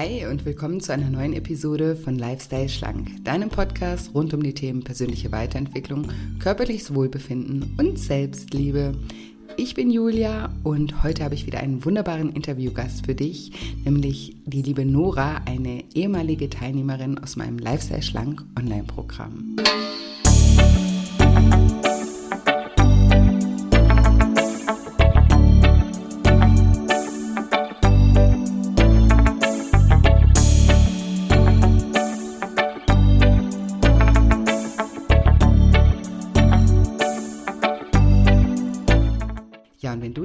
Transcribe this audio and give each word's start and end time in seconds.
Hi 0.00 0.24
und 0.24 0.46
willkommen 0.46 0.80
zu 0.80 0.94
einer 0.94 1.10
neuen 1.10 1.34
Episode 1.34 1.94
von 1.94 2.18
Lifestyle 2.18 2.70
Schlank, 2.70 3.22
deinem 3.22 3.50
Podcast 3.50 4.14
rund 4.14 4.32
um 4.32 4.42
die 4.42 4.54
Themen 4.54 4.82
persönliche 4.82 5.30
Weiterentwicklung, 5.30 6.08
körperliches 6.38 6.94
Wohlbefinden 6.94 7.74
und 7.78 7.98
Selbstliebe. 7.98 8.94
Ich 9.58 9.74
bin 9.74 9.90
Julia 9.90 10.54
und 10.64 11.02
heute 11.02 11.22
habe 11.22 11.34
ich 11.34 11.44
wieder 11.44 11.60
einen 11.60 11.84
wunderbaren 11.84 12.32
Interviewgast 12.32 13.04
für 13.04 13.14
dich, 13.14 13.52
nämlich 13.84 14.36
die 14.46 14.62
liebe 14.62 14.86
Nora, 14.86 15.42
eine 15.44 15.84
ehemalige 15.92 16.48
Teilnehmerin 16.48 17.18
aus 17.18 17.36
meinem 17.36 17.58
Lifestyle 17.58 18.00
Schlank 18.00 18.42
Online-Programm. 18.58 19.56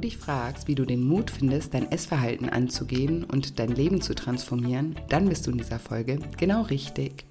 Dich 0.06 0.18
fragst, 0.18 0.68
wie 0.68 0.76
du 0.76 0.86
den 0.86 1.04
Mut 1.04 1.32
findest, 1.32 1.74
dein 1.74 1.92
Essverhalten 1.92 2.48
anzugehen 2.48 3.24
und 3.24 3.60
dein 3.60 3.70
Leben 3.70 4.02
zu 4.02 4.14
transformieren, 4.14 4.96
dann 5.10 5.28
bist 5.28 5.48
du 5.48 5.52
in 5.52 5.58
dieser 5.58 5.80
Folge 5.80 6.20
genau 6.38 6.62
richtig. 6.62 7.26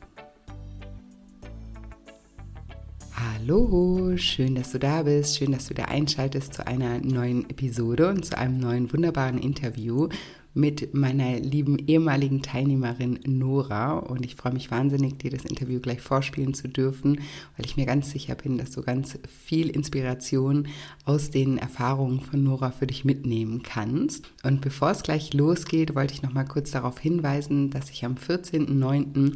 Hallo, 3.14 4.16
schön, 4.16 4.56
dass 4.56 4.72
du 4.72 4.78
da 4.78 5.04
bist, 5.04 5.38
schön, 5.38 5.52
dass 5.52 5.66
du 5.66 5.70
wieder 5.70 5.88
einschaltest 5.88 6.54
zu 6.54 6.66
einer 6.66 6.98
neuen 6.98 7.48
Episode 7.48 8.08
und 8.08 8.24
zu 8.24 8.36
einem 8.36 8.58
neuen 8.58 8.92
wunderbaren 8.92 9.38
Interview 9.38 10.08
mit 10.54 10.94
meiner 10.94 11.40
lieben 11.40 11.78
ehemaligen 11.78 12.40
Teilnehmerin 12.40 13.18
Nora. 13.26 13.98
Und 13.98 14.24
ich 14.24 14.36
freue 14.36 14.52
mich 14.52 14.70
wahnsinnig, 14.70 15.18
dir 15.18 15.30
das 15.30 15.44
Interview 15.44 15.80
gleich 15.80 16.00
vorspielen 16.00 16.54
zu 16.54 16.68
dürfen, 16.68 17.20
weil 17.56 17.66
ich 17.66 17.76
mir 17.76 17.86
ganz 17.86 18.10
sicher 18.10 18.36
bin, 18.36 18.56
dass 18.56 18.70
du 18.70 18.82
ganz 18.82 19.18
viel 19.28 19.68
Inspiration 19.68 20.68
aus 21.04 21.30
den 21.30 21.58
Erfahrungen 21.58 22.20
von 22.20 22.42
Nora 22.42 22.70
für 22.70 22.86
dich 22.86 23.04
mitnehmen 23.04 23.62
kannst. 23.62 24.30
Und 24.44 24.60
bevor 24.60 24.92
es 24.92 25.02
gleich 25.02 25.34
losgeht, 25.34 25.94
wollte 25.94 26.14
ich 26.14 26.22
noch 26.22 26.32
mal 26.32 26.44
kurz 26.44 26.70
darauf 26.70 26.98
hinweisen, 26.98 27.70
dass 27.70 27.90
ich 27.90 28.04
am 28.04 28.14
14.09 28.14 29.32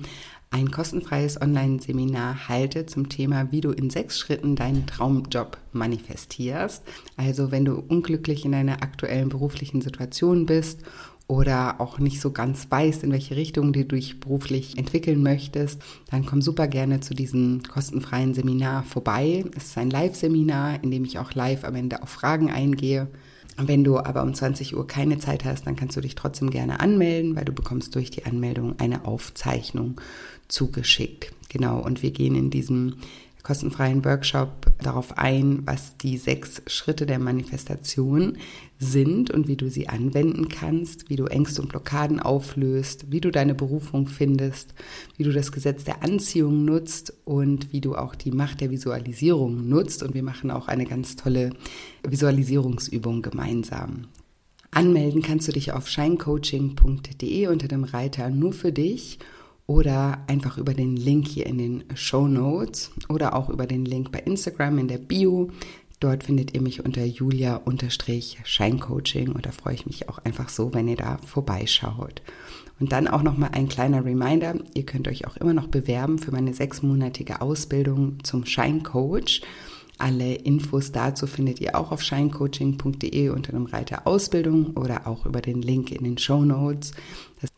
ein 0.50 0.70
kostenfreies 0.70 1.40
Online-Seminar 1.40 2.48
halte 2.48 2.86
zum 2.86 3.10
Thema, 3.10 3.52
wie 3.52 3.60
du 3.60 3.70
in 3.70 3.90
sechs 3.90 4.18
Schritten 4.18 4.56
deinen 4.56 4.86
Traumjob 4.86 5.58
manifestierst. 5.72 6.82
Also 7.16 7.50
wenn 7.50 7.66
du 7.66 7.74
unglücklich 7.74 8.46
in 8.46 8.52
deiner 8.52 8.82
aktuellen 8.82 9.28
beruflichen 9.28 9.82
Situation 9.82 10.46
bist 10.46 10.80
oder 11.26 11.82
auch 11.82 11.98
nicht 11.98 12.22
so 12.22 12.30
ganz 12.32 12.70
weißt, 12.70 13.04
in 13.04 13.12
welche 13.12 13.36
Richtung 13.36 13.74
du 13.74 13.84
dich 13.84 14.20
beruflich 14.20 14.78
entwickeln 14.78 15.22
möchtest, 15.22 15.82
dann 16.10 16.24
komm 16.24 16.40
super 16.40 16.66
gerne 16.66 17.00
zu 17.00 17.14
diesem 17.14 17.62
kostenfreien 17.62 18.32
Seminar 18.32 18.84
vorbei. 18.84 19.44
Es 19.54 19.66
ist 19.66 19.78
ein 19.78 19.90
Live-Seminar, 19.90 20.82
in 20.82 20.90
dem 20.90 21.04
ich 21.04 21.18
auch 21.18 21.34
live 21.34 21.64
am 21.64 21.74
Ende 21.74 22.02
auf 22.02 22.08
Fragen 22.08 22.50
eingehe. 22.50 23.08
Wenn 23.60 23.82
du 23.82 23.98
aber 23.98 24.22
um 24.22 24.32
20 24.32 24.76
Uhr 24.76 24.86
keine 24.86 25.18
Zeit 25.18 25.44
hast, 25.44 25.66
dann 25.66 25.74
kannst 25.74 25.96
du 25.96 26.00
dich 26.00 26.14
trotzdem 26.14 26.50
gerne 26.50 26.78
anmelden, 26.78 27.34
weil 27.34 27.44
du 27.44 27.52
bekommst 27.52 27.94
durch 27.96 28.10
die 28.10 28.24
Anmeldung 28.24 28.78
eine 28.78 29.04
Aufzeichnung 29.04 30.00
zugeschickt. 30.46 31.32
Genau, 31.48 31.80
und 31.80 32.02
wir 32.02 32.12
gehen 32.12 32.36
in 32.36 32.50
diesem 32.50 32.96
kostenfreien 33.42 34.04
Workshop 34.04 34.66
darauf 34.82 35.16
ein, 35.16 35.62
was 35.64 35.96
die 35.96 36.18
sechs 36.18 36.62
Schritte 36.66 37.06
der 37.06 37.18
Manifestation 37.18 38.36
sind 38.78 39.30
und 39.30 39.48
wie 39.48 39.56
du 39.56 39.70
sie 39.70 39.88
anwenden 39.88 40.48
kannst, 40.48 41.08
wie 41.08 41.16
du 41.16 41.24
Ängste 41.26 41.62
und 41.62 41.68
Blockaden 41.68 42.20
auflöst, 42.20 43.10
wie 43.10 43.20
du 43.20 43.30
deine 43.30 43.54
Berufung 43.54 44.06
findest, 44.06 44.74
wie 45.16 45.24
du 45.24 45.32
das 45.32 45.52
Gesetz 45.52 45.84
der 45.84 46.02
Anziehung 46.02 46.64
nutzt 46.64 47.12
und 47.24 47.72
wie 47.72 47.80
du 47.80 47.96
auch 47.96 48.14
die 48.14 48.30
Macht 48.30 48.60
der 48.60 48.70
Visualisierung 48.70 49.68
nutzt. 49.68 50.02
Und 50.02 50.14
wir 50.14 50.22
machen 50.22 50.50
auch 50.50 50.68
eine 50.68 50.84
ganz 50.84 51.16
tolle 51.16 51.50
Visualisierungsübung 52.06 53.22
gemeinsam. 53.22 54.08
Anmelden 54.70 55.22
kannst 55.22 55.48
du 55.48 55.52
dich 55.52 55.72
auf 55.72 55.88
shinecoaching.de 55.88 57.46
unter 57.46 57.68
dem 57.68 57.84
Reiter 57.84 58.28
nur 58.30 58.52
für 58.52 58.72
dich 58.72 59.18
oder 59.68 60.24
einfach 60.26 60.58
über 60.58 60.74
den 60.74 60.96
Link 60.96 61.28
hier 61.28 61.46
in 61.46 61.58
den 61.58 61.84
Show 61.94 62.26
Notes 62.26 62.90
oder 63.08 63.36
auch 63.36 63.48
über 63.50 63.66
den 63.66 63.84
Link 63.84 64.10
bei 64.10 64.18
Instagram 64.20 64.78
in 64.78 64.88
der 64.88 64.98
Bio. 64.98 65.50
Dort 66.00 66.24
findet 66.24 66.54
ihr 66.54 66.62
mich 66.62 66.84
unter 66.84 67.04
julia-scheincoaching 67.04 69.32
und 69.32 69.46
da 69.46 69.52
freue 69.52 69.74
ich 69.74 69.84
mich 69.84 70.08
auch 70.08 70.20
einfach 70.20 70.48
so, 70.48 70.72
wenn 70.72 70.88
ihr 70.88 70.96
da 70.96 71.18
vorbeischaut. 71.18 72.22
Und 72.80 72.92
dann 72.92 73.08
auch 73.08 73.22
nochmal 73.22 73.50
ein 73.52 73.68
kleiner 73.68 74.02
Reminder, 74.04 74.54
ihr 74.72 74.86
könnt 74.86 75.06
euch 75.06 75.26
auch 75.26 75.36
immer 75.36 75.52
noch 75.52 75.66
bewerben 75.66 76.18
für 76.18 76.32
meine 76.32 76.54
sechsmonatige 76.54 77.42
Ausbildung 77.42 78.24
zum 78.24 78.46
Scheincoach. 78.46 79.42
Alle 79.98 80.36
Infos 80.36 80.92
dazu 80.92 81.26
findet 81.26 81.60
ihr 81.60 81.76
auch 81.76 81.90
auf 81.90 82.02
scheincoaching.de 82.02 83.30
unter 83.30 83.50
dem 83.50 83.66
Reiter 83.66 84.06
Ausbildung 84.06 84.76
oder 84.76 85.08
auch 85.08 85.26
über 85.26 85.42
den 85.42 85.60
Link 85.60 85.90
in 85.90 86.04
den 86.04 86.18
Show 86.18 86.44
Notes. 86.44 86.92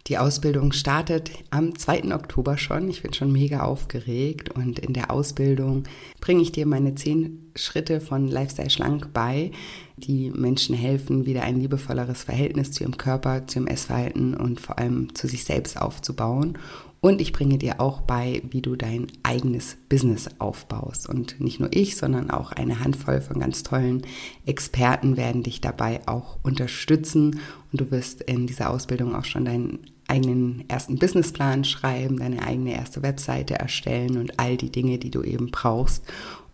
Die 0.07 0.19
Ausbildung 0.19 0.73
startet 0.73 1.31
am 1.51 1.79
2. 1.79 2.15
Oktober 2.15 2.59
schon. 2.59 2.91
Ich 2.91 3.03
bin 3.03 3.13
schon 3.13 3.33
mega 3.33 3.61
aufgeregt 3.63 4.51
und 4.51 4.79
in 4.79 4.93
der 4.93 5.11
Ausbildung 5.11 5.85
bringe 6.21 6.43
ich 6.43 6.53
dir 6.53 6.67
meine 6.67 6.95
zehn 6.97 7.51
Schritte 7.55 8.01
von 8.01 8.27
Lifestyle 8.27 8.71
Schlank 8.71 9.13
bei, 9.13 9.53
die 9.97 10.31
Menschen 10.31 10.75
helfen, 10.75 11.27
wieder 11.27 11.43
ein 11.43 11.61
liebevolleres 11.61 12.25
Verhältnis 12.25 12.73
zu 12.73 12.85
ihrem 12.85 12.97
Körper, 12.97 13.47
zu 13.47 13.59
ihrem 13.59 13.69
Essverhalten 13.69 14.35
und 14.35 14.61
vor 14.61 14.79
allem 14.79 15.15
zu 15.15 15.29
sich 15.29 15.45
selbst 15.45 15.81
aufzubauen 15.81 16.59
und 17.01 17.23
ich 17.23 17.33
bringe 17.33 17.57
dir 17.57 17.81
auch 17.81 18.03
bei, 18.03 18.43
wie 18.51 18.61
du 18.61 18.77
dein 18.77 19.07
eigenes 19.23 19.79
Business 19.89 20.29
aufbaust. 20.39 21.09
Und 21.09 21.41
nicht 21.41 21.59
nur 21.59 21.71
ich, 21.73 21.97
sondern 21.97 22.31
auch 22.31 22.53
eine 22.53 22.81
Handvoll 22.81 23.23
von 23.23 23.41
ganz 23.41 23.63
tollen 23.63 24.03
Experten 24.45 25.17
werden 25.17 25.43
dich 25.43 25.63
dabei 25.63 26.07
auch 26.07 26.39
unterstützen. 26.43 27.41
Und 27.73 27.81
du 27.81 27.91
wirst 27.91 28.21
in 28.23 28.47
dieser 28.47 28.69
Ausbildung 28.69 29.15
auch 29.15 29.25
schon 29.25 29.47
deinen 29.47 29.79
eigenen 30.09 30.65
ersten 30.69 30.97
Businessplan 30.97 31.65
schreiben, 31.65 32.19
deine 32.19 32.43
eigene 32.43 32.75
erste 32.75 33.03
Webseite 33.03 33.55
erstellen 33.55 34.19
und 34.19 34.39
all 34.39 34.59
die 34.59 34.71
Dinge, 34.71 34.99
die 34.99 35.11
du 35.11 35.23
eben 35.23 35.51
brauchst, 35.51 36.05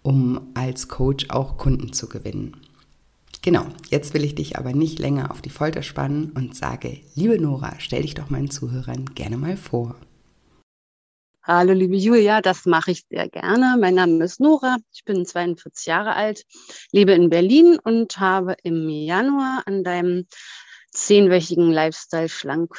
um 0.03 0.41
als 0.55 0.87
Coach 0.87 1.27
auch 1.31 1.56
Kunden 1.56 1.93
zu 1.93 2.09
gewinnen. 2.09 2.56
Genau, 3.43 3.67
jetzt 3.91 4.15
will 4.15 4.25
ich 4.25 4.35
dich 4.37 4.59
aber 4.59 4.73
nicht 4.73 4.99
länger 4.99 5.31
auf 5.33 5.41
die 5.41 5.51
Folter 5.51 5.83
spannen 5.83 6.31
und 6.35 6.55
sage, 6.55 6.99
liebe 7.15 7.41
Nora, 7.41 7.75
stell 7.79 8.03
dich 8.03 8.15
doch 8.15 8.31
meinen 8.31 8.51
Zuhörern 8.51 9.06
gerne 9.15 9.37
mal 9.39 9.56
vor. 9.56 9.97
Hallo, 11.49 11.75
liebe 11.75 11.95
Julia, 11.95 12.41
das 12.41 12.67
mache 12.67 12.91
ich 12.91 13.05
sehr 13.09 13.29
gerne. 13.29 13.77
Mein 13.79 13.95
Name 13.95 14.25
ist 14.25 14.41
Nora, 14.41 14.79
ich 14.93 15.05
bin 15.05 15.25
42 15.25 15.87
Jahre 15.87 16.15
alt, 16.15 16.45
lebe 16.91 17.12
in 17.12 17.31
Berlin 17.31 17.79
und 17.84 18.19
habe 18.19 18.57
im 18.65 18.89
Januar 18.89 19.62
an 19.65 19.85
deinem 19.85 20.27
zehnwöchigen 20.91 21.71
Lifestyle-Schlank 21.71 22.75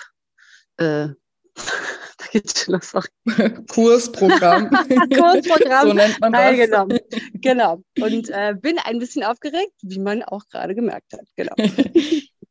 äh, 0.76 1.08
da 1.56 2.26
geht's 2.34 2.68
los, 2.68 2.94
Kursprogramm. 3.72 4.70
Kursprogramm. 5.16 5.88
so 5.88 5.94
nennt 5.94 6.20
man 6.20 6.34
das. 6.34 6.42
Teilgenommen. 6.42 7.00
Genau. 7.36 7.82
Und 8.02 8.30
äh, 8.32 8.54
bin 8.54 8.80
ein 8.80 9.00
bisschen 9.00 9.24
aufgeregt, 9.24 9.76
wie 9.82 10.00
man 10.00 10.24
auch 10.24 10.44
gerade 10.50 10.76
gemerkt 10.76 11.14
hat. 11.14 11.26
Genau. 11.38 11.56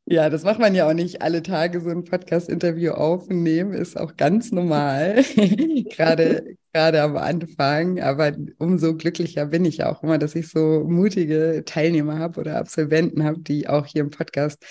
Ja, 0.08 0.30
das 0.30 0.44
macht 0.44 0.60
man 0.60 0.74
ja 0.76 0.88
auch 0.88 0.94
nicht 0.94 1.20
alle 1.22 1.42
Tage 1.42 1.80
so 1.80 1.90
ein 1.90 2.04
Podcast-Interview 2.04 2.92
aufnehmen, 2.92 3.72
ist 3.72 3.98
auch 3.98 4.16
ganz 4.16 4.52
normal, 4.52 5.24
gerade 5.90 6.56
gerade 6.76 7.00
am 7.00 7.16
Anfang. 7.16 8.00
Aber 8.00 8.36
umso 8.58 8.96
glücklicher 8.96 9.46
bin 9.46 9.64
ich 9.64 9.82
auch 9.84 10.02
immer, 10.02 10.18
dass 10.18 10.34
ich 10.34 10.48
so 10.48 10.84
mutige 10.86 11.62
Teilnehmer 11.64 12.18
habe 12.18 12.38
oder 12.38 12.58
Absolventen 12.58 13.24
habe, 13.24 13.40
die 13.40 13.66
auch 13.66 13.86
hier 13.86 14.02
im 14.02 14.10
Podcast 14.10 14.62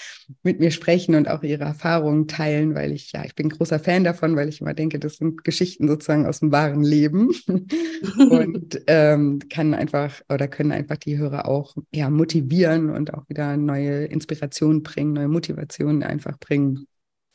mit 0.43 0.59
mir 0.59 0.69
sprechen 0.69 1.15
und 1.15 1.27
auch 1.27 1.41
ihre 1.41 1.63
Erfahrungen 1.63 2.27
teilen, 2.27 2.75
weil 2.75 2.91
ich, 2.91 3.11
ja, 3.11 3.25
ich 3.25 3.33
bin 3.33 3.49
großer 3.49 3.79
Fan 3.79 4.03
davon, 4.03 4.35
weil 4.35 4.49
ich 4.49 4.61
immer 4.61 4.75
denke, 4.75 4.99
das 4.99 5.15
sind 5.15 5.43
Geschichten 5.43 5.87
sozusagen 5.87 6.27
aus 6.27 6.41
dem 6.41 6.51
wahren 6.51 6.83
Leben 6.83 7.31
und 8.29 8.81
ähm, 8.85 9.39
kann 9.49 9.73
einfach 9.73 10.21
oder 10.29 10.47
können 10.47 10.71
einfach 10.71 10.97
die 10.97 11.17
Hörer 11.17 11.47
auch 11.47 11.75
ja, 11.91 12.11
motivieren 12.11 12.91
und 12.91 13.15
auch 13.15 13.27
wieder 13.29 13.57
neue 13.57 14.05
Inspiration 14.05 14.83
bringen, 14.83 15.13
neue 15.13 15.27
Motivation 15.27 16.03
einfach 16.03 16.37
bringen. 16.37 16.85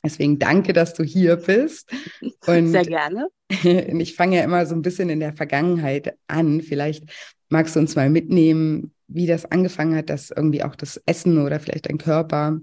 Deswegen 0.03 0.39
danke, 0.39 0.73
dass 0.73 0.95
du 0.95 1.03
hier 1.03 1.37
bist. 1.37 1.91
Und 2.47 2.69
Sehr 2.69 2.85
gerne. 2.85 3.29
ich 3.51 4.15
fange 4.15 4.37
ja 4.37 4.45
immer 4.45 4.65
so 4.67 4.75
ein 4.75 4.83
bisschen 4.83 5.11
in 5.11 5.21
der 5.21 5.33
Vergangenheit 5.33 6.17
an. 6.27 6.63
Vielleicht 6.63 7.05
magst 7.49 7.77
du 7.77 7.81
uns 7.81 7.97
mal 7.97 8.11
mitnehmen, 8.11 8.95
wie 9.09 9.27
das 9.27 9.45
angefangen 9.45 9.97
hat, 9.97 10.09
dass 10.09 10.31
irgendwie 10.31 10.63
auch 10.63 10.77
das 10.77 11.01
Essen 11.07 11.45
oder 11.45 11.61
vielleicht 11.61 11.89
dein 11.89 11.99
Körper 11.99 12.61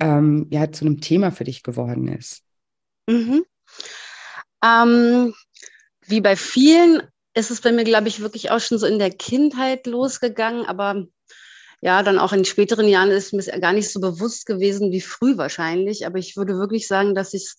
ähm, 0.00 0.48
ja 0.50 0.70
zu 0.72 0.84
einem 0.84 1.00
Thema 1.00 1.30
für 1.30 1.44
dich 1.44 1.62
geworden 1.62 2.08
ist. 2.08 2.42
Mhm. 3.08 3.44
Ähm, 4.64 5.34
wie 6.06 6.20
bei 6.20 6.36
vielen 6.36 7.02
ist 7.34 7.50
es 7.50 7.60
bei 7.60 7.72
mir, 7.72 7.84
glaube 7.84 8.08
ich, 8.08 8.20
wirklich 8.20 8.50
auch 8.50 8.60
schon 8.60 8.78
so 8.78 8.86
in 8.86 8.98
der 8.98 9.10
Kindheit 9.10 9.86
losgegangen, 9.86 10.66
aber 10.66 11.06
ja, 11.84 12.02
dann 12.02 12.18
auch 12.18 12.32
in 12.32 12.46
späteren 12.46 12.88
Jahren 12.88 13.10
ist 13.10 13.34
mir 13.34 13.42
gar 13.60 13.74
nicht 13.74 13.92
so 13.92 14.00
bewusst 14.00 14.46
gewesen 14.46 14.90
wie 14.90 15.02
früh 15.02 15.36
wahrscheinlich. 15.36 16.06
Aber 16.06 16.16
ich 16.16 16.34
würde 16.34 16.56
wirklich 16.56 16.88
sagen, 16.88 17.14
dass 17.14 17.34
ich 17.34 17.42
es 17.42 17.56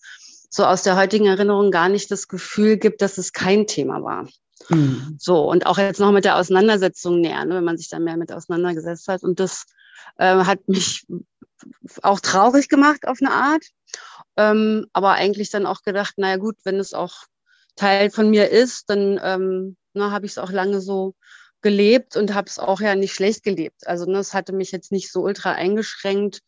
so 0.50 0.64
aus 0.64 0.82
der 0.82 0.96
heutigen 0.96 1.26
Erinnerung 1.26 1.70
gar 1.70 1.88
nicht 1.88 2.10
das 2.10 2.26
Gefühl 2.26 2.76
gibt, 2.76 3.02
dass 3.02 3.18
es 3.18 3.32
kein 3.32 3.68
Thema 3.68 4.02
war. 4.02 4.28
Mhm. 4.68 5.14
So, 5.16 5.48
und 5.48 5.66
auch 5.66 5.78
jetzt 5.78 6.00
noch 6.00 6.10
mit 6.10 6.24
der 6.24 6.38
Auseinandersetzung 6.38 7.20
näher, 7.20 7.44
ne, 7.44 7.54
wenn 7.54 7.64
man 7.64 7.78
sich 7.78 7.88
da 7.88 8.00
mehr 8.00 8.16
mit 8.16 8.32
auseinandergesetzt 8.32 9.06
hat. 9.06 9.22
Und 9.22 9.38
das 9.38 9.64
äh, 10.16 10.34
hat 10.34 10.58
mich 10.66 11.06
auch 12.02 12.18
traurig 12.18 12.68
gemacht 12.68 13.06
auf 13.06 13.18
eine 13.20 13.30
Art. 13.30 13.64
Ähm, 14.36 14.88
aber 14.92 15.12
eigentlich 15.12 15.50
dann 15.50 15.66
auch 15.66 15.82
gedacht, 15.82 16.14
naja 16.16 16.38
gut, 16.38 16.56
wenn 16.64 16.80
es 16.80 16.94
auch 16.94 17.14
Teil 17.76 18.10
von 18.10 18.28
mir 18.30 18.50
ist, 18.50 18.90
dann 18.90 19.20
ähm, 19.22 19.76
habe 19.96 20.26
ich 20.26 20.32
es 20.32 20.38
auch 20.38 20.50
lange 20.50 20.80
so 20.80 21.14
gelebt 21.62 22.16
und 22.16 22.34
habe 22.34 22.48
es 22.48 22.58
auch 22.58 22.80
ja 22.80 22.94
nicht 22.94 23.14
schlecht 23.14 23.42
gelebt. 23.42 23.86
Also 23.86 24.06
ne, 24.06 24.18
es 24.18 24.34
hatte 24.34 24.52
mich 24.52 24.72
jetzt 24.72 24.92
nicht 24.92 25.10
so 25.10 25.22
ultra 25.22 25.52
eingeschränkt 25.52 26.42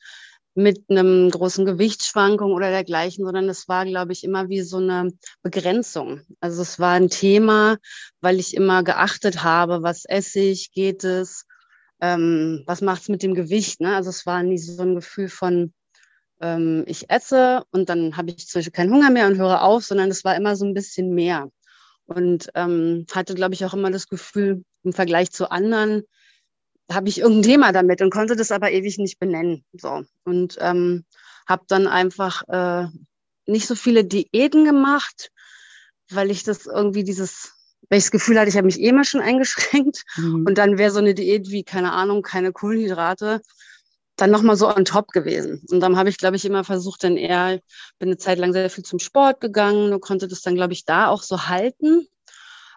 mit 0.55 0.91
einem 0.91 1.31
großen 1.31 1.65
Gewichtsschwankung 1.65 2.53
oder 2.53 2.71
dergleichen, 2.71 3.25
sondern 3.25 3.49
es 3.49 3.69
war, 3.69 3.85
glaube 3.87 4.13
ich, 4.13 4.25
immer 4.25 4.49
wie 4.49 4.63
so 4.63 4.79
eine 4.79 5.13
Begrenzung. 5.43 6.23
Also 6.41 6.63
es 6.63 6.81
war 6.81 6.95
ein 6.95 7.11
Thema, 7.11 7.79
weil 8.21 8.41
ich 8.41 8.55
immer 8.55 8.83
geachtet 8.83 9.45
habe, 9.45 9.83
was 9.83 10.05
esse 10.05 10.41
ich, 10.41 10.73
geht 10.73 11.05
es, 11.05 11.45
ähm, 12.01 12.65
was 12.67 12.81
macht 12.81 13.03
es 13.03 13.09
mit 13.09 13.23
dem 13.23 13.35
Gewicht. 13.35 13.81
Ne? 13.81 13.95
Also 13.95 14.11
es 14.11 14.27
war 14.27 14.43
nie 14.43 14.59
so 14.59 14.83
ein 14.83 14.97
Gefühl 14.97 15.29
von, 15.29 15.73
ähm, 16.41 16.85
ich 16.87 17.09
esse 17.11 17.63
und 17.71 17.89
dann 17.89 18.17
habe 18.17 18.31
ich 18.31 18.49
zum 18.49 18.59
Beispiel 18.59 18.73
keinen 18.73 18.93
Hunger 18.93 19.11
mehr 19.11 19.27
und 19.29 19.39
höre 19.39 19.63
auf, 19.63 19.85
sondern 19.85 20.11
es 20.11 20.25
war 20.25 20.37
immer 20.37 20.57
so 20.57 20.65
ein 20.65 20.75
bisschen 20.75 21.15
mehr. 21.15 21.49
Und 22.07 22.49
ähm, 22.55 23.07
hatte, 23.13 23.35
glaube 23.35 23.55
ich, 23.55 23.65
auch 23.65 23.75
immer 23.75 23.91
das 23.91 24.09
Gefühl, 24.09 24.65
im 24.85 24.93
Vergleich 24.93 25.31
zu 25.31 25.51
anderen, 25.51 26.05
habe 26.91 27.09
ich 27.09 27.19
irgendein 27.21 27.43
Thema 27.51 27.73
damit 27.73 28.01
und 28.01 28.11
konnte 28.11 28.37
das 28.37 28.51
aber 28.51 28.71
ewig 28.71 28.99
nicht 28.99 29.19
benennen. 29.19 29.65
So. 29.73 30.05
Und 30.25 30.57
ähm, 30.61 31.05
habe 31.47 31.65
dann 31.69 31.87
einfach 31.87 32.43
äh, 32.49 32.87
nicht 33.47 33.67
so 33.67 33.75
viele 33.75 34.05
Diäten 34.05 34.65
gemacht, 34.65 35.31
weil 36.11 36.31
ich 36.31 36.45
das 36.45 36.67
irgendwie 36.67 37.05
dieses, 37.05 37.53
weil 37.89 37.99
ich 37.99 38.05
das 38.05 38.11
Gefühl 38.11 38.39
hatte, 38.39 38.49
ich 38.49 38.57
habe 38.57 38.67
mich 38.67 38.81
eh 38.81 38.93
mal 38.93 39.05
schon 39.05 39.21
eingeschränkt. 39.23 40.05
Mhm. 40.17 40.47
Und 40.47 40.59
dann 40.59 40.79
wäre 40.79 40.91
so 40.91 40.99
eine 40.99 41.15
Diät 41.15 41.51
wie, 41.51 41.65
keine 41.65 41.93
Ahnung, 41.93 42.23
keine 42.23 42.53
Kohlenhydrate, 42.53 43.43
dann 44.17 44.31
nochmal 44.31 44.57
so 44.57 44.69
on 44.75 44.85
top 44.85 45.09
gewesen. 45.09 45.65
Und 45.71 45.81
dann 45.81 45.97
habe 45.97 46.09
ich, 46.09 46.19
glaube 46.19 46.37
ich, 46.37 46.45
immer 46.45 46.65
versucht, 46.65 47.05
dann 47.05 47.17
eher, 47.17 47.61
bin 47.99 48.09
eine 48.09 48.17
Zeit 48.17 48.39
lang 48.39 48.53
sehr 48.53 48.69
viel 48.71 48.85
zum 48.85 48.99
Sport 48.99 49.41
gegangen 49.41 49.93
und 49.93 50.01
konnte 50.01 50.27
das 50.27 50.41
dann, 50.41 50.55
glaube 50.55 50.73
ich, 50.73 50.85
da 50.85 51.09
auch 51.09 51.23
so 51.23 51.47
halten 51.47 52.09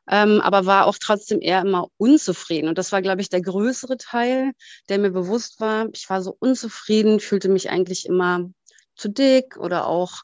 ähm, 0.10 0.42
aber 0.42 0.66
war 0.66 0.88
auch 0.88 0.98
trotzdem 1.00 1.42
eher 1.42 1.62
immer 1.62 1.88
unzufrieden. 1.98 2.68
Und 2.70 2.78
das 2.78 2.92
war, 2.92 3.02
glaube 3.02 3.22
ich, 3.22 3.30
der 3.30 3.42
größere 3.42 3.98
Teil, 3.98 4.52
der 4.90 5.00
mir 5.00 5.12
bewusst 5.12 5.60
war. 5.60 5.88
Ich 5.94 6.10
war 6.10 6.22
so 6.22 6.36
unzufrieden, 6.40 7.20
fühlte 7.20 7.50
mich 7.50 7.70
eigentlich 7.70 8.06
immer 8.06 8.50
zu 8.96 9.10
dick 9.10 9.58
oder 9.58 9.88
auch 9.88 10.24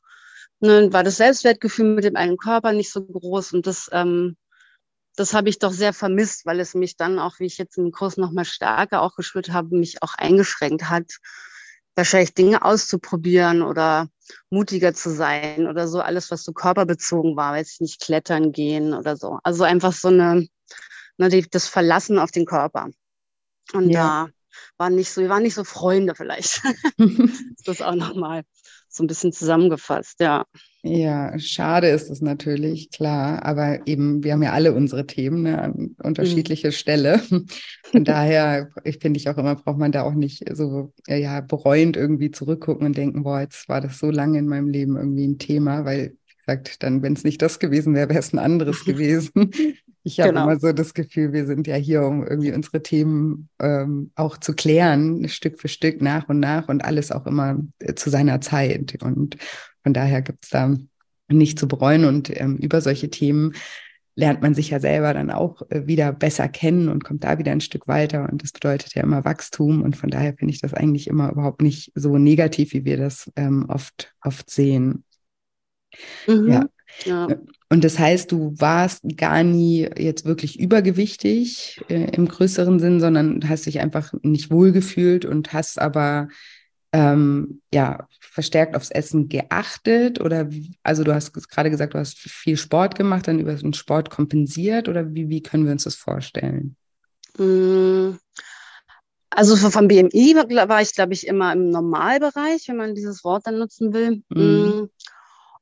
ne, 0.59 0.91
war 0.91 1.03
das 1.03 1.17
Selbstwertgefühl 1.17 1.95
mit 1.95 2.03
dem 2.03 2.15
eigenen 2.15 2.37
Körper 2.37 2.73
nicht 2.73 2.91
so 2.91 3.03
groß. 3.03 3.53
Und 3.53 3.67
das, 3.67 3.89
ähm, 3.91 4.37
das 5.15 5.33
habe 5.33 5.49
ich 5.49 5.59
doch 5.59 5.71
sehr 5.71 5.93
vermisst, 5.93 6.45
weil 6.45 6.59
es 6.59 6.73
mich 6.73 6.97
dann 6.97 7.19
auch, 7.19 7.39
wie 7.39 7.45
ich 7.45 7.57
jetzt 7.57 7.77
im 7.77 7.91
Kurs 7.91 8.17
noch 8.17 8.31
mal 8.31 8.45
stärker 8.45 9.01
auch 9.01 9.15
gespürt 9.15 9.51
habe, 9.51 9.75
mich 9.75 10.03
auch 10.03 10.13
eingeschränkt 10.15 10.89
hat, 10.89 11.11
wahrscheinlich 11.95 12.33
Dinge 12.33 12.63
auszuprobieren 12.63 13.61
oder 13.63 14.09
mutiger 14.49 14.93
zu 14.93 15.09
sein 15.09 15.67
oder 15.67 15.87
so, 15.87 15.99
alles, 16.01 16.31
was 16.31 16.43
so 16.43 16.53
körperbezogen 16.53 17.35
war, 17.35 17.53
weiß 17.53 17.73
ich 17.73 17.79
nicht, 17.79 18.01
klettern 18.01 18.51
gehen 18.51 18.93
oder 18.93 19.15
so. 19.17 19.39
Also 19.43 19.63
einfach 19.63 19.93
so 19.93 20.09
eine, 20.09 20.47
ne, 21.17 21.41
das 21.51 21.67
Verlassen 21.67 22.19
auf 22.19 22.31
den 22.31 22.45
Körper. 22.45 22.89
Und 23.73 23.89
ja. 23.89 24.27
da 24.27 24.31
waren 24.77 24.95
nicht 24.95 25.11
so, 25.11 25.21
wir 25.21 25.29
waren 25.29 25.43
nicht 25.43 25.55
so 25.55 25.63
Freunde 25.63 26.15
vielleicht. 26.15 26.61
das 27.65 27.81
auch 27.81 27.95
nochmal 27.95 28.43
so 28.89 29.03
ein 29.03 29.07
bisschen 29.07 29.31
zusammengefasst, 29.31 30.19
ja. 30.19 30.45
Ja, 30.83 31.37
schade 31.37 31.87
ist 31.87 32.09
es 32.09 32.21
natürlich, 32.21 32.91
klar. 32.91 33.43
Aber 33.43 33.85
eben, 33.87 34.23
wir 34.23 34.33
haben 34.33 34.43
ja 34.43 34.53
alle 34.53 34.73
unsere 34.73 35.05
Themen 35.05 35.43
ne, 35.43 35.61
an 35.61 35.95
unterschiedliche 36.01 36.67
mhm. 36.67 36.71
Stelle. 36.71 37.19
Von 37.83 38.03
daher, 38.03 38.69
ich 38.83 38.99
finde 38.99 39.19
ich 39.19 39.27
auch 39.29 39.37
immer, 39.37 39.55
braucht 39.55 39.77
man 39.77 39.91
da 39.91 40.03
auch 40.03 40.13
nicht 40.13 40.43
so 40.55 40.93
ja, 41.07 41.41
bereuend 41.41 41.97
irgendwie 41.97 42.31
zurückgucken 42.31 42.85
und 42.85 42.97
denken, 42.97 43.23
boah, 43.23 43.41
jetzt 43.41 43.67
war 43.67 43.81
das 43.81 43.99
so 43.99 44.11
lange 44.11 44.39
in 44.39 44.47
meinem 44.47 44.69
Leben 44.69 44.95
irgendwie 44.95 45.27
ein 45.27 45.39
Thema, 45.39 45.83
weil, 45.83 46.15
wie 46.27 46.35
gesagt, 46.37 46.83
dann, 46.83 47.01
wenn 47.01 47.13
es 47.13 47.23
nicht 47.23 47.41
das 47.41 47.59
gewesen 47.59 47.93
wäre, 47.93 48.09
wäre 48.09 48.19
es 48.19 48.33
ein 48.33 48.39
anderes 48.39 48.85
gewesen. 48.85 49.51
Ich 50.07 50.21
habe 50.21 50.29
genau. 50.29 50.43
immer 50.43 50.57
so 50.57 50.71
das 50.71 50.93
Gefühl, 50.93 51.33
wir 51.33 51.45
sind 51.45 51.67
ja 51.67 51.75
hier, 51.75 52.03
um 52.03 52.25
irgendwie 52.25 52.53
unsere 52.53 52.81
Themen 52.81 53.49
ähm, 53.59 54.11
auch 54.15 54.37
zu 54.37 54.53
klären, 54.53 55.27
Stück 55.27 55.59
für 55.59 55.67
Stück, 55.67 56.01
nach 56.01 56.29
und 56.29 56.39
nach 56.39 56.69
und 56.69 56.85
alles 56.85 57.11
auch 57.11 57.25
immer 57.25 57.57
äh, 57.79 57.93
zu 57.93 58.09
seiner 58.09 58.39
Zeit. 58.39 59.03
Und 59.03 59.35
von 59.83 59.91
daher 59.93 60.21
gibt 60.21 60.45
es 60.45 60.49
da 60.49 60.73
nicht 61.27 61.59
zu 61.59 61.67
bereuen 61.67 62.05
und 62.05 62.31
ähm, 62.39 62.55
über 62.55 62.79
solche 62.79 63.09
Themen 63.09 63.53
lernt 64.15 64.41
man 64.41 64.55
sich 64.55 64.69
ja 64.69 64.79
selber 64.79 65.13
dann 65.13 65.29
auch 65.29 65.61
äh, 65.69 65.87
wieder 65.87 66.13
besser 66.13 66.47
kennen 66.47 66.87
und 66.87 67.03
kommt 67.03 67.25
da 67.25 67.37
wieder 67.37 67.51
ein 67.51 67.59
Stück 67.59 67.89
weiter. 67.89 68.29
Und 68.31 68.43
das 68.43 68.53
bedeutet 68.53 68.95
ja 68.95 69.03
immer 69.03 69.25
Wachstum. 69.25 69.81
Und 69.81 69.97
von 69.97 70.09
daher 70.09 70.33
finde 70.35 70.53
ich 70.53 70.61
das 70.61 70.73
eigentlich 70.73 71.07
immer 71.07 71.33
überhaupt 71.33 71.61
nicht 71.61 71.91
so 71.95 72.17
negativ, 72.17 72.71
wie 72.71 72.85
wir 72.85 72.95
das 72.95 73.29
ähm, 73.35 73.65
oft, 73.67 74.15
oft 74.23 74.49
sehen. 74.49 75.03
Mhm. 76.27 76.47
Ja. 76.47 76.65
ja. 77.03 77.27
Und 77.69 77.83
das 77.83 77.99
heißt, 77.99 78.31
du 78.31 78.53
warst 78.57 79.03
gar 79.17 79.43
nie 79.43 79.89
jetzt 79.97 80.25
wirklich 80.25 80.59
übergewichtig 80.59 81.81
äh, 81.89 82.15
im 82.15 82.27
größeren 82.27 82.79
Sinn, 82.79 82.99
sondern 83.01 83.47
hast 83.49 83.65
dich 83.65 83.81
einfach 83.81 84.13
nicht 84.21 84.49
wohlgefühlt 84.49 85.25
und 85.25 85.51
hast 85.51 85.79
aber 85.79 86.29
ähm, 86.93 87.61
ja 87.73 88.07
verstärkt 88.21 88.75
aufs 88.75 88.91
Essen 88.91 89.27
geachtet 89.27 90.21
oder 90.21 90.49
also 90.83 91.03
du 91.03 91.13
hast 91.13 91.33
gerade 91.33 91.69
gesagt, 91.69 91.93
du 91.93 91.99
hast 91.99 92.17
viel 92.17 92.55
Sport 92.55 92.95
gemacht, 92.95 93.27
dann 93.27 93.39
über 93.39 93.53
den 93.53 93.73
Sport 93.73 94.09
kompensiert 94.09 94.87
oder 94.87 95.13
wie, 95.13 95.27
wie 95.27 95.43
können 95.43 95.65
wir 95.65 95.73
uns 95.73 95.83
das 95.83 95.95
vorstellen? 95.95 96.77
Mm, 97.37 98.11
also 99.29 99.55
vom 99.57 99.87
BMI 99.89 100.35
war 100.35 100.81
ich, 100.81 100.93
glaube 100.93 101.13
ich, 101.13 101.27
immer 101.27 101.51
im 101.51 101.69
Normalbereich, 101.69 102.67
wenn 102.67 102.77
man 102.77 102.95
dieses 102.95 103.23
Wort 103.25 103.45
dann 103.45 103.59
nutzen 103.59 103.93
will. 103.93 104.23
Mhm. 104.29 104.89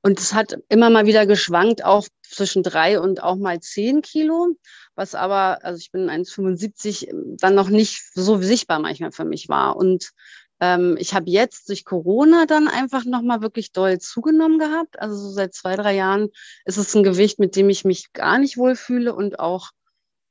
Und 0.05 0.19
es 0.19 0.35
hat 0.35 0.55
immer 0.69 0.91
mal 0.91 1.07
wieder 1.07 1.25
geschwankt, 1.25 1.83
auch 1.83 2.07
zwischen 2.21 2.61
drei 2.61 2.99
und 2.99 3.23
auch 3.23 3.37
mal 3.37 3.59
zehn 3.59 4.03
Kilo, 4.03 4.55
was 4.93 5.15
aber, 5.15 5.65
also 5.65 5.79
ich 5.79 5.91
bin 5.91 6.11
1,75, 6.11 7.37
dann 7.39 7.55
noch 7.55 7.69
nicht 7.69 8.03
so 8.13 8.39
sichtbar 8.39 8.77
manchmal 8.77 9.11
für 9.11 9.25
mich 9.25 9.49
war. 9.49 9.75
Und 9.75 10.11
ähm, 10.59 10.95
ich 10.99 11.15
habe 11.15 11.31
jetzt 11.31 11.69
durch 11.69 11.85
Corona 11.85 12.45
dann 12.45 12.67
einfach 12.67 13.03
nochmal 13.03 13.41
wirklich 13.41 13.71
doll 13.71 13.97
zugenommen 13.97 14.59
gehabt. 14.59 14.99
Also 14.99 15.15
so 15.15 15.31
seit 15.31 15.55
zwei, 15.55 15.75
drei 15.75 15.95
Jahren 15.95 16.29
ist 16.65 16.77
es 16.77 16.95
ein 16.95 17.01
Gewicht, 17.01 17.39
mit 17.39 17.55
dem 17.55 17.71
ich 17.71 17.83
mich 17.83 18.13
gar 18.13 18.37
nicht 18.37 18.57
wohlfühle 18.57 19.15
und 19.15 19.39
auch 19.39 19.71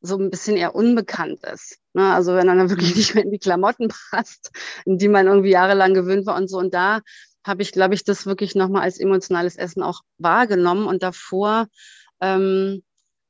so 0.01 0.17
ein 0.17 0.31
bisschen 0.31 0.57
eher 0.57 0.77
unbekannt 0.77 1.41
ist. 1.53 1.79
Ne? 1.95 2.15
Also 2.15 2.37
wenn 2.37 2.47
dann 2.47 2.71
wirklich 2.71 2.95
nicht 2.95 3.17
mehr 3.17 3.25
in 3.25 3.33
die 3.33 3.41
Klamotten 3.41 3.89
passt, 3.89 4.53
in 4.85 4.99
die 4.99 5.09
man 5.09 5.27
irgendwie 5.27 5.51
jahrelang 5.51 5.95
gewöhnt 5.95 6.27
war 6.27 6.37
und 6.37 6.49
so. 6.49 6.59
Und 6.59 6.75
da 6.75 7.01
habe 7.45 7.63
ich, 7.63 7.73
glaube 7.73 7.95
ich, 7.95 8.05
das 8.05 8.27
wirklich 8.27 8.55
nochmal 8.55 8.83
als 8.83 8.99
emotionales 8.99 9.57
Essen 9.57 9.83
auch 9.83 10.01
wahrgenommen. 10.19 10.87
Und 10.87 11.03
davor 11.03 11.69
ähm, 12.21 12.83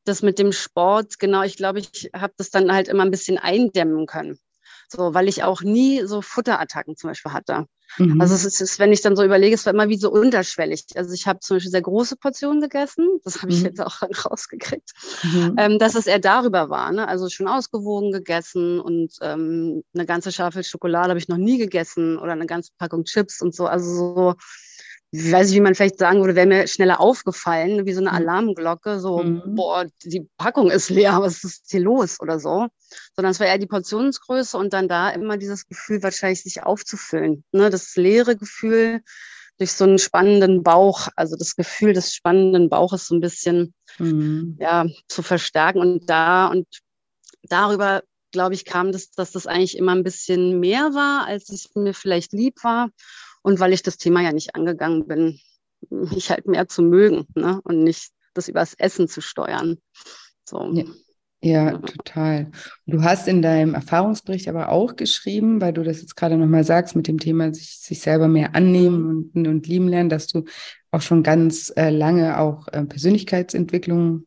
das 0.04 0.22
mit 0.22 0.38
dem 0.38 0.52
Sport, 0.52 1.18
genau, 1.18 1.42
ich 1.42 1.56
glaube, 1.56 1.80
ich 1.80 2.10
habe 2.14 2.34
das 2.36 2.50
dann 2.50 2.72
halt 2.72 2.88
immer 2.88 3.04
ein 3.04 3.10
bisschen 3.10 3.38
eindämmen 3.38 4.06
können. 4.06 4.38
So, 4.88 5.14
weil 5.14 5.28
ich 5.28 5.42
auch 5.42 5.62
nie 5.62 6.04
so 6.04 6.22
Futterattacken 6.22 6.96
zum 6.96 7.10
Beispiel 7.10 7.32
hatte. 7.32 7.66
Mhm. 7.98 8.20
Also 8.20 8.34
es 8.34 8.60
ist, 8.60 8.78
wenn 8.78 8.92
ich 8.92 9.02
dann 9.02 9.16
so 9.16 9.24
überlege, 9.24 9.54
es 9.54 9.66
war 9.66 9.72
immer 9.72 9.88
wie 9.88 9.98
so 9.98 10.10
unterschwellig. 10.10 10.84
Also 10.96 11.12
ich 11.12 11.26
habe 11.26 11.40
zum 11.40 11.56
Beispiel 11.56 11.70
sehr 11.70 11.82
große 11.82 12.16
Portionen 12.16 12.60
gegessen, 12.60 13.20
das 13.24 13.42
habe 13.42 13.52
ich 13.52 13.60
mhm. 13.60 13.66
jetzt 13.66 13.80
auch 13.80 14.02
rausgekriegt, 14.24 14.90
mhm. 15.22 15.54
ähm, 15.58 15.78
dass 15.78 15.94
es 15.94 16.06
eher 16.06 16.18
darüber 16.18 16.70
war. 16.70 16.92
Ne? 16.92 17.06
Also 17.06 17.28
schon 17.28 17.48
ausgewogen 17.48 18.12
gegessen 18.12 18.80
und 18.80 19.14
ähm, 19.20 19.84
eine 19.94 20.06
ganze 20.06 20.32
Schafel 20.32 20.64
Schokolade 20.64 21.10
habe 21.10 21.18
ich 21.18 21.28
noch 21.28 21.36
nie 21.36 21.58
gegessen 21.58 22.18
oder 22.18 22.32
eine 22.32 22.46
ganze 22.46 22.72
Packung 22.78 23.04
Chips 23.04 23.40
und 23.40 23.54
so. 23.54 23.66
Also 23.66 23.94
so 23.94 24.34
weiß 25.16 25.48
nicht, 25.48 25.56
wie 25.56 25.60
man 25.60 25.74
vielleicht 25.74 25.98
sagen 25.98 26.20
würde, 26.20 26.34
wäre 26.34 26.46
mir 26.46 26.66
schneller 26.66 27.00
aufgefallen, 27.00 27.86
wie 27.86 27.92
so 27.92 28.00
eine 28.00 28.10
mhm. 28.10 28.16
Alarmglocke, 28.16 28.98
so, 28.98 29.22
mhm. 29.22 29.54
boah, 29.54 29.86
die 30.02 30.28
Packung 30.36 30.70
ist 30.70 30.90
leer, 30.90 31.18
was 31.20 31.44
ist 31.44 31.70
hier 31.70 31.80
los 31.80 32.20
oder 32.20 32.40
so. 32.40 32.68
Sondern 33.14 33.32
es 33.32 33.40
war 33.40 33.46
eher 33.46 33.58
die 33.58 33.66
Portionsgröße 33.66 34.56
und 34.56 34.72
dann 34.72 34.88
da 34.88 35.10
immer 35.10 35.36
dieses 35.36 35.66
Gefühl, 35.66 36.02
wahrscheinlich 36.02 36.42
sich 36.42 36.62
aufzufüllen. 36.62 37.44
Ne? 37.52 37.70
Das 37.70 37.96
leere 37.96 38.36
Gefühl 38.36 39.00
durch 39.58 39.72
so 39.72 39.84
einen 39.84 39.98
spannenden 39.98 40.62
Bauch, 40.62 41.08
also 41.16 41.36
das 41.36 41.54
Gefühl 41.54 41.92
des 41.92 42.12
spannenden 42.12 42.68
Bauches 42.68 43.06
so 43.06 43.14
ein 43.14 43.20
bisschen 43.20 43.74
mhm. 43.98 44.56
ja, 44.58 44.86
zu 45.08 45.22
verstärken. 45.22 45.80
Und 45.80 46.10
da 46.10 46.48
und 46.48 46.66
darüber, 47.42 48.02
glaube 48.32 48.54
ich, 48.54 48.64
kam 48.64 48.90
das, 48.90 49.10
dass 49.12 49.30
das 49.30 49.46
eigentlich 49.46 49.78
immer 49.78 49.94
ein 49.94 50.02
bisschen 50.02 50.58
mehr 50.58 50.94
war, 50.94 51.26
als 51.26 51.50
es 51.50 51.70
mir 51.74 51.94
vielleicht 51.94 52.32
lieb 52.32 52.64
war. 52.64 52.90
Und 53.44 53.60
weil 53.60 53.74
ich 53.74 53.82
das 53.82 53.98
Thema 53.98 54.22
ja 54.22 54.32
nicht 54.32 54.54
angegangen 54.54 55.06
bin, 55.06 55.38
mich 55.90 56.30
halt 56.30 56.46
mehr 56.46 56.66
zu 56.66 56.82
mögen 56.82 57.26
ne? 57.34 57.60
und 57.62 57.84
nicht 57.84 58.10
das 58.32 58.48
übers 58.48 58.74
Essen 58.74 59.06
zu 59.06 59.20
steuern. 59.20 59.76
So. 60.44 60.72
Ja. 60.72 60.84
Ja, 61.42 61.76
total. 61.76 62.50
Du 62.86 63.02
hast 63.02 63.28
in 63.28 63.42
deinem 63.42 63.74
Erfahrungsbericht 63.74 64.48
aber 64.48 64.70
auch 64.70 64.96
geschrieben, 64.96 65.60
weil 65.60 65.74
du 65.74 65.82
das 65.82 66.00
jetzt 66.00 66.16
gerade 66.16 66.38
nochmal 66.38 66.64
sagst, 66.64 66.96
mit 66.96 67.06
dem 67.06 67.18
Thema 67.18 67.52
sich, 67.52 67.80
sich 67.80 68.00
selber 68.00 68.28
mehr 68.28 68.54
annehmen 68.54 69.30
und, 69.34 69.46
und 69.46 69.66
lieben 69.66 69.88
lernen, 69.88 70.08
dass 70.08 70.26
du 70.26 70.44
auch 70.90 71.02
schon 71.02 71.22
ganz 71.22 71.70
äh, 71.76 71.90
lange 71.90 72.38
auch 72.38 72.68
äh, 72.68 72.82
Persönlichkeitsentwicklung, 72.84 74.26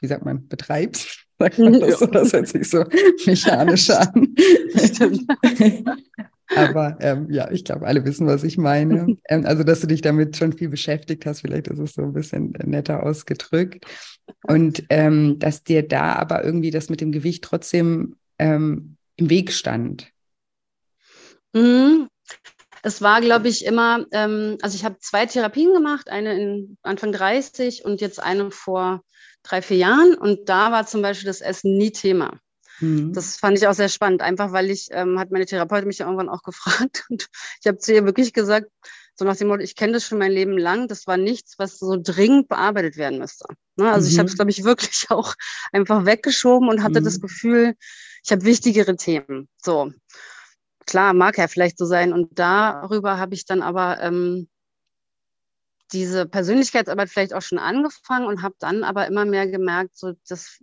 wie 0.00 0.08
sagt 0.08 0.24
man, 0.24 0.48
betreibst. 0.48 1.25
Sagt 1.38 1.58
man 1.58 1.80
das, 1.80 2.00
ja. 2.00 2.06
das 2.06 2.32
hört 2.32 2.48
sich 2.48 2.68
so 2.68 2.84
mechanisch 3.26 3.90
an. 3.90 4.34
Stimmt. 4.74 5.26
Aber 6.54 6.96
ähm, 7.00 7.30
ja, 7.30 7.50
ich 7.50 7.64
glaube, 7.64 7.86
alle 7.86 8.04
wissen, 8.04 8.26
was 8.26 8.44
ich 8.44 8.56
meine. 8.56 9.16
ähm, 9.28 9.44
also, 9.44 9.62
dass 9.62 9.80
du 9.80 9.86
dich 9.86 10.00
damit 10.00 10.36
schon 10.36 10.52
viel 10.52 10.68
beschäftigt 10.68 11.26
hast, 11.26 11.40
vielleicht 11.40 11.68
ist 11.68 11.78
es 11.78 11.94
so 11.94 12.02
ein 12.02 12.12
bisschen 12.12 12.54
netter 12.64 13.02
ausgedrückt. 13.02 13.84
Und 14.46 14.84
ähm, 14.88 15.38
dass 15.38 15.64
dir 15.64 15.86
da 15.86 16.14
aber 16.14 16.44
irgendwie 16.44 16.70
das 16.70 16.88
mit 16.88 17.00
dem 17.00 17.12
Gewicht 17.12 17.44
trotzdem 17.44 18.16
ähm, 18.38 18.96
im 19.16 19.30
Weg 19.30 19.52
stand. 19.52 20.10
Mhm. 21.52 22.08
Es 22.82 23.02
war, 23.02 23.20
glaube 23.20 23.48
ich, 23.48 23.64
immer, 23.64 24.06
ähm, 24.12 24.58
also 24.62 24.76
ich 24.76 24.84
habe 24.84 24.98
zwei 25.00 25.26
Therapien 25.26 25.72
gemacht, 25.74 26.08
eine 26.08 26.40
in 26.40 26.78
Anfang 26.82 27.10
30 27.10 27.84
und 27.84 28.00
jetzt 28.00 28.22
eine 28.22 28.52
vor 28.52 29.02
drei, 29.48 29.62
vier 29.62 29.78
Jahren. 29.78 30.14
Und 30.14 30.48
da 30.48 30.72
war 30.72 30.86
zum 30.86 31.02
Beispiel 31.02 31.26
das 31.26 31.40
Essen 31.40 31.76
nie 31.76 31.92
Thema. 31.92 32.38
Mhm. 32.80 33.12
Das 33.12 33.36
fand 33.36 33.58
ich 33.58 33.66
auch 33.66 33.74
sehr 33.74 33.88
spannend, 33.88 34.22
einfach 34.22 34.52
weil 34.52 34.70
ich, 34.70 34.88
ähm, 34.90 35.18
hat 35.18 35.30
meine 35.30 35.46
Therapeutin 35.46 35.88
mich 35.88 35.98
ja 35.98 36.06
irgendwann 36.06 36.28
auch 36.28 36.42
gefragt 36.44 37.04
und 37.08 37.28
ich 37.60 37.66
habe 37.66 37.78
zu 37.78 37.94
ihr 37.94 38.04
wirklich 38.04 38.32
gesagt, 38.32 38.70
so 39.18 39.24
nach 39.24 39.36
dem 39.36 39.48
Motto, 39.48 39.62
ich 39.62 39.76
kenne 39.76 39.94
das 39.94 40.04
schon 40.04 40.18
mein 40.18 40.32
Leben 40.32 40.58
lang, 40.58 40.88
das 40.88 41.06
war 41.06 41.16
nichts, 41.16 41.58
was 41.58 41.78
so 41.78 41.96
dringend 41.98 42.48
bearbeitet 42.48 42.98
werden 42.98 43.18
müsste. 43.18 43.46
Ne? 43.76 43.90
Also 43.90 44.06
mhm. 44.06 44.12
ich 44.12 44.18
habe 44.18 44.28
es, 44.28 44.36
glaube 44.36 44.50
ich, 44.50 44.64
wirklich 44.64 45.06
auch 45.08 45.34
einfach 45.72 46.04
weggeschoben 46.04 46.68
und 46.68 46.82
hatte 46.82 47.00
mhm. 47.00 47.04
das 47.04 47.20
Gefühl, 47.20 47.74
ich 48.24 48.32
habe 48.32 48.44
wichtigere 48.44 48.96
Themen. 48.96 49.48
So, 49.62 49.92
klar, 50.84 51.14
mag 51.14 51.38
ja 51.38 51.48
vielleicht 51.48 51.78
so 51.78 51.86
sein. 51.86 52.12
Und 52.12 52.38
darüber 52.38 53.18
habe 53.18 53.34
ich 53.34 53.46
dann 53.46 53.62
aber 53.62 54.00
ähm, 54.02 54.48
diese 55.92 56.26
Persönlichkeitsarbeit 56.26 57.08
vielleicht 57.08 57.34
auch 57.34 57.42
schon 57.42 57.58
angefangen 57.58 58.26
und 58.26 58.42
habe 58.42 58.54
dann 58.58 58.84
aber 58.84 59.06
immer 59.06 59.24
mehr 59.24 59.46
gemerkt, 59.46 59.96
so 59.96 60.12
das 60.28 60.58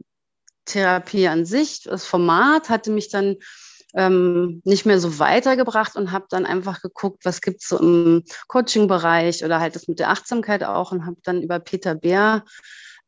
Therapie 0.65 1.27
an 1.27 1.45
sich, 1.45 1.81
das 1.83 2.05
Format 2.05 2.69
hatte 2.69 2.91
mich 2.91 3.09
dann 3.09 3.37
ähm, 3.95 4.61
nicht 4.65 4.85
mehr 4.85 4.99
so 4.99 5.19
weitergebracht 5.19 5.95
und 5.95 6.11
habe 6.11 6.25
dann 6.29 6.45
einfach 6.45 6.81
geguckt, 6.81 7.25
was 7.25 7.41
gibt 7.41 7.61
es 7.61 7.69
so 7.69 7.79
im 7.79 8.23
Coaching-Bereich 8.47 9.45
oder 9.45 9.59
halt 9.59 9.75
das 9.75 9.87
mit 9.87 9.99
der 9.99 10.09
Achtsamkeit 10.09 10.63
auch 10.63 10.91
und 10.91 11.05
habe 11.05 11.17
dann 11.23 11.41
über 11.41 11.59
Peter 11.59 11.93
Bär, 11.93 12.43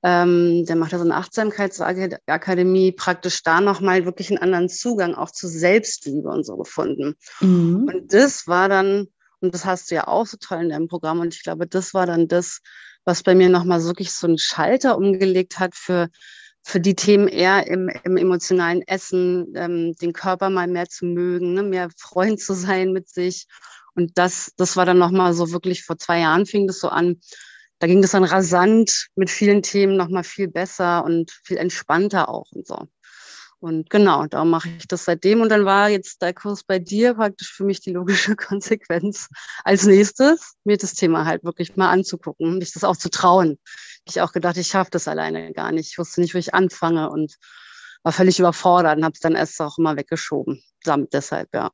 ähm, 0.04 0.66
der 0.66 0.76
macht 0.76 0.92
ja 0.92 1.00
so 1.00 1.04
eine 1.04 1.16
Achtsamkeitsakademie, 1.16 2.92
praktisch 2.92 3.42
da 3.42 3.60
nochmal 3.60 4.06
wirklich 4.06 4.30
einen 4.30 4.38
anderen 4.38 4.70
Zugang 4.70 5.16
auch 5.16 5.32
zu 5.32 5.48
Selbstliebe 5.48 6.30
und 6.30 6.46
so 6.46 6.58
gefunden. 6.58 7.16
Mhm. 7.40 7.90
Und 7.92 8.14
das 8.14 8.46
war 8.46 8.70
dann, 8.70 9.08
und 9.42 9.54
das 9.54 9.66
hast 9.66 9.92
du 9.92 9.96
ja 9.96 10.08
auch 10.08 10.26
so 10.26 10.38
toll 10.38 10.64
in 10.64 10.70
deinem 10.70 10.88
Programm 10.88 11.20
und 11.20 11.34
ich 11.34 11.44
glaube, 11.44 11.68
das 11.68 11.94
war 11.94 12.06
dann 12.06 12.28
das, 12.28 12.62
was 13.04 13.24
bei 13.24 13.36
mir 13.36 13.50
nochmal 13.50 13.84
wirklich 13.84 14.12
so 14.12 14.28
einen 14.28 14.38
Schalter 14.38 14.98
umgelegt 14.98 15.60
hat 15.60 15.76
für 15.76 16.10
für 16.68 16.80
die 16.80 16.96
Themen 16.96 17.28
eher 17.28 17.68
im, 17.68 17.90
im 18.04 18.18
emotionalen 18.18 18.82
Essen, 18.88 19.54
ähm, 19.56 19.94
den 20.02 20.14
Körper 20.14 20.50
mal 20.50 20.68
mehr 20.68 20.90
zu 20.90 21.06
mögen, 21.06 21.54
ne, 21.54 21.62
mehr 21.62 21.90
Freund 21.96 22.40
zu 22.42 22.56
sein 22.56 22.92
mit 22.92 23.08
sich. 23.08 23.46
Und 23.94 24.18
das, 24.18 24.52
das 24.58 24.76
war 24.76 24.86
dann 24.86 24.98
nochmal 24.98 25.34
so 25.34 25.52
wirklich 25.52 25.84
vor 25.84 26.00
zwei 26.00 26.22
Jahren 26.22 26.48
fing 26.48 26.66
das 26.66 26.80
so 26.80 26.90
an. 26.90 27.22
Da 27.78 27.86
ging 27.86 28.02
das 28.02 28.12
dann 28.12 28.24
rasant 28.24 29.10
mit 29.16 29.30
vielen 29.30 29.62
Themen 29.62 29.96
nochmal 29.96 30.24
viel 30.24 30.48
besser 30.48 31.06
und 31.06 31.32
viel 31.44 31.58
entspannter 31.58 32.30
auch 32.30 32.52
und 32.52 32.66
so. 32.66 32.88
Und 33.66 33.90
genau, 33.90 34.28
da 34.28 34.46
mache 34.46 34.70
ich 34.78 34.88
das 34.88 35.06
seitdem. 35.06 35.42
Und 35.42 35.50
dann 35.50 35.66
war 35.66 35.90
jetzt 35.90 36.22
der 36.22 36.36
Kurs 36.36 36.64
bei 36.64 36.78
dir 36.78 37.16
praktisch 37.16 37.52
für 37.52 37.64
mich 37.64 37.82
die 37.82 37.94
logische 37.94 38.36
Konsequenz 38.36 39.28
als 39.64 39.88
nächstes, 39.88 40.54
mir 40.66 40.78
das 40.78 40.94
Thema 40.94 41.26
halt 41.26 41.44
wirklich 41.44 41.76
mal 41.76 41.90
anzugucken, 41.90 42.60
mich 42.60 42.74
das 42.74 42.84
auch 42.84 42.96
zu 42.96 43.10
trauen. 43.10 43.58
Ich 44.08 44.22
auch 44.22 44.34
gedacht, 44.34 44.58
ich 44.58 44.68
schaffe 44.68 44.92
das 44.92 45.08
alleine 45.08 45.52
gar 45.52 45.72
nicht. 45.72 45.90
Ich 45.90 45.98
wusste 45.98 46.22
nicht, 46.22 46.36
wo 46.36 46.38
ich 46.38 46.54
anfange 46.54 47.10
und 47.10 47.38
war 48.04 48.12
völlig 48.12 48.38
überfordert 48.38 48.98
und 48.98 49.04
habe 49.04 49.14
es 49.16 49.20
dann 49.20 49.34
erst 49.34 49.60
auch 49.60 49.80
immer 49.80 49.98
weggeschoben. 49.98 50.62
Damit 50.84 51.14
deshalb, 51.14 51.50
ja. 51.52 51.72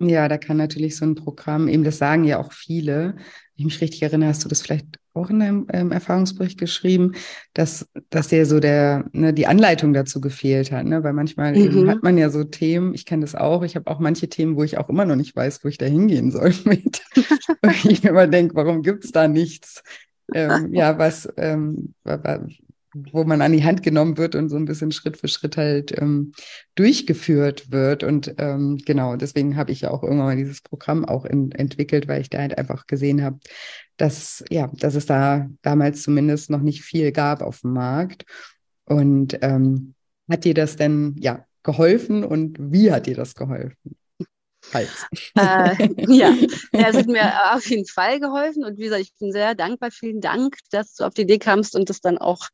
Ja, 0.00 0.28
da 0.28 0.38
kann 0.38 0.56
natürlich 0.56 0.96
so 0.96 1.04
ein 1.04 1.14
Programm, 1.14 1.68
eben 1.68 1.84
das 1.84 1.98
sagen 1.98 2.24
ja 2.24 2.38
auch 2.38 2.52
viele, 2.54 3.16
wenn 3.16 3.18
ich 3.56 3.64
mich 3.66 3.80
richtig 3.82 4.02
erinnere, 4.02 4.30
hast 4.30 4.42
du 4.46 4.48
das 4.48 4.62
vielleicht 4.62 4.96
auch 5.18 5.30
in 5.30 5.40
deinem 5.40 5.66
ähm, 5.72 5.92
Erfahrungsbericht 5.92 6.58
geschrieben, 6.58 7.12
dass, 7.54 7.88
dass 8.10 8.28
dir 8.28 8.46
so 8.46 8.60
der, 8.60 9.04
ne, 9.12 9.32
die 9.32 9.46
Anleitung 9.46 9.92
dazu 9.92 10.20
gefehlt 10.20 10.72
hat, 10.72 10.86
ne? 10.86 11.02
Weil 11.04 11.12
manchmal 11.12 11.54
mhm. 11.54 11.90
hat 11.90 12.02
man 12.02 12.18
ja 12.18 12.30
so 12.30 12.44
Themen, 12.44 12.94
ich 12.94 13.04
kenne 13.04 13.22
das 13.22 13.34
auch, 13.34 13.62
ich 13.62 13.76
habe 13.76 13.90
auch 13.90 13.98
manche 13.98 14.28
Themen, 14.28 14.56
wo 14.56 14.64
ich 14.64 14.78
auch 14.78 14.88
immer 14.88 15.04
noch 15.04 15.16
nicht 15.16 15.34
weiß, 15.34 15.64
wo 15.64 15.68
ich 15.68 15.78
da 15.78 15.86
hingehen 15.86 16.30
soll 16.30 16.54
mit. 16.64 17.02
ich 17.84 18.02
mir 18.02 18.10
immer 18.10 18.26
denke, 18.26 18.54
warum 18.54 18.82
gibt 18.82 19.04
es 19.04 19.12
da 19.12 19.28
nichts? 19.28 19.82
Ähm, 20.34 20.68
ja, 20.74 20.98
was, 20.98 21.28
ähm, 21.36 21.94
wo 23.12 23.24
man 23.24 23.42
an 23.42 23.52
die 23.52 23.64
Hand 23.64 23.82
genommen 23.82 24.16
wird 24.16 24.34
und 24.34 24.48
so 24.48 24.56
ein 24.56 24.64
bisschen 24.64 24.92
Schritt 24.92 25.16
für 25.16 25.28
Schritt 25.28 25.56
halt 25.56 25.96
ähm, 26.00 26.32
durchgeführt 26.74 27.70
wird. 27.70 28.04
Und 28.04 28.34
ähm, 28.38 28.78
genau, 28.84 29.16
deswegen 29.16 29.56
habe 29.56 29.72
ich 29.72 29.82
ja 29.82 29.90
auch 29.90 30.02
irgendwann 30.02 30.26
mal 30.26 30.36
dieses 30.36 30.60
Programm 30.62 31.04
auch 31.04 31.24
in, 31.24 31.52
entwickelt, 31.52 32.08
weil 32.08 32.20
ich 32.20 32.30
da 32.30 32.38
halt 32.38 32.56
einfach 32.56 32.86
gesehen 32.86 33.22
habe, 33.22 33.38
dass, 33.96 34.44
ja, 34.50 34.70
dass 34.74 34.94
es 34.94 35.06
da 35.06 35.48
damals 35.62 36.02
zumindest 36.02 36.50
noch 36.50 36.62
nicht 36.62 36.82
viel 36.82 37.12
gab 37.12 37.42
auf 37.42 37.60
dem 37.60 37.72
Markt. 37.72 38.24
Und 38.84 39.38
ähm, 39.42 39.94
hat 40.30 40.44
dir 40.44 40.54
das 40.54 40.76
denn 40.76 41.16
ja 41.18 41.44
geholfen 41.62 42.24
und 42.24 42.56
wie 42.58 42.90
hat 42.92 43.06
dir 43.06 43.14
das 43.14 43.34
geholfen? 43.34 43.97
Hals. 44.72 45.06
Äh, 45.34 45.88
ja, 46.08 46.34
es 46.72 46.96
hat 46.96 47.06
mir 47.06 47.54
auf 47.54 47.68
jeden 47.68 47.86
Fall 47.86 48.20
geholfen 48.20 48.64
und 48.64 48.78
wie 48.78 48.84
gesagt, 48.84 49.02
ich 49.02 49.14
bin 49.18 49.32
sehr 49.32 49.54
dankbar. 49.54 49.90
Vielen 49.90 50.20
Dank, 50.20 50.58
dass 50.70 50.94
du 50.94 51.04
auf 51.04 51.14
die 51.14 51.22
Idee 51.22 51.38
kamst 51.38 51.74
und 51.74 51.88
das 51.88 52.00
dann 52.00 52.18
auch 52.18 52.48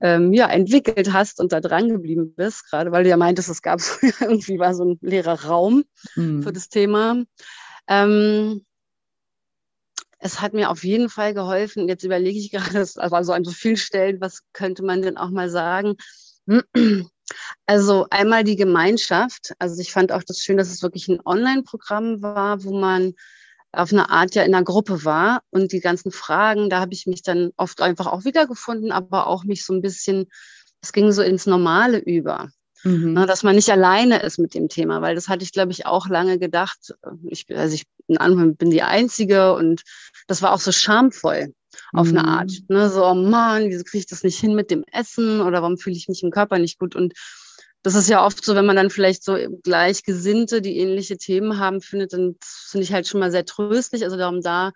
ähm, 0.00 0.32
ja, 0.32 0.48
entwickelt 0.48 1.12
hast 1.12 1.40
und 1.40 1.52
da 1.52 1.60
dran 1.60 1.88
geblieben 1.88 2.34
bist, 2.34 2.68
gerade 2.68 2.92
weil 2.92 3.04
du 3.04 3.10
ja 3.10 3.16
meintest, 3.16 3.48
es 3.48 3.62
gab 3.62 3.80
so, 3.80 3.94
irgendwie 4.20 4.58
war 4.58 4.74
so 4.74 4.84
ein 4.84 4.98
leerer 5.00 5.44
Raum 5.44 5.84
mhm. 6.16 6.42
für 6.42 6.52
das 6.52 6.68
Thema. 6.68 7.22
Ähm, 7.88 8.64
es 10.18 10.40
hat 10.40 10.54
mir 10.54 10.70
auf 10.70 10.84
jeden 10.84 11.10
Fall 11.10 11.34
geholfen. 11.34 11.86
Jetzt 11.86 12.02
überlege 12.02 12.38
ich 12.38 12.50
gerade, 12.50 12.78
also 12.96 13.32
an 13.32 13.44
so 13.44 13.50
vielen 13.50 13.76
Stellen, 13.76 14.20
was 14.20 14.40
könnte 14.52 14.82
man 14.82 15.02
denn 15.02 15.18
auch 15.18 15.30
mal 15.30 15.50
sagen? 15.50 15.96
Also 17.66 18.06
einmal 18.10 18.44
die 18.44 18.56
Gemeinschaft. 18.56 19.54
Also 19.58 19.80
ich 19.80 19.92
fand 19.92 20.12
auch 20.12 20.22
das 20.22 20.40
schön, 20.40 20.56
dass 20.56 20.70
es 20.70 20.82
wirklich 20.82 21.08
ein 21.08 21.20
Online-Programm 21.24 22.22
war, 22.22 22.64
wo 22.64 22.78
man 22.78 23.14
auf 23.72 23.92
eine 23.92 24.10
Art 24.10 24.34
ja 24.34 24.42
in 24.44 24.54
einer 24.54 24.64
Gruppe 24.64 25.04
war 25.04 25.42
und 25.50 25.72
die 25.72 25.80
ganzen 25.80 26.12
Fragen, 26.12 26.70
da 26.70 26.80
habe 26.80 26.92
ich 26.92 27.06
mich 27.06 27.22
dann 27.22 27.50
oft 27.56 27.80
einfach 27.80 28.06
auch 28.06 28.24
wiedergefunden, 28.24 28.92
aber 28.92 29.26
auch 29.26 29.44
mich 29.44 29.64
so 29.64 29.72
ein 29.72 29.82
bisschen, 29.82 30.26
es 30.80 30.92
ging 30.92 31.10
so 31.10 31.22
ins 31.22 31.46
Normale 31.46 31.98
über. 31.98 32.50
Mhm. 32.84 33.14
Ne, 33.14 33.26
dass 33.26 33.42
man 33.42 33.56
nicht 33.56 33.70
alleine 33.70 34.22
ist 34.22 34.38
mit 34.38 34.52
dem 34.52 34.68
Thema, 34.68 35.00
weil 35.00 35.14
das 35.14 35.28
hatte 35.28 35.42
ich, 35.42 35.52
glaube 35.52 35.72
ich, 35.72 35.86
auch 35.86 36.06
lange 36.06 36.38
gedacht. 36.38 36.94
Ich, 37.24 37.46
also 37.48 37.74
ich 37.74 37.86
bin 38.06 38.70
die 38.70 38.82
Einzige 38.82 39.54
und 39.54 39.82
das 40.26 40.42
war 40.42 40.52
auch 40.52 40.60
so 40.60 40.70
schamvoll 40.70 41.54
auf 41.94 42.10
mhm. 42.10 42.18
eine 42.18 42.28
Art. 42.28 42.50
Mhm. 42.68 42.76
Ne? 42.76 42.90
So, 42.90 43.04
oh 43.04 43.14
Mann, 43.14 43.68
wieso 43.68 43.84
kriege 43.84 44.00
ich 44.00 44.06
das 44.06 44.22
nicht 44.22 44.38
hin 44.38 44.54
mit 44.54 44.70
dem 44.70 44.84
Essen 44.92 45.40
oder 45.40 45.62
warum 45.62 45.78
fühle 45.78 45.96
ich 45.96 46.08
mich 46.08 46.22
im 46.22 46.30
Körper 46.30 46.58
nicht 46.58 46.78
gut? 46.78 46.94
Und 46.96 47.14
das 47.82 47.94
ist 47.94 48.08
ja 48.08 48.24
oft 48.24 48.44
so, 48.44 48.54
wenn 48.54 48.66
man 48.66 48.76
dann 48.76 48.90
vielleicht 48.90 49.22
so 49.22 49.36
Gleichgesinnte, 49.62 50.62
die 50.62 50.78
ähnliche 50.78 51.18
Themen 51.18 51.58
haben, 51.58 51.80
findet, 51.82 52.14
dann 52.14 52.36
finde 52.42 52.84
ich 52.84 52.92
halt 52.92 53.06
schon 53.06 53.20
mal 53.20 53.30
sehr 53.30 53.44
tröstlich. 53.44 54.04
Also 54.04 54.16
darum 54.16 54.40
da 54.40 54.72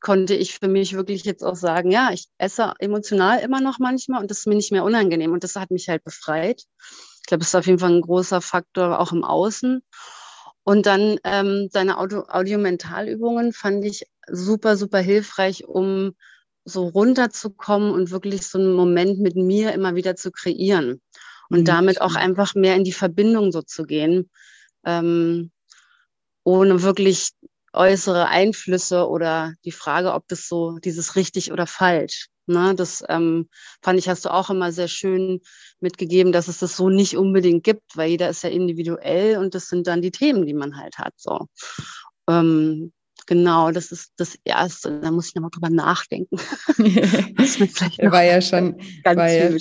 konnte 0.00 0.34
ich 0.34 0.58
für 0.58 0.68
mich 0.68 0.94
wirklich 0.94 1.24
jetzt 1.24 1.42
auch 1.42 1.56
sagen, 1.56 1.90
ja, 1.90 2.10
ich 2.12 2.28
esse 2.38 2.72
emotional 2.78 3.40
immer 3.40 3.60
noch 3.60 3.78
manchmal 3.78 4.20
und 4.20 4.30
das 4.30 4.40
ist 4.40 4.46
mir 4.46 4.54
nicht 4.54 4.72
mehr 4.72 4.84
unangenehm 4.84 5.32
und 5.32 5.44
das 5.44 5.56
hat 5.56 5.70
mich 5.70 5.88
halt 5.88 6.04
befreit. 6.04 6.64
Ich 7.16 7.26
glaube, 7.26 7.40
das 7.40 7.48
ist 7.48 7.54
auf 7.54 7.66
jeden 7.66 7.78
Fall 7.78 7.92
ein 7.92 8.00
großer 8.00 8.40
Faktor 8.40 8.98
auch 8.98 9.12
im 9.12 9.24
Außen. 9.24 9.82
Und 10.62 10.86
dann 10.86 11.18
ähm, 11.24 11.68
deine 11.72 11.98
Audio-Mentalübungen 11.98 13.52
fand 13.52 13.84
ich 13.84 14.06
super, 14.28 14.76
super 14.76 14.98
hilfreich, 14.98 15.66
um 15.66 16.14
so 16.64 16.88
runterzukommen 16.88 17.90
und 17.90 18.10
wirklich 18.10 18.46
so 18.46 18.58
einen 18.58 18.74
Moment 18.74 19.18
mit 19.18 19.36
mir 19.36 19.72
immer 19.72 19.94
wieder 19.94 20.16
zu 20.16 20.30
kreieren 20.30 21.00
und 21.48 21.60
mhm. 21.60 21.64
damit 21.64 22.00
auch 22.00 22.14
einfach 22.14 22.54
mehr 22.54 22.76
in 22.76 22.84
die 22.84 22.92
Verbindung 22.92 23.52
so 23.52 23.62
zu 23.62 23.84
gehen, 23.84 24.30
ähm, 24.84 25.50
ohne 26.44 26.82
wirklich 26.82 27.30
äußere 27.72 28.26
Einflüsse 28.28 29.08
oder 29.08 29.54
die 29.64 29.72
Frage, 29.72 30.12
ob 30.12 30.26
das 30.28 30.48
so 30.48 30.78
dieses 30.78 31.16
richtig 31.16 31.52
oder 31.52 31.66
falsch. 31.66 32.28
Ne, 32.46 32.74
das 32.74 33.04
ähm, 33.08 33.48
fand 33.80 33.98
ich, 34.00 34.08
hast 34.08 34.24
du 34.24 34.32
auch 34.32 34.50
immer 34.50 34.72
sehr 34.72 34.88
schön 34.88 35.40
mitgegeben, 35.78 36.32
dass 36.32 36.48
es 36.48 36.58
das 36.58 36.76
so 36.76 36.88
nicht 36.88 37.16
unbedingt 37.16 37.62
gibt, 37.62 37.96
weil 37.96 38.10
jeder 38.10 38.28
ist 38.28 38.42
ja 38.42 38.50
individuell 38.50 39.38
und 39.38 39.54
das 39.54 39.68
sind 39.68 39.86
dann 39.86 40.02
die 40.02 40.10
Themen, 40.10 40.46
die 40.46 40.54
man 40.54 40.76
halt 40.76 40.98
hat. 40.98 41.14
So. 41.16 41.46
Ähm, 42.28 42.92
Genau, 43.30 43.70
das 43.70 43.92
ist 43.92 44.12
das 44.16 44.36
Erste. 44.42 45.00
Da 45.00 45.12
muss 45.12 45.28
ich 45.28 45.36
nochmal 45.36 45.52
drüber 45.52 45.70
nachdenken. 45.70 46.36
das 47.36 47.60
war 48.10 48.24
ja 48.24 48.42
schon, 48.42 48.74
war 49.04 49.30
ja, 49.30 49.56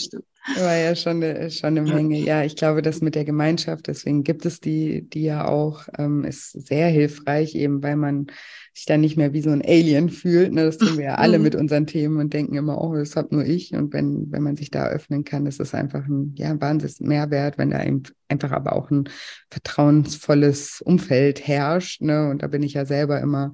War 0.55 0.75
ja 0.75 0.95
schon 0.95 1.23
eine, 1.23 1.51
schon 1.51 1.77
eine 1.77 1.81
Menge. 1.81 2.17
Ja, 2.19 2.43
ich 2.43 2.55
glaube, 2.55 2.81
das 2.81 3.01
mit 3.01 3.15
der 3.15 3.25
Gemeinschaft, 3.25 3.87
deswegen 3.87 4.23
gibt 4.23 4.45
es 4.45 4.59
die, 4.59 5.07
die 5.07 5.23
ja 5.23 5.47
auch, 5.47 5.87
ähm, 5.97 6.23
ist 6.23 6.51
sehr 6.51 6.87
hilfreich, 6.87 7.55
eben 7.55 7.83
weil 7.83 7.95
man 7.95 8.27
sich 8.73 8.85
dann 8.85 9.01
nicht 9.01 9.17
mehr 9.17 9.33
wie 9.33 9.41
so 9.41 9.49
ein 9.49 9.61
Alien 9.61 10.09
fühlt. 10.09 10.53
Ne? 10.53 10.63
Das 10.63 10.77
tun 10.77 10.97
wir 10.97 11.05
ja 11.05 11.15
alle 11.15 11.37
mhm. 11.37 11.43
mit 11.43 11.55
unseren 11.55 11.85
Themen 11.85 12.17
und 12.17 12.33
denken 12.33 12.55
immer, 12.55 12.81
oh, 12.81 12.95
das 12.95 13.15
habe 13.15 13.35
nur 13.35 13.45
ich. 13.45 13.73
Und 13.73 13.93
wenn, 13.93 14.31
wenn 14.31 14.41
man 14.41 14.55
sich 14.55 14.71
da 14.71 14.87
öffnen 14.87 15.25
kann, 15.25 15.45
ist 15.45 15.59
es 15.59 15.73
einfach 15.73 16.07
ein, 16.07 16.33
ja, 16.37 16.49
ein 16.49 16.61
Wahnsinns 16.61 17.01
Mehrwert, 17.01 17.57
wenn 17.57 17.71
da 17.71 17.83
eben 17.83 18.03
einfach 18.29 18.51
aber 18.51 18.73
auch 18.73 18.89
ein 18.89 19.09
vertrauensvolles 19.49 20.81
Umfeld 20.81 21.45
herrscht. 21.45 22.01
Ne? 22.01 22.29
Und 22.29 22.41
da 22.41 22.47
bin 22.47 22.63
ich 22.63 22.73
ja 22.73 22.85
selber 22.85 23.19
immer 23.19 23.51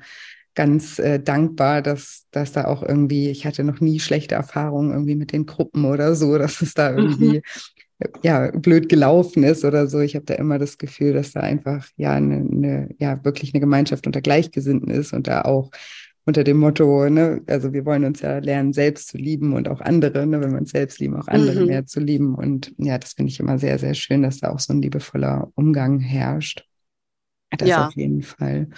ganz 0.56 1.00
äh, 1.00 1.20
dankbar, 1.20 1.82
dass, 1.82 2.26
dass 2.32 2.54
da 2.54 2.66
auch 2.66 2.82
irgendwie, 2.82 3.30
ich 3.30 3.46
hatte 3.46 3.64
noch 3.64 3.82
nie 3.82 4.00
schlechte 4.00 4.36
Erfahrungen 4.36 4.92
irgendwie 4.92 5.16
mit 5.16 5.32
den 5.32 5.46
Gruppen 5.46 5.86
oder 5.86 6.16
so, 6.16 6.38
dass 6.38 6.62
es 6.62 6.74
da 6.74 6.96
irgendwie 6.96 7.42
mhm. 8.00 8.08
ja 8.24 8.52
blöd 8.52 8.90
gelaufen 8.90 9.44
ist 9.44 9.66
oder 9.66 9.88
so. 9.88 10.00
Ich 10.00 10.16
habe 10.16 10.26
da 10.26 10.36
immer 10.36 10.58
das 10.58 10.78
Gefühl, 10.78 11.14
dass 11.14 11.34
da 11.34 11.42
einfach 11.42 11.88
ja 11.98 12.14
eine, 12.14 12.38
eine, 12.38 12.90
ja 12.98 13.24
wirklich 13.24 13.54
eine 13.54 13.62
Gemeinschaft 13.62 14.08
unter 14.08 14.22
Gleichgesinnten 14.22 14.90
ist 14.90 15.14
und 15.14 15.28
da 15.28 15.42
auch 15.42 15.72
unter 16.28 16.44
dem 16.44 16.58
Motto, 16.58 17.08
ne, 17.08 17.42
also 17.46 17.72
wir 17.72 17.86
wollen 17.86 18.04
uns 18.04 18.22
ja 18.22 18.40
lernen, 18.40 18.74
selbst 18.74 19.10
zu 19.10 19.18
lieben 19.18 19.54
und 19.54 19.70
auch 19.70 19.80
andere, 19.80 20.26
ne, 20.26 20.42
wenn 20.42 20.52
wir 20.52 20.60
uns 20.60 20.72
selbst 20.72 21.00
lieben, 21.00 21.16
auch 21.16 21.28
andere 21.28 21.62
mhm. 21.62 21.68
mehr 21.68 21.86
zu 21.86 22.00
lieben. 22.00 22.34
Und 22.34 22.74
ja, 22.78 22.98
das 22.98 23.14
finde 23.14 23.32
ich 23.32 23.40
immer 23.40 23.60
sehr, 23.60 23.78
sehr 23.78 23.94
schön, 23.94 24.24
dass 24.24 24.40
da 24.40 24.50
auch 24.50 24.60
so 24.60 24.74
ein 24.74 24.82
liebevoller 24.82 25.52
Umgang 25.54 26.00
herrscht. 26.00 26.68
Das 27.52 27.70
ja. 27.70 27.88
auf 27.88 27.96
jeden 27.96 28.24
Fall. 28.24 28.70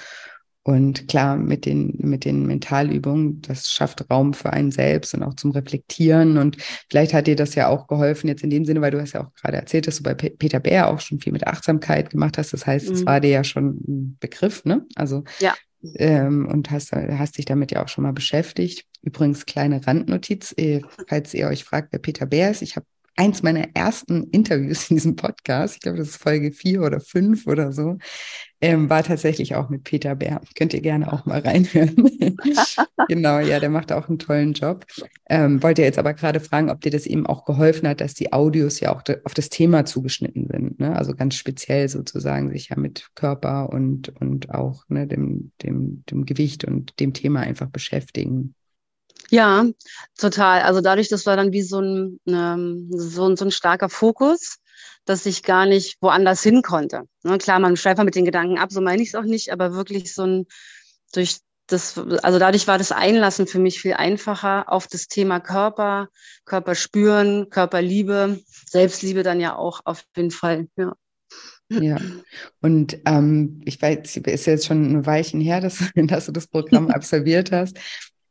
Und 0.68 1.08
klar, 1.08 1.38
mit 1.38 1.66
den, 1.66 1.96
mit 1.98 2.26
den 2.26 2.46
Mentalübungen, 2.46 3.42
das 3.42 3.72
schafft 3.72 4.12
Raum 4.12 4.34
für 4.34 4.52
einen 4.52 4.72
selbst 4.72 5.14
und 5.14 5.24
auch 5.24 5.36
zum 5.36 5.52
Reflektieren. 5.52 6.38
Und 6.38 6.58
vielleicht 6.90 7.14
hat 7.14 7.28
dir 7.28 7.38
das 7.38 7.56
ja 7.56 7.70
auch 7.70 7.88
geholfen, 7.88 8.28
jetzt 8.28 8.44
in 8.44 8.50
dem 8.50 8.66
Sinne, 8.66 8.82
weil 8.82 8.92
du 8.92 9.00
hast 9.00 9.14
ja 9.14 9.24
auch 9.24 9.34
gerade 9.36 9.56
erzählt, 9.56 9.88
dass 9.88 9.96
du 9.96 10.04
bei 10.04 10.14
Peter 10.14 10.60
Bär 10.60 10.90
auch 10.90 11.00
schon 11.00 11.22
viel 11.22 11.32
mit 11.32 11.48
Achtsamkeit 11.48 12.10
gemacht 12.10 12.38
hast. 12.38 12.52
Das 12.52 12.68
heißt, 12.68 12.90
es 12.90 13.00
mhm. 13.00 13.06
war 13.06 13.22
dir 13.22 13.30
ja 13.30 13.44
schon 13.46 13.80
ein 13.88 14.18
Begriff, 14.20 14.66
ne? 14.66 14.86
Also 14.96 15.24
ja. 15.40 15.56
Ähm, 15.96 16.46
und 16.46 16.70
hast, 16.70 16.92
hast 16.92 17.38
dich 17.38 17.46
damit 17.46 17.72
ja 17.72 17.82
auch 17.82 17.88
schon 17.88 18.04
mal 18.04 18.12
beschäftigt. 18.12 18.86
Übrigens, 19.02 19.46
kleine 19.46 19.88
Randnotiz, 19.88 20.54
äh, 20.58 20.82
falls 21.08 21.34
ihr 21.34 21.48
euch 21.48 21.64
fragt, 21.64 21.94
wer 21.94 22.00
Peter 22.00 22.26
Bär 22.26 22.52
ist. 22.52 22.62
Ich 22.62 22.76
habe 22.76 22.86
eins 23.18 23.44
meiner 23.44 23.68
ersten 23.74 24.30
Interviews 24.32 24.90
in 24.90 24.96
diesem 24.98 25.16
Podcast, 25.16 25.76
ich 25.76 25.82
glaube, 25.82 25.98
das 25.98 26.10
ist 26.10 26.18
Folge 26.18 26.52
vier 26.52 26.84
oder 26.84 27.00
fünf 27.00 27.48
oder 27.48 27.72
so, 27.72 27.98
ähm, 28.60 28.90
war 28.90 29.04
tatsächlich 29.04 29.56
auch 29.56 29.70
mit 29.70 29.84
Peter 29.84 30.16
Bär. 30.16 30.42
Könnt 30.56 30.74
ihr 30.74 30.82
gerne 30.82 31.12
auch 31.14 31.26
mal 31.26 31.40
reinhören. 31.40 31.96
genau, 33.08 33.40
ja, 33.40 33.60
der 33.60 33.70
macht 33.70 33.92
auch 33.92 34.08
einen 34.08 34.18
tollen 34.18 34.54
Job. 34.54 34.86
Ähm, 35.30 35.62
wollte 35.62 35.84
jetzt 35.84 36.00
aber 36.00 36.14
gerade 36.14 36.40
fragen, 36.40 36.70
ob 36.70 36.82
dir 36.82 36.92
das 36.92 37.06
eben 37.06 37.28
auch 37.28 37.46
geholfen 37.46 37.88
hat, 37.88 38.02
dass 38.02 38.16
die 38.16 38.34
Audios 38.34 38.80
ja 38.80 38.96
auch 38.96 39.04
auf 39.26 39.34
das 39.34 39.50
Thema 39.50 39.86
zugeschnitten 39.86 40.48
sind. 40.48 40.80
Ne? 40.80 40.96
Also 40.96 41.14
ganz 41.14 41.36
speziell 41.36 41.88
sozusagen 41.88 42.52
sich 42.52 42.70
ja 42.70 42.78
mit 42.78 43.10
Körper 43.14 43.70
und, 43.70 44.10
und 44.20 44.50
auch 44.50 44.84
ne, 44.88 45.06
dem, 45.06 45.52
dem, 45.62 46.04
dem 46.10 46.26
Gewicht 46.26 46.66
und 46.66 47.00
dem 47.00 47.14
Thema 47.14 47.42
einfach 47.42 47.68
beschäftigen. 47.68 48.56
Ja, 49.30 49.66
total. 50.18 50.62
Also 50.62 50.82
dadurch, 50.82 51.10
das 51.10 51.26
war 51.26 51.36
dann 51.36 51.52
wie 51.52 51.62
so 51.62 51.80
ein, 51.82 52.20
ähm, 52.28 52.88
so, 52.92 53.36
so 53.36 53.46
ein 53.46 53.52
starker 53.52 53.90
Fokus, 53.90 54.60
dass 55.06 55.26
ich 55.26 55.44
gar 55.44 55.66
nicht 55.66 55.98
woanders 56.02 56.42
hin 56.44 56.62
konnte. 56.62 57.04
Ne, 57.24 57.38
klar, 57.38 57.60
man 57.60 57.78
schweift 57.78 58.02
mit 58.04 58.16
den 58.16 58.26
Gedanken 58.26 58.58
ab, 58.58 58.72
so 58.72 58.82
meine 58.82 59.02
ich 59.02 59.10
es 59.10 59.16
auch 59.16 59.24
nicht, 59.24 59.52
aber 59.52 59.74
wirklich 59.74 60.14
so 60.14 60.24
ein, 60.24 60.46
durch 61.14 61.40
das, 61.68 61.98
also 62.24 62.40
dadurch 62.40 62.68
war 62.68 62.78
das 62.78 62.92
Einlassen 62.92 63.46
für 63.46 63.60
mich 63.60 63.82
viel 63.82 63.94
einfacher 63.94 64.72
auf 64.72 64.88
das 64.88 65.08
Thema 65.08 65.40
Körper, 65.40 66.08
Körper 66.46 66.76
spüren, 66.76 67.50
Körperliebe, 67.50 68.40
Selbstliebe 68.70 69.24
dann 69.24 69.42
ja 69.42 69.56
auch 69.56 69.82
auf 69.84 70.04
jeden 70.16 70.32
Fall, 70.32 70.68
ja. 70.78 70.96
Ja, 71.70 71.98
und 72.62 72.98
ähm, 73.06 73.62
ich 73.66 73.82
weiß, 73.82 74.00
es 74.04 74.16
ist 74.16 74.46
jetzt 74.46 74.66
schon 74.66 74.90
ein 74.90 75.06
Weilchen 75.06 75.42
her, 75.42 75.60
dass, 75.60 75.80
dass 75.96 76.26
du 76.28 76.32
das 76.32 76.48
Programm 76.48 76.88
absolviert 76.92 77.52
hast. 77.52 77.78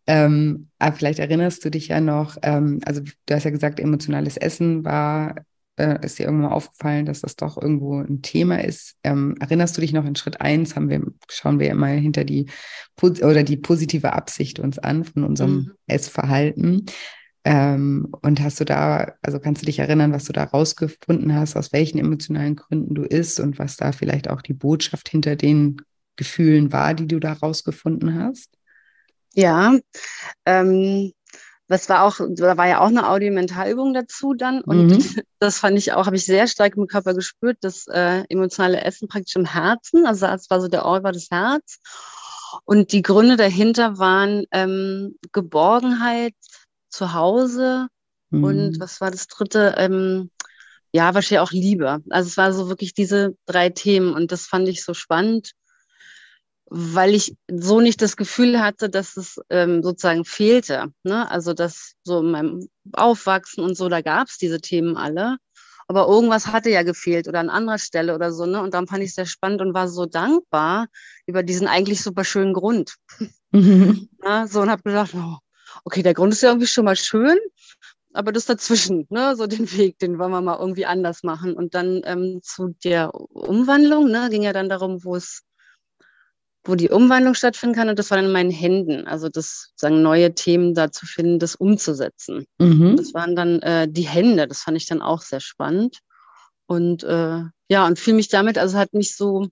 Ähm, 0.06 0.68
aber 0.78 0.96
vielleicht 0.96 1.18
erinnerst 1.18 1.64
du 1.64 1.70
dich 1.70 1.88
ja 1.88 2.00
noch, 2.00 2.36
ähm, 2.42 2.80
also 2.84 3.00
du 3.00 3.34
hast 3.34 3.44
ja 3.44 3.50
gesagt, 3.50 3.80
emotionales 3.80 4.36
Essen 4.36 4.84
war, 4.84 5.34
äh, 5.76 5.98
ist 6.04 6.18
dir 6.18 6.26
irgendwann 6.26 6.52
aufgefallen, 6.52 7.06
dass 7.06 7.20
das 7.20 7.36
doch 7.36 7.60
irgendwo 7.60 8.00
ein 8.00 8.22
Thema 8.22 8.62
ist. 8.64 8.96
Ähm, 9.02 9.34
erinnerst 9.40 9.76
du 9.76 9.80
dich 9.80 9.92
noch 9.92 10.04
in 10.04 10.16
Schritt 10.16 10.40
eins 10.40 10.76
haben 10.76 10.88
wir, 10.88 11.02
schauen 11.28 11.58
wir 11.58 11.70
immer 11.70 11.88
hinter 11.88 12.24
die 12.24 12.46
oder 13.00 13.42
die 13.42 13.56
positive 13.56 14.12
Absicht 14.12 14.58
uns 14.58 14.78
an 14.78 15.04
von 15.04 15.24
unserem 15.24 15.54
mhm. 15.54 15.72
Essverhalten. 15.86 16.86
Ähm, 17.44 18.08
und 18.22 18.40
hast 18.40 18.58
du 18.58 18.64
da, 18.64 19.12
also 19.22 19.38
kannst 19.38 19.62
du 19.62 19.66
dich 19.66 19.78
erinnern, 19.78 20.12
was 20.12 20.24
du 20.24 20.32
da 20.32 20.44
rausgefunden 20.44 21.34
hast, 21.34 21.56
aus 21.56 21.72
welchen 21.72 21.98
emotionalen 21.98 22.56
Gründen 22.56 22.94
du 22.94 23.02
isst 23.02 23.38
und 23.38 23.58
was 23.58 23.76
da 23.76 23.92
vielleicht 23.92 24.30
auch 24.30 24.42
die 24.42 24.54
Botschaft 24.54 25.08
hinter 25.08 25.36
den 25.36 25.82
Gefühlen 26.16 26.72
war, 26.72 26.94
die 26.94 27.06
du 27.06 27.20
da 27.20 27.34
rausgefunden 27.34 28.18
hast? 28.18 28.56
Ja, 29.36 29.78
ähm, 30.46 31.12
das 31.68 31.88
war 31.88 32.04
auch, 32.04 32.20
da 32.30 32.56
war 32.56 32.68
ja 32.68 32.80
auch 32.80 32.88
eine 32.88 33.08
Audiomentalübung 33.08 33.92
dazu 33.92 34.34
dann. 34.34 34.62
Und 34.62 34.86
mhm. 34.86 34.98
das 35.38 35.58
fand 35.58 35.76
ich 35.76 35.92
auch, 35.92 36.06
habe 36.06 36.16
ich 36.16 36.24
sehr 36.24 36.46
stark 36.46 36.76
im 36.76 36.86
Körper 36.86 37.14
gespürt, 37.14 37.58
das 37.60 37.86
äh, 37.88 38.24
emotionale 38.28 38.80
Essen 38.80 39.08
praktisch 39.08 39.36
im 39.36 39.44
Herzen. 39.44 40.06
Also 40.06 40.26
es 40.26 40.48
war 40.48 40.60
so 40.60 40.68
der 40.68 40.84
Ort 40.84 41.02
war 41.02 41.12
das 41.12 41.28
Herz. 41.30 41.78
Und 42.64 42.92
die 42.92 43.02
Gründe 43.02 43.36
dahinter 43.36 43.98
waren 43.98 44.44
ähm, 44.52 45.16
Geborgenheit 45.32 46.34
zu 46.88 47.12
Hause 47.12 47.88
mhm. 48.30 48.44
und 48.44 48.80
was 48.80 49.00
war 49.00 49.10
das 49.10 49.26
dritte? 49.26 49.74
Ähm, 49.76 50.30
ja, 50.92 51.12
wahrscheinlich 51.14 51.40
auch 51.40 51.52
Liebe. 51.52 52.00
Also 52.08 52.28
es 52.28 52.36
war 52.38 52.52
so 52.52 52.68
wirklich 52.68 52.94
diese 52.94 53.36
drei 53.44 53.68
Themen 53.68 54.14
und 54.14 54.32
das 54.32 54.46
fand 54.46 54.68
ich 54.68 54.82
so 54.82 54.94
spannend 54.94 55.52
weil 56.68 57.14
ich 57.14 57.36
so 57.48 57.80
nicht 57.80 58.02
das 58.02 58.16
Gefühl 58.16 58.60
hatte, 58.60 58.88
dass 58.90 59.16
es 59.16 59.40
ähm, 59.50 59.82
sozusagen 59.82 60.24
fehlte. 60.24 60.92
Ne? 61.04 61.30
Also 61.30 61.52
dass 61.52 61.94
so 62.02 62.20
in 62.20 62.30
meinem 62.30 62.68
Aufwachsen 62.92 63.62
und 63.62 63.76
so, 63.76 63.88
da 63.88 64.00
gab 64.00 64.28
es 64.28 64.38
diese 64.38 64.60
Themen 64.60 64.96
alle. 64.96 65.36
Aber 65.88 66.08
irgendwas 66.08 66.48
hatte 66.48 66.70
ja 66.70 66.82
gefehlt 66.82 67.28
oder 67.28 67.38
an 67.38 67.48
anderer 67.48 67.78
Stelle 67.78 68.14
oder 68.14 68.32
so. 68.32 68.44
Ne? 68.46 68.60
Und 68.60 68.74
dann 68.74 68.88
fand 68.88 69.04
ich 69.04 69.10
es 69.10 69.14
sehr 69.14 69.26
spannend 69.26 69.60
und 69.60 69.74
war 69.74 69.88
so 69.88 70.06
dankbar 70.06 70.88
über 71.26 71.44
diesen 71.44 71.68
eigentlich 71.68 72.02
super 72.02 72.24
schönen 72.24 72.52
Grund. 72.52 72.96
Mhm. 73.52 74.08
Ja, 74.24 74.48
so 74.48 74.60
und 74.60 74.70
habe 74.70 74.82
gedacht, 74.82 75.12
oh, 75.14 75.36
okay, 75.84 76.02
der 76.02 76.14
Grund 76.14 76.32
ist 76.32 76.42
ja 76.42 76.48
irgendwie 76.48 76.66
schon 76.66 76.84
mal 76.84 76.96
schön, 76.96 77.38
aber 78.12 78.32
das 78.32 78.46
dazwischen, 78.46 79.06
ne, 79.10 79.36
so 79.36 79.46
den 79.46 79.70
Weg, 79.72 79.98
den 79.98 80.18
wollen 80.18 80.32
wir 80.32 80.40
mal 80.40 80.58
irgendwie 80.58 80.86
anders 80.86 81.22
machen. 81.22 81.54
Und 81.54 81.74
dann 81.74 82.02
ähm, 82.04 82.40
zu 82.42 82.74
der 82.82 83.14
Umwandlung, 83.14 84.10
ne, 84.10 84.28
ging 84.30 84.42
ja 84.42 84.52
dann 84.52 84.68
darum, 84.68 85.04
wo 85.04 85.14
es 85.14 85.42
wo 86.68 86.74
die 86.74 86.90
Umwandlung 86.90 87.34
stattfinden 87.34 87.74
kann. 87.74 87.88
Und 87.88 87.98
das 87.98 88.10
war 88.10 88.16
dann 88.16 88.26
in 88.26 88.32
meinen 88.32 88.50
Händen. 88.50 89.06
Also 89.06 89.28
das 89.28 89.72
sagen 89.76 90.02
neue 90.02 90.34
Themen 90.34 90.74
da 90.74 90.90
zu 90.90 91.06
finden, 91.06 91.38
das 91.38 91.54
umzusetzen. 91.54 92.46
Mhm. 92.58 92.96
Das 92.96 93.14
waren 93.14 93.36
dann 93.36 93.60
äh, 93.60 93.88
die 93.88 94.06
Hände. 94.06 94.46
Das 94.46 94.60
fand 94.60 94.76
ich 94.76 94.86
dann 94.86 95.02
auch 95.02 95.22
sehr 95.22 95.40
spannend. 95.40 96.00
Und 96.66 97.04
äh, 97.04 97.42
ja, 97.68 97.86
und 97.86 97.98
fühle 97.98 98.16
mich 98.16 98.28
damit, 98.28 98.58
also 98.58 98.76
hat 98.78 98.92
mich 98.92 99.16
so, 99.16 99.48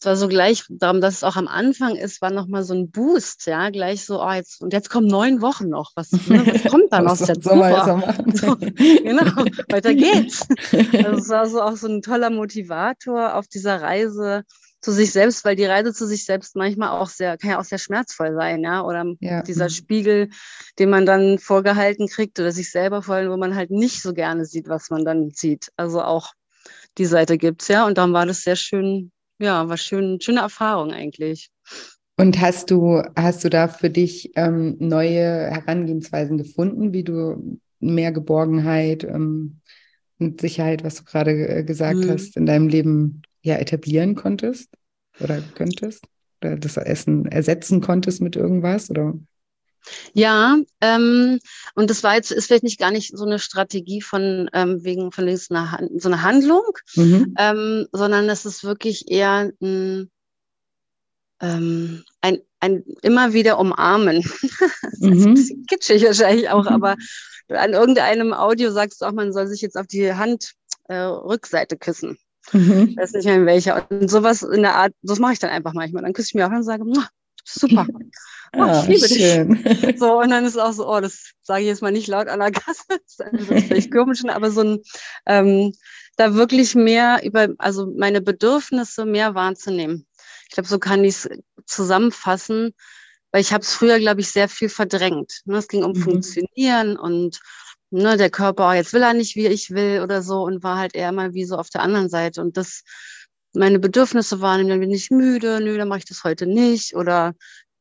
es 0.00 0.06
war 0.06 0.16
so 0.16 0.26
gleich, 0.26 0.64
darum, 0.68 1.00
dass 1.00 1.14
es 1.14 1.24
auch 1.24 1.36
am 1.36 1.46
Anfang 1.46 1.94
ist, 1.94 2.20
war 2.20 2.32
nochmal 2.32 2.64
so 2.64 2.74
ein 2.74 2.90
Boost, 2.90 3.46
ja, 3.46 3.70
gleich 3.70 4.04
so, 4.04 4.20
oh, 4.20 4.32
jetzt, 4.32 4.60
und 4.60 4.72
jetzt 4.72 4.90
kommen 4.90 5.06
neun 5.06 5.40
Wochen 5.40 5.68
noch. 5.68 5.92
Was, 5.94 6.10
ne, 6.28 6.44
was 6.44 6.70
kommt 6.70 6.92
da 6.92 7.00
noch? 7.00 7.12
Was 7.12 7.28
jetzt 7.28 7.44
super. 7.44 8.14
So, 8.34 8.56
genau, 8.56 9.44
weiter 9.68 9.94
geht's. 9.94 10.46
Also 10.72 11.18
es 11.18 11.28
war 11.28 11.46
so 11.46 11.62
auch 11.62 11.76
so 11.76 11.86
ein 11.86 12.02
toller 12.02 12.30
Motivator 12.30 13.36
auf 13.36 13.46
dieser 13.46 13.80
Reise, 13.80 14.42
zu 14.82 14.90
sich 14.90 15.12
selbst, 15.12 15.44
weil 15.44 15.56
die 15.56 15.64
Reise 15.64 15.94
zu 15.94 16.06
sich 16.06 16.24
selbst 16.24 16.56
manchmal 16.56 16.90
auch 16.90 17.08
sehr, 17.08 17.38
kann 17.38 17.50
ja 17.50 17.60
auch 17.60 17.64
sehr 17.64 17.78
schmerzvoll 17.78 18.34
sein, 18.34 18.62
ja, 18.62 18.84
oder 18.84 19.06
ja. 19.20 19.42
dieser 19.42 19.66
mhm. 19.66 19.70
Spiegel, 19.70 20.28
den 20.78 20.90
man 20.90 21.06
dann 21.06 21.38
vorgehalten 21.38 22.08
kriegt 22.08 22.38
oder 22.40 22.50
sich 22.50 22.70
selber 22.70 23.02
vor 23.02 23.14
allem, 23.14 23.30
wo 23.30 23.36
man 23.36 23.54
halt 23.54 23.70
nicht 23.70 24.02
so 24.02 24.12
gerne 24.12 24.44
sieht, 24.44 24.68
was 24.68 24.90
man 24.90 25.04
dann 25.04 25.30
sieht. 25.30 25.68
Also 25.76 26.02
auch 26.02 26.32
die 26.98 27.04
Seite 27.04 27.38
gibt's, 27.38 27.68
ja, 27.68 27.86
und 27.86 27.96
dann 27.96 28.12
war 28.12 28.26
das 28.26 28.42
sehr 28.42 28.56
schön, 28.56 29.12
ja, 29.38 29.68
war 29.68 29.76
schön, 29.76 30.20
schöne 30.20 30.40
Erfahrung 30.40 30.92
eigentlich. 30.92 31.48
Und 32.16 32.40
hast 32.40 32.70
du, 32.70 33.02
hast 33.16 33.44
du 33.44 33.50
da 33.50 33.68
für 33.68 33.88
dich 33.88 34.32
ähm, 34.34 34.76
neue 34.78 35.22
Herangehensweisen 35.22 36.38
gefunden, 36.38 36.92
wie 36.92 37.04
du 37.04 37.58
mehr 37.78 38.12
Geborgenheit 38.12 39.04
ähm, 39.04 39.60
und 40.18 40.40
Sicherheit, 40.40 40.84
was 40.84 40.96
du 40.96 41.04
gerade 41.04 41.30
äh, 41.30 41.64
gesagt 41.64 42.00
mhm. 42.00 42.10
hast, 42.10 42.36
in 42.36 42.46
deinem 42.46 42.68
Leben 42.68 43.22
ja 43.42 43.56
etablieren 43.56 44.14
konntest 44.14 44.70
oder 45.20 45.42
könntest? 45.54 46.04
Oder 46.40 46.56
das 46.56 46.76
Essen 46.76 47.26
ersetzen 47.26 47.80
konntest 47.80 48.20
mit 48.20 48.36
irgendwas? 48.36 48.90
Oder? 48.90 49.14
Ja, 50.12 50.58
ähm, 50.80 51.38
und 51.74 51.90
das 51.90 52.02
war 52.02 52.14
jetzt, 52.14 52.30
ist 52.30 52.46
vielleicht 52.46 52.64
nicht 52.64 52.78
gar 52.78 52.90
nicht 52.90 53.16
so 53.16 53.24
eine 53.24 53.38
Strategie 53.38 54.00
von 54.00 54.48
ähm, 54.52 54.84
wegen 54.84 55.12
von 55.12 55.24
links 55.24 55.50
einer, 55.50 55.88
so 55.96 56.08
eine 56.08 56.22
Handlung, 56.22 56.62
mhm. 56.94 57.34
ähm, 57.38 57.86
sondern 57.92 58.28
es 58.28 58.44
ist 58.44 58.64
wirklich 58.64 59.10
eher 59.10 59.52
ein, 59.60 60.10
ähm, 61.40 62.04
ein, 62.20 62.38
ein 62.60 62.84
immer 63.02 63.32
wieder 63.32 63.58
umarmen. 63.58 64.22
das 64.82 64.92
ist 64.92 65.00
mhm. 65.00 65.26
ein 65.26 65.34
bisschen 65.34 65.66
kitschig 65.66 66.04
wahrscheinlich 66.04 66.48
auch, 66.50 66.66
aber 66.66 66.96
an 67.48 67.72
irgendeinem 67.72 68.32
Audio 68.32 68.70
sagst 68.70 69.02
du 69.02 69.06
auch, 69.06 69.12
man 69.12 69.32
soll 69.32 69.46
sich 69.48 69.60
jetzt 69.60 69.76
auf 69.76 69.86
die 69.86 70.12
Handrückseite 70.12 71.74
äh, 71.74 71.78
küssen. 71.78 72.18
Mhm. 72.52 72.88
Ich 72.90 72.96
weiß 72.96 73.12
nicht 73.12 73.24
mehr 73.24 73.36
in 73.36 73.46
welcher. 73.46 73.86
Und 73.90 74.10
sowas 74.10 74.42
in 74.42 74.62
der 74.62 74.74
Art, 74.74 74.92
das 75.02 75.18
mache 75.18 75.34
ich 75.34 75.38
dann 75.38 75.50
einfach 75.50 75.74
manchmal. 75.74 76.02
Dann 76.02 76.12
küsse 76.12 76.28
ich 76.28 76.34
mir 76.34 76.46
auch 76.46 76.50
und 76.50 76.64
sage, 76.64 76.84
super. 77.44 77.86
Oh, 78.54 78.66
ja, 78.66 78.82
ich 78.82 78.88
liebe 78.88 79.08
schön. 79.08 79.64
dich. 79.64 79.96
So, 79.98 80.20
und 80.20 80.28
dann 80.28 80.44
ist 80.44 80.58
auch 80.58 80.72
so, 80.72 80.86
oh, 80.86 81.00
das 81.00 81.32
sage 81.40 81.62
ich 81.62 81.68
jetzt 81.68 81.80
mal 81.80 81.90
nicht 81.90 82.06
laut 82.06 82.28
an 82.28 82.40
der 82.40 82.50
Gasse, 82.50 82.84
das 82.88 83.50
ist 83.50 83.66
vielleicht 83.66 83.90
komisch, 83.90 84.22
aber 84.26 84.50
so 84.50 84.60
ein, 84.60 84.82
ähm, 85.24 85.72
da 86.16 86.34
wirklich 86.34 86.74
mehr 86.74 87.22
über, 87.24 87.48
also 87.56 87.90
meine 87.96 88.20
Bedürfnisse 88.20 89.06
mehr 89.06 89.34
wahrzunehmen. 89.34 90.06
Ich 90.48 90.54
glaube, 90.54 90.68
so 90.68 90.78
kann 90.78 91.02
ich 91.02 91.14
es 91.14 91.28
zusammenfassen, 91.64 92.74
weil 93.30 93.40
ich 93.40 93.54
habe 93.54 93.62
es 93.62 93.72
früher, 93.72 93.98
glaube 93.98 94.20
ich, 94.20 94.28
sehr 94.28 94.50
viel 94.50 94.68
verdrängt. 94.68 95.40
Ne? 95.46 95.56
Es 95.56 95.68
ging 95.68 95.82
um 95.82 95.92
mhm. 95.92 96.02
Funktionieren 96.02 96.98
und 96.98 97.40
ne, 97.92 98.16
der 98.16 98.30
Körper, 98.30 98.70
oh, 98.70 98.72
jetzt 98.72 98.92
will 98.92 99.02
er 99.02 99.14
nicht, 99.14 99.36
wie 99.36 99.46
ich 99.46 99.70
will 99.70 100.00
oder 100.02 100.22
so 100.22 100.42
und 100.42 100.62
war 100.62 100.78
halt 100.78 100.94
eher 100.94 101.12
mal 101.12 101.34
wie 101.34 101.44
so 101.44 101.56
auf 101.56 101.70
der 101.70 101.82
anderen 101.82 102.08
Seite. 102.08 102.40
Und 102.40 102.56
das, 102.56 102.82
meine 103.54 103.78
Bedürfnisse 103.78 104.40
waren, 104.40 104.68
dann 104.68 104.80
bin 104.80 104.90
ich 104.90 105.10
müde, 105.10 105.60
nö, 105.60 105.76
dann 105.76 105.88
mache 105.88 106.00
ich 106.00 106.04
das 106.06 106.24
heute 106.24 106.46
nicht 106.46 106.94
oder 106.96 107.34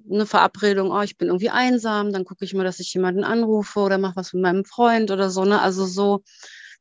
eine 0.10 0.26
Verabredung, 0.26 0.92
oh, 0.92 1.02
ich 1.02 1.18
bin 1.18 1.28
irgendwie 1.28 1.50
einsam, 1.50 2.12
dann 2.12 2.26
gucke 2.26 2.44
ich 2.44 2.54
mal, 2.54 2.64
dass 2.64 2.80
ich 2.80 2.94
jemanden 2.94 3.24
anrufe 3.24 3.80
oder 3.80 3.98
mache 3.98 4.16
was 4.16 4.34
mit 4.34 4.42
meinem 4.42 4.66
Freund 4.66 5.12
oder 5.12 5.30
so. 5.30 5.46
Ne? 5.46 5.62
Also 5.62 5.86
so 5.86 6.24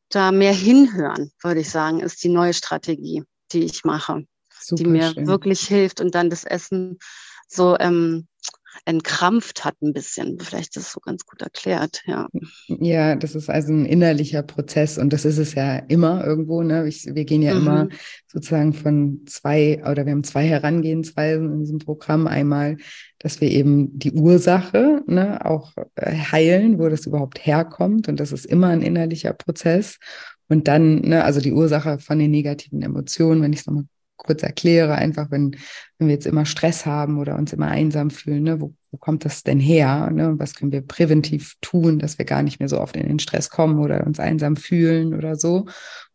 da 0.09 0.33
mehr 0.33 0.53
hinhören, 0.53 1.31
würde 1.43 1.61
ich 1.61 1.71
sagen, 1.71 2.01
ist 2.01 2.25
die 2.25 2.31
neue 2.31 2.55
Strategie, 2.55 3.25
die 3.53 3.65
ich 3.65 3.85
mache, 3.85 4.25
Super 4.59 4.83
die 4.83 4.89
mir 4.89 5.13
schön. 5.13 5.27
wirklich 5.27 5.61
hilft 5.61 6.01
und 6.01 6.15
dann 6.15 6.31
das 6.31 6.45
Essen 6.45 6.99
so 7.47 7.77
ähm, 7.79 8.27
entkrampft 8.85 9.65
hat 9.65 9.81
ein 9.83 9.93
bisschen. 9.93 10.39
Vielleicht 10.39 10.77
ist 10.77 10.87
es 10.87 10.93
so 10.93 11.01
ganz 11.01 11.27
gut 11.27 11.43
erklärt, 11.43 12.03
ja. 12.07 12.29
Ja, 12.69 13.17
das 13.17 13.35
ist 13.35 13.51
also 13.51 13.73
ein 13.73 13.85
innerlicher 13.85 14.43
Prozess 14.43 14.99
und 14.99 15.13
das 15.13 15.25
ist 15.25 15.39
es 15.39 15.55
ja 15.55 15.77
immer 15.77 16.25
irgendwo. 16.25 16.63
Ne? 16.63 16.87
Ich, 16.89 17.07
wir 17.07 17.25
gehen 17.25 17.43
ja 17.43 17.55
mhm. 17.55 17.61
immer 17.61 17.89
sozusagen 18.27 18.73
von 18.73 19.21
zwei 19.27 19.83
oder 19.85 20.07
wir 20.07 20.13
haben 20.13 20.25
zwei 20.25 20.47
Herangehensweisen 20.47 21.53
in 21.53 21.61
diesem 21.61 21.79
Programm. 21.79 22.27
Einmal, 22.27 22.77
dass 23.19 23.41
wir 23.41 23.51
eben 23.51 23.99
die 23.99 24.13
Ursache 24.13 25.03
ne, 25.07 25.45
auch 25.45 25.73
äh, 25.97 26.15
heilen, 26.17 26.79
wo 26.79 26.89
das 26.89 27.07
überhaupt 27.07 27.45
herkommt 27.45 28.09
und 28.09 28.19
das 28.21 28.33
ist 28.33 28.47
immer 28.47 28.69
ein 28.69 28.83
innerlicher 28.83 29.33
Prozess. 29.33 29.99
Und 30.49 30.67
dann, 30.67 31.03
ne, 31.03 31.25
also 31.25 31.41
die 31.41 31.53
Ursache 31.53 31.99
von 32.01 32.19
den 32.19 32.31
negativen 32.31 32.83
Emotionen, 32.83 33.43
wenn 33.43 33.53
ich 33.53 33.61
es 33.61 33.67
nochmal 33.67 33.85
kurz 34.23 34.43
erkläre, 34.43 34.95
einfach 34.95 35.31
wenn, 35.31 35.57
wenn 35.99 36.09
wir 36.09 36.15
jetzt 36.15 36.27
immer 36.27 36.47
Stress 36.47 36.87
haben 36.87 37.19
oder 37.19 37.37
uns 37.37 37.53
immer 37.53 37.69
einsam 37.69 38.11
fühlen, 38.11 38.43
ne, 38.43 38.61
wo, 38.61 38.75
wo 38.91 38.99
kommt 38.99 39.25
das 39.25 39.43
denn 39.43 39.61
her? 39.61 40.11
Ne? 40.11 40.35
Was 40.39 40.55
können 40.55 40.73
wir 40.73 40.83
präventiv 40.83 41.57
tun, 41.61 41.99
dass 41.99 42.19
wir 42.19 42.25
gar 42.25 42.43
nicht 42.43 42.61
mehr 42.61 42.69
so 42.69 42.81
oft 42.81 42.97
in 42.97 43.07
den 43.07 43.19
Stress 43.19 43.51
kommen 43.51 43.79
oder 43.79 44.07
uns 44.07 44.21
einsam 44.21 44.57
fühlen 44.57 45.15
oder 45.15 45.37
so? 45.37 45.67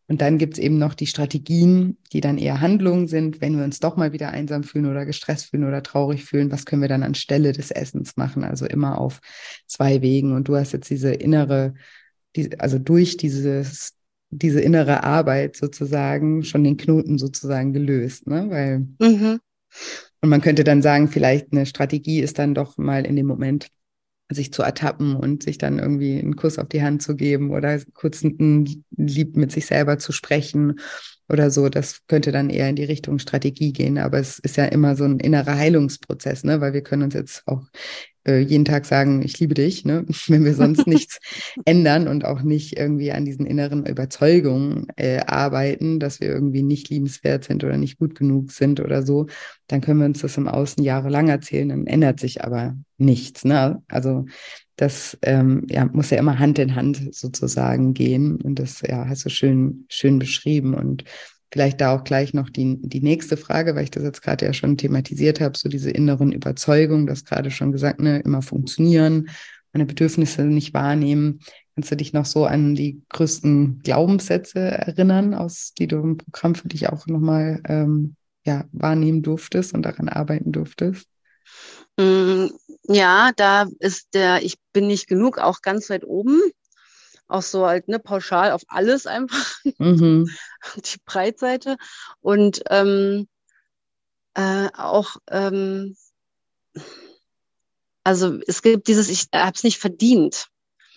Und 0.08 0.20
dann 0.20 0.38
gibt 0.38 0.54
es 0.54 0.60
eben 0.60 0.78
noch 0.78 0.94
die 0.94 1.08
Strategien, 1.08 1.98
die 2.12 2.20
dann 2.20 2.38
eher 2.38 2.60
Handlungen 2.60 3.08
sind, 3.08 3.40
wenn 3.40 3.56
wir 3.56 3.64
uns 3.64 3.80
doch 3.80 3.96
mal 3.96 4.12
wieder 4.12 4.30
einsam 4.30 4.62
fühlen 4.62 4.86
oder 4.86 5.04
gestresst 5.04 5.50
fühlen 5.50 5.64
oder 5.64 5.82
traurig 5.82 6.24
fühlen, 6.24 6.52
was 6.52 6.64
können 6.64 6.82
wir 6.82 6.88
dann 6.88 7.02
anstelle 7.02 7.52
des 7.52 7.72
Essens 7.72 8.16
machen? 8.16 8.44
Also 8.44 8.66
immer 8.66 8.98
auf 8.98 9.20
zwei 9.66 10.02
Wegen. 10.02 10.32
Und 10.32 10.46
du 10.46 10.56
hast 10.56 10.72
jetzt 10.72 10.90
diese 10.90 11.12
innere, 11.12 11.74
die, 12.36 12.60
also 12.60 12.78
durch 12.78 13.16
dieses 13.16 13.94
diese 14.38 14.60
innere 14.60 15.04
Arbeit 15.04 15.56
sozusagen 15.56 16.44
schon 16.44 16.64
den 16.64 16.76
Knoten 16.76 17.18
sozusagen 17.18 17.72
gelöst, 17.72 18.26
ne? 18.26 18.46
Weil 18.50 18.78
mhm. 19.00 19.40
und 20.20 20.28
man 20.28 20.40
könnte 20.40 20.64
dann 20.64 20.82
sagen, 20.82 21.08
vielleicht 21.08 21.52
eine 21.52 21.66
Strategie 21.66 22.20
ist 22.20 22.38
dann 22.38 22.54
doch 22.54 22.78
mal 22.78 23.06
in 23.06 23.16
dem 23.16 23.26
Moment 23.26 23.68
sich 24.28 24.52
zu 24.52 24.62
ertappen 24.62 25.14
und 25.14 25.44
sich 25.44 25.58
dann 25.58 25.78
irgendwie 25.78 26.18
einen 26.18 26.36
Kuss 26.36 26.58
auf 26.58 26.68
die 26.68 26.82
Hand 26.82 27.02
zu 27.02 27.14
geben 27.14 27.50
oder 27.50 27.78
kurz 27.94 28.24
ein 28.24 28.84
Lieb 28.96 29.36
mit 29.36 29.52
sich 29.52 29.66
selber 29.66 29.98
zu 29.98 30.12
sprechen 30.12 30.80
oder 31.28 31.50
so. 31.50 31.68
Das 31.68 32.06
könnte 32.08 32.32
dann 32.32 32.50
eher 32.50 32.68
in 32.68 32.76
die 32.76 32.84
Richtung 32.84 33.18
Strategie 33.18 33.72
gehen. 33.72 33.98
Aber 33.98 34.18
es 34.18 34.38
ist 34.40 34.56
ja 34.56 34.64
immer 34.64 34.96
so 34.96 35.04
ein 35.04 35.20
innerer 35.20 35.56
Heilungsprozess, 35.56 36.42
ne? 36.42 36.60
weil 36.60 36.72
wir 36.72 36.82
können 36.82 37.04
uns 37.04 37.14
jetzt 37.14 37.46
auch 37.46 37.62
äh, 38.26 38.38
jeden 38.40 38.64
Tag 38.64 38.86
sagen, 38.86 39.22
ich 39.22 39.38
liebe 39.38 39.54
dich, 39.54 39.84
ne? 39.84 40.04
wenn 40.28 40.44
wir 40.44 40.54
sonst 40.54 40.86
nichts 40.86 41.18
ändern 41.64 42.08
und 42.08 42.24
auch 42.24 42.42
nicht 42.42 42.78
irgendwie 42.78 43.12
an 43.12 43.24
diesen 43.24 43.46
inneren 43.46 43.86
Überzeugungen 43.86 44.88
äh, 44.96 45.20
arbeiten, 45.26 46.00
dass 46.00 46.20
wir 46.20 46.28
irgendwie 46.28 46.62
nicht 46.62 46.90
liebenswert 46.90 47.44
sind 47.44 47.64
oder 47.64 47.76
nicht 47.76 47.98
gut 47.98 48.14
genug 48.14 48.52
sind 48.52 48.80
oder 48.80 49.02
so, 49.02 49.26
dann 49.68 49.80
können 49.80 50.00
wir 50.00 50.06
uns 50.06 50.20
das 50.20 50.36
im 50.36 50.48
Außen 50.48 50.82
jahrelang 50.82 51.28
erzählen, 51.28 51.68
dann 51.68 51.86
ändert 51.86 52.20
sich 52.20 52.44
aber 52.44 52.76
nichts. 52.98 53.44
Ne? 53.44 53.82
Also 53.88 54.26
das 54.76 55.16
ähm, 55.22 55.66
ja, 55.70 55.86
muss 55.86 56.10
ja 56.10 56.18
immer 56.18 56.38
Hand 56.38 56.58
in 56.58 56.74
Hand 56.74 57.14
sozusagen 57.14 57.94
gehen 57.94 58.36
und 58.36 58.58
das 58.58 58.82
ja, 58.82 59.06
hast 59.08 59.24
du 59.24 59.30
schön, 59.30 59.86
schön 59.88 60.18
beschrieben 60.18 60.74
und 60.74 61.04
Vielleicht 61.56 61.80
da 61.80 61.96
auch 61.96 62.04
gleich 62.04 62.34
noch 62.34 62.50
die, 62.50 62.76
die 62.82 63.00
nächste 63.00 63.38
Frage, 63.38 63.74
weil 63.74 63.84
ich 63.84 63.90
das 63.90 64.02
jetzt 64.02 64.20
gerade 64.20 64.44
ja 64.44 64.52
schon 64.52 64.76
thematisiert 64.76 65.40
habe, 65.40 65.56
so 65.56 65.70
diese 65.70 65.90
inneren 65.90 66.30
Überzeugungen, 66.30 67.06
das 67.06 67.24
gerade 67.24 67.50
schon 67.50 67.72
gesagt, 67.72 67.98
ne, 67.98 68.18
immer 68.18 68.42
funktionieren, 68.42 69.30
meine 69.72 69.86
Bedürfnisse 69.86 70.42
nicht 70.42 70.74
wahrnehmen. 70.74 71.40
Kannst 71.74 71.90
du 71.90 71.96
dich 71.96 72.12
noch 72.12 72.26
so 72.26 72.44
an 72.44 72.74
die 72.74 73.00
größten 73.08 73.80
Glaubenssätze 73.82 74.58
erinnern, 74.58 75.32
aus 75.32 75.72
die 75.72 75.86
du 75.86 75.96
im 75.96 76.18
Programm 76.18 76.56
für 76.56 76.68
dich 76.68 76.90
auch 76.90 77.06
nochmal 77.06 77.62
ähm, 77.66 78.16
ja, 78.44 78.66
wahrnehmen 78.72 79.22
durftest 79.22 79.72
und 79.72 79.80
daran 79.80 80.10
arbeiten 80.10 80.52
durftest? 80.52 81.08
Mm, 81.96 82.48
ja, 82.82 83.30
da 83.34 83.66
ist 83.78 84.08
der 84.12 84.42
Ich 84.42 84.58
bin 84.74 84.88
nicht 84.88 85.08
genug 85.08 85.38
auch 85.38 85.62
ganz 85.62 85.88
weit 85.88 86.04
oben 86.04 86.38
auch 87.28 87.42
so 87.42 87.66
halt 87.66 87.88
ne, 87.88 87.98
pauschal 87.98 88.52
auf 88.52 88.62
alles 88.68 89.06
einfach, 89.06 89.60
mhm. 89.78 90.28
die 90.76 90.98
Breitseite. 91.04 91.76
Und 92.20 92.62
ähm, 92.70 93.28
äh, 94.34 94.68
auch, 94.76 95.16
ähm, 95.30 95.96
also 98.04 98.38
es 98.46 98.62
gibt 98.62 98.88
dieses, 98.88 99.08
ich 99.08 99.26
habe 99.34 99.54
es 99.54 99.64
nicht 99.64 99.78
verdient. 99.78 100.46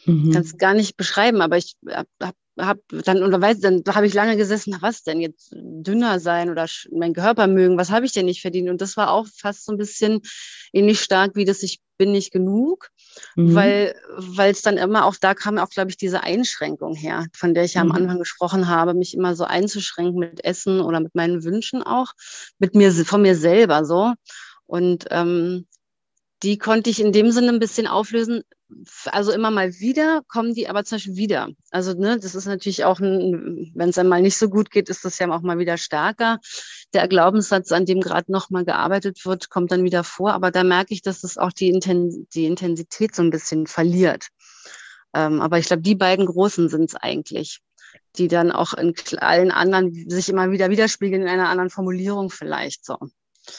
Mhm. 0.05 0.31
Kann 0.31 0.41
es 0.43 0.57
gar 0.57 0.73
nicht 0.73 0.97
beschreiben, 0.97 1.41
aber 1.41 1.57
ich 1.57 1.75
habe 1.89 2.09
hab, 2.21 2.35
hab 2.59 2.79
dann, 2.89 3.23
oder 3.23 3.41
weiß, 3.41 3.59
dann 3.59 3.83
habe 3.87 4.07
ich 4.07 4.13
lange 4.13 4.37
gesessen, 4.37 4.71
na, 4.71 4.81
was 4.81 5.03
denn 5.03 5.19
jetzt 5.19 5.53
dünner 5.53 6.19
sein 6.19 6.49
oder 6.49 6.67
mein 6.91 7.13
Körper 7.13 7.47
mögen, 7.47 7.77
was 7.77 7.91
habe 7.91 8.05
ich 8.05 8.11
denn 8.11 8.25
nicht 8.25 8.41
verdient? 8.41 8.69
Und 8.69 8.81
das 8.81 8.97
war 8.97 9.11
auch 9.11 9.27
fast 9.33 9.65
so 9.65 9.71
ein 9.71 9.77
bisschen 9.77 10.21
ähnlich 10.73 11.01
stark 11.01 11.35
wie 11.35 11.45
das, 11.45 11.63
ich 11.63 11.79
bin 11.97 12.11
nicht 12.11 12.31
genug 12.31 12.89
mhm. 13.35 13.55
weil 13.55 13.95
weil 14.17 14.51
es 14.51 14.61
dann 14.61 14.77
immer 14.77 15.05
auch 15.05 15.15
da 15.19 15.33
kam 15.33 15.57
auch 15.57 15.69
glaube 15.69 15.89
ich 15.89 15.97
diese 15.97 16.23
Einschränkung 16.23 16.95
her, 16.95 17.27
von 17.33 17.53
der 17.53 17.63
ich 17.63 17.75
ja 17.75 17.83
mhm. 17.83 17.91
am 17.91 17.97
Anfang 17.97 18.19
gesprochen 18.19 18.67
habe, 18.67 18.93
mich 18.93 19.13
immer 19.15 19.35
so 19.35 19.43
einzuschränken 19.43 20.19
mit 20.19 20.43
Essen 20.43 20.81
oder 20.81 20.99
mit 20.99 21.15
meinen 21.15 21.43
Wünschen 21.43 21.83
auch, 21.83 22.13
mit 22.59 22.75
mir 22.75 22.91
von 22.91 23.21
mir 23.21 23.35
selber 23.35 23.85
so 23.85 24.13
und 24.65 25.05
ähm, 25.09 25.65
die 26.43 26.57
konnte 26.57 26.89
ich 26.89 27.01
in 27.01 27.11
dem 27.11 27.31
Sinne 27.31 27.49
ein 27.49 27.59
bisschen 27.59 27.87
auflösen. 27.87 28.43
Also 29.05 29.31
immer 29.31 29.51
mal 29.51 29.73
wieder 29.79 30.21
kommen 30.27 30.53
die 30.53 30.69
aber 30.69 30.85
zum 30.85 30.97
Beispiel 30.97 31.15
wieder. 31.15 31.49
Also 31.71 31.93
ne, 31.93 32.19
das 32.19 32.35
ist 32.35 32.45
natürlich 32.45 32.85
auch, 32.85 32.99
wenn 33.01 33.89
es 33.89 33.97
einmal 33.97 34.21
nicht 34.21 34.37
so 34.37 34.47
gut 34.47 34.71
geht, 34.71 34.89
ist 34.89 35.03
das 35.03 35.19
ja 35.19 35.29
auch 35.31 35.41
mal 35.41 35.57
wieder 35.57 35.77
stärker. 35.77 36.39
Der 36.93 37.07
Glaubenssatz, 37.07 37.71
an 37.71 37.85
dem 37.85 37.99
gerade 37.99 38.31
noch 38.31 38.51
mal 38.51 38.63
gearbeitet 38.63 39.25
wird, 39.25 39.49
kommt 39.49 39.71
dann 39.71 39.83
wieder 39.83 40.03
vor. 40.03 40.33
Aber 40.33 40.51
da 40.51 40.63
merke 40.63 40.93
ich, 40.93 41.01
dass 41.01 41.23
es 41.23 41.37
auch 41.37 41.51
die, 41.51 41.69
Inten 41.69 42.27
die 42.33 42.45
Intensität 42.45 43.15
so 43.15 43.23
ein 43.23 43.31
bisschen 43.31 43.67
verliert. 43.67 44.27
Ähm, 45.13 45.41
aber 45.41 45.57
ich 45.57 45.65
glaube, 45.65 45.81
die 45.81 45.95
beiden 45.95 46.25
Großen 46.25 46.69
sind 46.69 46.91
es 46.91 46.95
eigentlich, 46.95 47.59
die 48.17 48.27
dann 48.27 48.51
auch 48.51 48.73
in 48.75 48.93
allen 49.17 49.51
anderen 49.51 50.09
sich 50.09 50.29
immer 50.29 50.51
wieder 50.51 50.69
widerspiegeln 50.69 51.23
in 51.23 51.27
einer 51.27 51.49
anderen 51.49 51.71
Formulierung 51.71 52.29
vielleicht 52.29 52.85
so. 52.85 52.97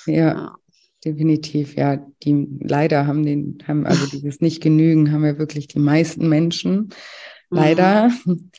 ja. 0.07 0.15
ja. 0.15 0.60
Definitiv, 1.05 1.77
ja. 1.77 1.97
Die 2.23 2.47
leider 2.61 3.07
haben 3.07 3.25
den, 3.25 3.59
haben 3.67 3.87
also 3.87 4.07
dieses 4.13 4.41
Nicht-Genügen 4.41 5.13
haben 5.13 5.23
wir 5.23 5.39
wirklich 5.39 5.69
die 5.69 5.79
meisten 5.79 6.29
Menschen. 6.29 6.91
Leider. 7.51 8.11
Mhm. 8.25 8.51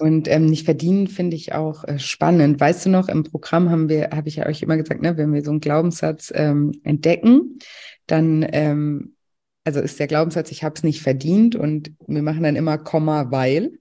Und 0.00 0.28
ähm, 0.28 0.46
nicht 0.46 0.64
verdienen 0.64 1.06
finde 1.06 1.36
ich 1.36 1.52
auch 1.52 1.84
äh, 1.84 1.98
spannend. 1.98 2.58
Weißt 2.58 2.86
du 2.86 2.90
noch, 2.90 3.08
im 3.08 3.22
Programm 3.22 3.70
haben 3.70 3.88
wir, 3.88 4.10
habe 4.10 4.28
ich 4.28 4.36
ja 4.36 4.46
euch 4.46 4.62
immer 4.62 4.76
gesagt, 4.76 5.00
ne, 5.00 5.16
wenn 5.16 5.32
wir 5.32 5.44
so 5.44 5.50
einen 5.50 5.60
Glaubenssatz 5.60 6.32
ähm, 6.34 6.72
entdecken, 6.82 7.58
dann 8.06 8.44
ähm, 8.50 9.14
also 9.64 9.80
ist 9.80 10.00
der 10.00 10.06
Glaubenssatz, 10.06 10.50
ich 10.50 10.64
habe 10.64 10.74
es 10.74 10.82
nicht 10.82 11.02
verdient 11.02 11.54
und 11.54 11.92
wir 12.06 12.22
machen 12.22 12.42
dann 12.42 12.56
immer 12.56 12.78
Komma, 12.78 13.30
weil. 13.30 13.78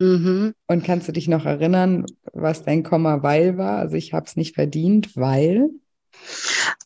Mhm. 0.00 0.54
Und 0.66 0.84
kannst 0.84 1.08
du 1.08 1.12
dich 1.12 1.28
noch 1.28 1.44
erinnern, 1.44 2.06
was 2.32 2.64
dein 2.64 2.82
Komma, 2.82 3.22
weil 3.22 3.58
war? 3.58 3.78
Also 3.78 3.96
ich 3.96 4.12
habe 4.12 4.26
es 4.26 4.36
nicht 4.36 4.54
verdient, 4.54 5.16
weil. 5.16 5.70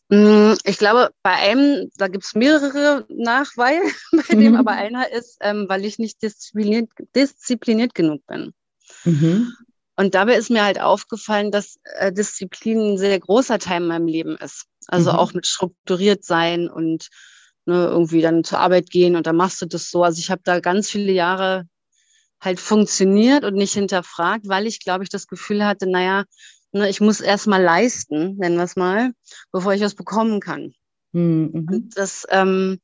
Mm, 0.09 0.53
ich 0.63 0.77
glaube, 0.77 1.11
bei 1.23 1.31
einem, 1.31 1.89
da 1.97 2.07
gibt 2.07 2.23
es 2.23 2.35
mehrere 2.35 3.05
Nachweil 3.09 3.81
bei 4.11 4.35
dem, 4.35 4.53
mhm. 4.53 4.57
aber 4.57 4.71
einer 4.71 5.11
ist, 5.11 5.37
ähm, 5.41 5.65
weil 5.67 5.85
ich 5.85 5.99
nicht 5.99 6.21
diszipliniert, 6.21 6.89
diszipliniert 7.15 7.95
genug 7.95 8.25
bin. 8.27 8.53
Mhm. 9.03 9.53
Und 9.95 10.15
dabei 10.15 10.35
ist 10.35 10.49
mir 10.49 10.63
halt 10.63 10.79
aufgefallen, 10.79 11.51
dass 11.51 11.77
äh, 11.97 12.11
Disziplin 12.11 12.93
ein 12.93 12.97
sehr 12.97 13.19
großer 13.19 13.59
Teil 13.59 13.81
in 13.81 13.87
meinem 13.87 14.07
Leben 14.07 14.37
ist. 14.37 14.65
Also 14.87 15.11
mhm. 15.11 15.17
auch 15.17 15.33
mit 15.33 15.45
strukturiert 15.45 16.23
sein 16.23 16.67
und 16.67 17.09
ne, 17.65 17.85
irgendwie 17.85 18.21
dann 18.21 18.43
zur 18.43 18.59
Arbeit 18.59 18.89
gehen 18.89 19.15
und 19.15 19.27
dann 19.27 19.35
machst 19.35 19.61
du 19.61 19.65
das 19.65 19.89
so. 19.89 20.03
Also 20.03 20.19
ich 20.19 20.31
habe 20.31 20.41
da 20.43 20.59
ganz 20.59 20.89
viele 20.89 21.11
Jahre 21.11 21.67
halt 22.41 22.59
funktioniert 22.59 23.45
und 23.45 23.55
nicht 23.55 23.73
hinterfragt, 23.73 24.47
weil 24.47 24.67
ich, 24.67 24.79
glaube 24.79 25.03
ich, 25.03 25.09
das 25.09 25.27
Gefühl 25.27 25.63
hatte, 25.63 25.89
naja, 25.89 26.25
ne, 26.73 26.89
ich 26.89 27.01
muss 27.01 27.21
erst 27.21 27.47
mal 27.47 27.61
leisten, 27.61 28.35
nennen 28.37 28.57
wir 28.57 28.63
es 28.63 28.75
mal, 28.75 29.13
bevor 29.51 29.73
ich 29.73 29.81
was 29.81 29.95
bekommen 29.95 30.39
kann. 30.39 30.73
Mhm. 31.11 31.67
Und 31.69 31.97
das, 31.97 32.25
ähm, 32.29 32.79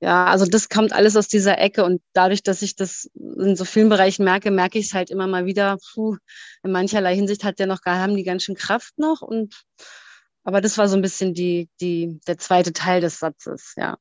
ja, 0.00 0.26
also 0.26 0.44
das 0.44 0.68
kommt 0.68 0.92
alles 0.92 1.16
aus 1.16 1.26
dieser 1.26 1.58
Ecke 1.58 1.84
und 1.84 2.02
dadurch, 2.12 2.42
dass 2.42 2.62
ich 2.62 2.76
das 2.76 3.10
in 3.14 3.56
so 3.56 3.64
vielen 3.64 3.88
Bereichen 3.88 4.24
merke, 4.24 4.50
merke 4.50 4.78
ich 4.78 4.86
es 4.86 4.94
halt 4.94 5.10
immer 5.10 5.26
mal 5.26 5.46
wieder, 5.46 5.78
puh, 5.94 6.16
in 6.62 6.70
mancherlei 6.70 7.14
Hinsicht 7.14 7.44
hat 7.44 7.58
der 7.58 7.66
noch 7.66 7.80
gar, 7.80 7.98
haben 7.98 8.16
die 8.16 8.24
ganz 8.24 8.42
schön 8.44 8.54
Kraft 8.54 8.98
noch 8.98 9.22
und 9.22 9.64
aber 10.44 10.60
das 10.60 10.78
war 10.78 10.86
so 10.86 10.94
ein 10.94 11.02
bisschen 11.02 11.34
die, 11.34 11.68
die, 11.80 12.20
der 12.28 12.38
zweite 12.38 12.72
Teil 12.72 13.00
des 13.00 13.18
Satzes, 13.18 13.74
ja. 13.76 13.96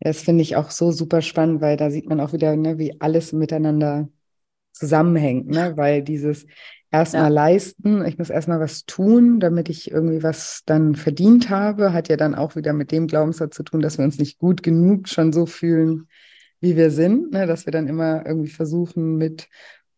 Das 0.00 0.20
finde 0.20 0.42
ich 0.42 0.56
auch 0.56 0.70
so 0.70 0.92
super 0.92 1.22
spannend, 1.22 1.62
weil 1.62 1.78
da 1.78 1.90
sieht 1.90 2.06
man 2.06 2.20
auch 2.20 2.34
wieder, 2.34 2.56
ne, 2.56 2.76
wie 2.76 3.00
alles 3.00 3.32
miteinander 3.32 4.10
zusammenhängt, 4.72 5.48
ne? 5.48 5.76
Weil 5.76 6.02
dieses 6.02 6.46
erstmal 6.92 7.22
ja. 7.22 7.28
leisten, 7.28 8.04
ich 8.04 8.18
muss 8.18 8.30
erstmal 8.30 8.60
was 8.60 8.84
tun, 8.84 9.40
damit 9.40 9.68
ich 9.68 9.90
irgendwie 9.90 10.22
was 10.22 10.62
dann 10.66 10.94
verdient 10.94 11.50
habe, 11.50 11.92
hat 11.92 12.08
ja 12.08 12.16
dann 12.16 12.34
auch 12.34 12.54
wieder 12.54 12.72
mit 12.74 12.92
dem 12.92 13.06
Glaubenssatz 13.06 13.56
zu 13.56 13.62
tun, 13.62 13.80
dass 13.80 13.98
wir 13.98 14.04
uns 14.04 14.18
nicht 14.18 14.38
gut 14.38 14.62
genug 14.62 15.08
schon 15.08 15.32
so 15.32 15.46
fühlen, 15.46 16.06
wie 16.60 16.76
wir 16.76 16.90
sind, 16.90 17.32
ne? 17.32 17.46
dass 17.46 17.66
wir 17.66 17.72
dann 17.72 17.88
immer 17.88 18.24
irgendwie 18.26 18.50
versuchen, 18.50 19.16
mit 19.16 19.48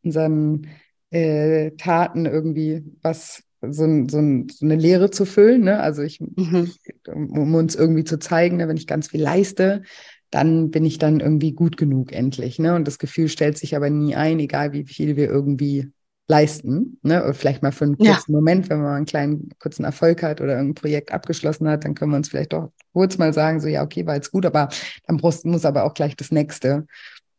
unseren 0.02 0.68
äh, 1.10 1.72
Taten 1.72 2.26
irgendwie 2.26 2.84
was 3.02 3.42
so, 3.60 3.86
so, 4.08 4.20
so, 4.50 4.64
eine 4.64 4.76
Lehre 4.76 5.10
zu 5.10 5.24
füllen. 5.24 5.62
Ne? 5.62 5.80
Also 5.80 6.02
ich, 6.02 6.20
mhm. 6.20 6.70
um 7.06 7.54
uns 7.54 7.74
irgendwie 7.74 8.04
zu 8.04 8.18
zeigen, 8.18 8.58
ne? 8.58 8.68
wenn 8.68 8.76
ich 8.76 8.86
ganz 8.86 9.08
viel 9.08 9.22
leiste, 9.22 9.82
dann 10.30 10.70
bin 10.70 10.84
ich 10.84 10.98
dann 10.98 11.20
irgendwie 11.20 11.52
gut 11.52 11.76
genug 11.76 12.12
endlich. 12.12 12.58
Ne? 12.58 12.74
Und 12.74 12.86
das 12.86 12.98
Gefühl 12.98 13.28
stellt 13.28 13.58
sich 13.58 13.74
aber 13.74 13.90
nie 13.90 14.14
ein, 14.14 14.38
egal 14.38 14.72
wie 14.72 14.84
viel 14.84 15.16
wir 15.16 15.28
irgendwie 15.28 15.92
leisten. 16.26 16.98
Ne? 17.02 17.22
Oder 17.22 17.34
vielleicht 17.34 17.62
mal 17.62 17.72
für 17.72 17.84
einen 17.84 17.98
kurzen 17.98 18.32
ja. 18.32 18.36
Moment, 18.36 18.70
wenn 18.70 18.82
man 18.82 18.96
einen 18.96 19.06
kleinen 19.06 19.50
kurzen 19.58 19.84
Erfolg 19.84 20.22
hat 20.22 20.40
oder 20.40 20.54
irgendein 20.54 20.74
Projekt 20.74 21.12
abgeschlossen 21.12 21.68
hat, 21.68 21.84
dann 21.84 21.94
können 21.94 22.12
wir 22.12 22.16
uns 22.16 22.28
vielleicht 22.28 22.52
doch 22.52 22.72
kurz 22.92 23.18
mal 23.18 23.32
sagen, 23.32 23.60
so 23.60 23.68
ja, 23.68 23.82
okay, 23.82 24.06
war 24.06 24.14
jetzt 24.14 24.30
gut, 24.30 24.46
aber 24.46 24.68
dann 25.06 25.20
muss 25.20 25.64
aber 25.64 25.84
auch 25.84 25.94
gleich 25.94 26.16
das 26.16 26.30
nächste 26.30 26.86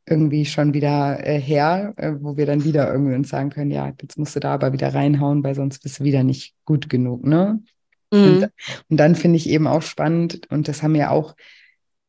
irgendwie 0.07 0.45
schon 0.45 0.73
wieder 0.73 1.25
äh, 1.25 1.39
her, 1.39 1.93
äh, 1.97 2.13
wo 2.19 2.37
wir 2.37 2.45
dann 2.45 2.63
wieder 2.63 2.91
irgendwie 2.91 3.15
uns 3.15 3.29
sagen 3.29 3.49
können, 3.49 3.71
ja, 3.71 3.91
jetzt 3.99 4.17
musst 4.17 4.35
du 4.35 4.39
da 4.39 4.53
aber 4.53 4.71
wieder 4.71 4.93
reinhauen, 4.93 5.43
weil 5.43 5.55
sonst 5.55 5.79
bist 5.79 5.99
du 5.99 6.03
wieder 6.03 6.23
nicht 6.23 6.53
gut 6.63 6.89
genug, 6.89 7.25
ne? 7.25 7.59
Mhm. 8.11 8.23
Und, 8.23 8.51
und, 8.89 8.97
dann 8.97 9.15
finde 9.15 9.37
ich 9.37 9.49
eben 9.49 9.65
auch 9.65 9.81
spannend, 9.81 10.47
und 10.51 10.67
das 10.67 10.83
haben 10.83 10.93
ja 10.93 11.09
auch 11.09 11.35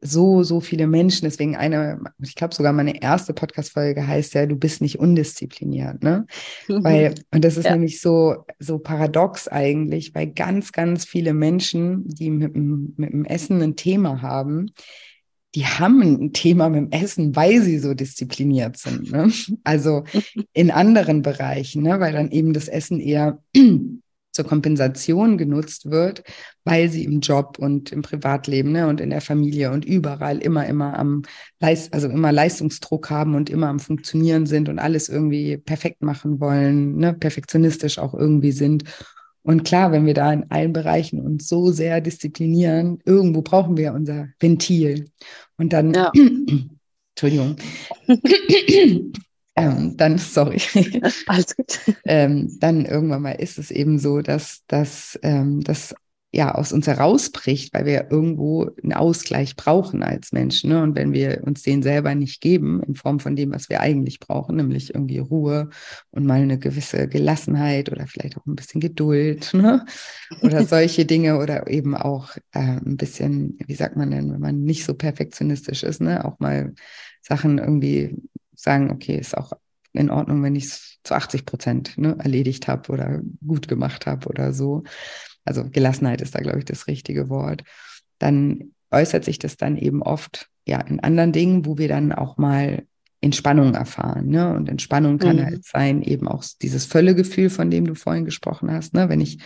so, 0.06 0.42
so 0.42 0.60
viele 0.60 0.86
Menschen, 0.86 1.24
deswegen 1.24 1.56
eine, 1.56 2.00
ich 2.22 2.34
glaube 2.34 2.54
sogar 2.54 2.72
meine 2.72 3.02
erste 3.02 3.34
Podcast-Folge 3.34 4.06
heißt 4.06 4.34
ja, 4.34 4.46
du 4.46 4.56
bist 4.56 4.80
nicht 4.80 4.98
undiszipliniert, 4.98 6.02
ne? 6.02 6.26
Mhm. 6.68 6.84
Weil, 6.84 7.14
und 7.32 7.44
das 7.44 7.56
ist 7.56 7.64
ja. 7.64 7.72
nämlich 7.72 8.00
so, 8.00 8.44
so 8.58 8.78
paradox 8.78 9.48
eigentlich, 9.48 10.14
weil 10.14 10.28
ganz, 10.28 10.72
ganz 10.72 11.04
viele 11.04 11.34
Menschen, 11.34 12.04
die 12.06 12.30
mit, 12.30 12.56
mit 12.56 13.12
dem 13.12 13.24
Essen 13.24 13.60
ein 13.62 13.76
Thema 13.76 14.22
haben, 14.22 14.70
die 15.54 15.64
haben 15.64 16.02
ein 16.02 16.32
Thema 16.32 16.68
mit 16.68 16.80
dem 16.80 16.90
Essen, 16.90 17.34
weil 17.34 17.62
sie 17.62 17.78
so 17.78 17.94
diszipliniert 17.94 18.76
sind. 18.76 19.10
Ne? 19.10 19.32
Also 19.64 20.04
in 20.52 20.70
anderen 20.70 21.22
Bereichen, 21.22 21.82
ne? 21.82 21.98
weil 21.98 22.12
dann 22.12 22.30
eben 22.30 22.52
das 22.52 22.68
Essen 22.68 23.00
eher 23.00 23.42
zur 24.36 24.44
Kompensation 24.44 25.36
genutzt 25.38 25.90
wird, 25.90 26.22
weil 26.64 26.88
sie 26.88 27.04
im 27.04 27.20
Job 27.20 27.58
und 27.58 27.90
im 27.90 28.02
Privatleben 28.02 28.70
ne, 28.70 28.86
und 28.86 29.00
in 29.00 29.10
der 29.10 29.20
Familie 29.20 29.72
und 29.72 29.84
überall 29.84 30.38
immer, 30.38 30.66
immer 30.66 30.96
am 30.96 31.22
Leist 31.58 31.92
also 31.92 32.08
immer 32.08 32.30
Leistungsdruck 32.30 33.10
haben 33.10 33.34
und 33.34 33.50
immer 33.50 33.68
am 33.68 33.80
Funktionieren 33.80 34.46
sind 34.46 34.68
und 34.68 34.78
alles 34.78 35.08
irgendwie 35.08 35.56
perfekt 35.56 36.02
machen 36.02 36.38
wollen, 36.38 36.96
ne, 36.96 37.14
perfektionistisch 37.14 37.98
auch 37.98 38.14
irgendwie 38.14 38.52
sind 38.52 38.84
und 39.46 39.62
klar, 39.62 39.92
wenn 39.92 40.06
wir 40.06 40.14
da 40.14 40.32
in 40.32 40.50
allen 40.50 40.72
Bereichen 40.72 41.20
uns 41.20 41.46
so 41.46 41.70
sehr 41.70 42.00
disziplinieren, 42.00 42.98
irgendwo 43.04 43.42
brauchen 43.42 43.76
wir 43.76 43.92
unser 43.92 44.26
Ventil. 44.40 45.12
Und 45.56 45.72
dann, 45.72 45.94
ja. 45.94 46.10
Entschuldigung, 47.14 47.56
ähm, 49.56 49.96
dann, 49.96 50.18
sorry, 50.18 50.60
Alles 51.26 51.56
gut. 51.56 51.80
ähm, 52.04 52.56
dann 52.60 52.84
irgendwann 52.84 53.22
mal 53.22 53.32
ist 53.32 53.58
es 53.58 53.70
eben 53.70 53.98
so, 53.98 54.20
dass, 54.20 54.64
dass, 54.66 55.18
ähm, 55.22 55.62
dass 55.62 55.94
ja 56.32 56.54
aus 56.54 56.72
uns 56.72 56.86
herausbricht, 56.86 57.72
weil 57.72 57.86
wir 57.86 58.10
irgendwo 58.10 58.70
einen 58.82 58.92
Ausgleich 58.92 59.56
brauchen 59.56 60.02
als 60.02 60.32
Menschen. 60.32 60.70
Ne? 60.70 60.82
Und 60.82 60.94
wenn 60.94 61.12
wir 61.14 61.42
uns 61.44 61.62
den 61.62 61.82
selber 61.82 62.14
nicht 62.14 62.42
geben, 62.42 62.82
in 62.82 62.94
Form 62.94 63.20
von 63.20 63.36
dem, 63.36 63.52
was 63.52 63.70
wir 63.70 63.80
eigentlich 63.80 64.20
brauchen, 64.20 64.56
nämlich 64.56 64.94
irgendwie 64.94 65.18
Ruhe 65.18 65.70
und 66.10 66.26
mal 66.26 66.40
eine 66.40 66.58
gewisse 66.58 67.08
Gelassenheit 67.08 67.90
oder 67.90 68.06
vielleicht 68.06 68.36
auch 68.36 68.44
ein 68.44 68.56
bisschen 68.56 68.80
Geduld 68.82 69.50
ne? 69.54 69.86
oder 70.42 70.64
solche 70.66 71.06
Dinge 71.06 71.38
oder 71.38 71.68
eben 71.68 71.96
auch 71.96 72.36
äh, 72.52 72.80
ein 72.84 72.96
bisschen, 72.98 73.58
wie 73.66 73.74
sagt 73.74 73.96
man 73.96 74.10
denn, 74.10 74.30
wenn 74.32 74.40
man 74.40 74.62
nicht 74.62 74.84
so 74.84 74.94
perfektionistisch 74.94 75.84
ist, 75.84 76.02
ne? 76.02 76.24
auch 76.24 76.38
mal 76.38 76.74
Sachen 77.22 77.58
irgendwie 77.58 78.14
sagen, 78.56 78.90
okay, 78.90 79.16
ist 79.16 79.36
auch 79.36 79.52
in 79.92 80.10
Ordnung, 80.10 80.42
wenn 80.42 80.56
ich 80.56 80.64
es 80.64 80.98
zu 81.04 81.14
80 81.14 81.46
Prozent 81.46 81.96
ne, 81.96 82.16
erledigt 82.18 82.68
habe 82.68 82.92
oder 82.92 83.20
gut 83.46 83.68
gemacht 83.68 84.06
habe 84.06 84.28
oder 84.28 84.52
so 84.52 84.82
also 85.46 85.64
Gelassenheit 85.64 86.20
ist 86.20 86.34
da, 86.34 86.40
glaube 86.40 86.58
ich, 86.58 86.64
das 86.66 86.88
richtige 86.88 87.30
Wort, 87.30 87.62
dann 88.18 88.72
äußert 88.90 89.24
sich 89.24 89.38
das 89.38 89.56
dann 89.56 89.76
eben 89.76 90.02
oft 90.02 90.48
ja 90.66 90.80
in 90.80 91.00
anderen 91.00 91.32
Dingen, 91.32 91.64
wo 91.64 91.78
wir 91.78 91.88
dann 91.88 92.12
auch 92.12 92.36
mal 92.36 92.84
Entspannung 93.20 93.74
erfahren. 93.74 94.26
Ne? 94.26 94.52
Und 94.54 94.68
Entspannung 94.68 95.18
kann 95.18 95.36
mhm. 95.36 95.44
halt 95.44 95.64
sein, 95.64 96.02
eben 96.02 96.28
auch 96.28 96.44
dieses 96.60 96.84
Völlegefühl, 96.84 97.48
von 97.48 97.70
dem 97.70 97.86
du 97.86 97.94
vorhin 97.94 98.24
gesprochen 98.24 98.70
hast. 98.70 98.92
Ne? 98.92 99.08
Wenn 99.08 99.20
ich 99.20 99.38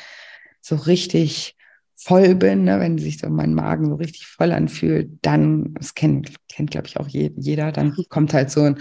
so 0.61 0.75
richtig 0.75 1.57
voll 2.02 2.34
bin, 2.34 2.64
ne? 2.64 2.80
wenn 2.80 2.98
sich 2.98 3.18
so 3.18 3.28
mein 3.28 3.54
Magen 3.54 3.86
so 3.86 3.94
richtig 3.96 4.26
voll 4.26 4.52
anfühlt, 4.52 5.10
dann, 5.22 5.74
das 5.74 5.94
kennt, 5.94 6.34
kennt 6.48 6.70
glaube 6.70 6.86
ich, 6.86 6.98
auch 6.98 7.08
jeder, 7.08 7.72
dann 7.72 7.94
kommt 8.08 8.32
halt 8.32 8.50
so 8.50 8.62
ein, 8.62 8.78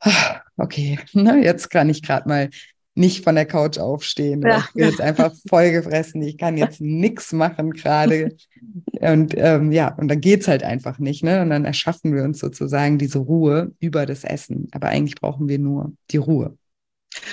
ah, 0.00 0.40
okay, 0.56 0.98
ne? 1.12 1.44
jetzt 1.44 1.70
kann 1.70 1.90
ich 1.90 2.02
gerade 2.02 2.28
mal 2.28 2.50
nicht 2.96 3.24
von 3.24 3.34
der 3.34 3.44
Couch 3.44 3.78
aufstehen. 3.78 4.42
Ja. 4.42 4.58
Ich 4.58 4.72
bin 4.72 4.84
jetzt 4.84 5.00
einfach 5.00 5.32
vollgefressen. 5.48 6.22
Ich 6.22 6.38
kann 6.38 6.56
jetzt 6.56 6.80
nichts 6.80 7.32
machen 7.32 7.72
gerade. 7.72 8.36
Und 9.00 9.34
ähm, 9.36 9.72
ja, 9.72 9.88
und 9.96 10.08
dann 10.08 10.20
geht's 10.20 10.48
halt 10.48 10.62
einfach 10.62 10.98
nicht. 10.98 11.24
Ne? 11.24 11.42
Und 11.42 11.50
dann 11.50 11.64
erschaffen 11.66 12.14
wir 12.14 12.22
uns 12.22 12.38
sozusagen 12.38 12.96
diese 12.96 13.18
Ruhe 13.18 13.72
über 13.78 14.06
das 14.06 14.24
Essen. 14.24 14.68
Aber 14.70 14.88
eigentlich 14.88 15.16
brauchen 15.16 15.48
wir 15.48 15.58
nur 15.58 15.92
die 16.10 16.16
Ruhe. 16.16 16.56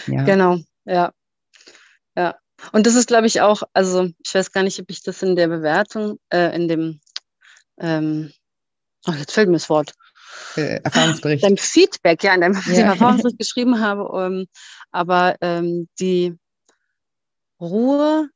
Ja. 0.08 0.24
Genau, 0.24 0.58
ja. 0.84 1.12
Und 2.72 2.86
das 2.88 2.96
ist, 2.96 3.08
glaube 3.08 3.28
ich, 3.28 3.42
auch, 3.42 3.64
also 3.74 4.10
ich 4.24 4.34
weiß 4.34 4.52
gar 4.52 4.64
nicht, 4.64 4.80
ob 4.80 4.90
ich 4.90 5.02
das 5.02 5.22
in 5.24 5.36
der 5.36 5.48
Bewertung, 5.48 6.20
äh, 6.30 6.56
in 6.56 6.68
dem, 6.68 7.00
ähm, 7.80 8.32
oh, 9.08 9.14
jetzt 9.14 9.34
fällt 9.34 9.50
mir 9.50 9.56
das 9.56 9.70
Wort, 9.70 9.94
äh, 10.56 10.82
Erfahrungsbericht. 10.84 11.44
Dein 11.44 11.58
Feedback, 11.58 12.24
ja, 12.24 12.34
in 12.34 12.42
deinem 12.42 12.62
ja. 12.68 12.92
Erfahrungsbericht 12.92 13.40
geschrieben 13.40 13.80
habe. 13.80 14.10
Ähm, 14.26 14.48
aber 14.92 15.36
ähm, 15.42 15.88
die 16.00 16.38
Ruhe 17.60 18.30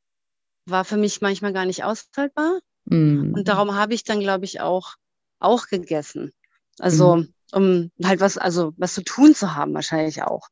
war 0.66 0.86
für 0.86 0.98
mich 0.98 1.22
manchmal 1.22 1.54
gar 1.54 1.66
nicht 1.66 1.84
aushaltbar. 1.84 2.60
Mm. 2.86 3.34
Und 3.34 3.48
darum 3.48 3.76
habe 3.76 3.94
ich 3.94 4.04
dann, 4.04 4.20
glaube 4.20 4.46
ich, 4.46 4.62
auch, 4.62 4.96
auch 5.40 5.68
gegessen. 5.68 6.32
Also, 6.80 7.18
mm. 7.18 7.34
um 7.54 7.92
halt 8.04 8.20
was, 8.20 8.38
also 8.38 8.74
was 8.78 8.94
zu 8.94 9.04
tun 9.04 9.36
zu 9.36 9.56
haben, 9.56 9.74
wahrscheinlich 9.74 10.24
auch. 10.24 10.48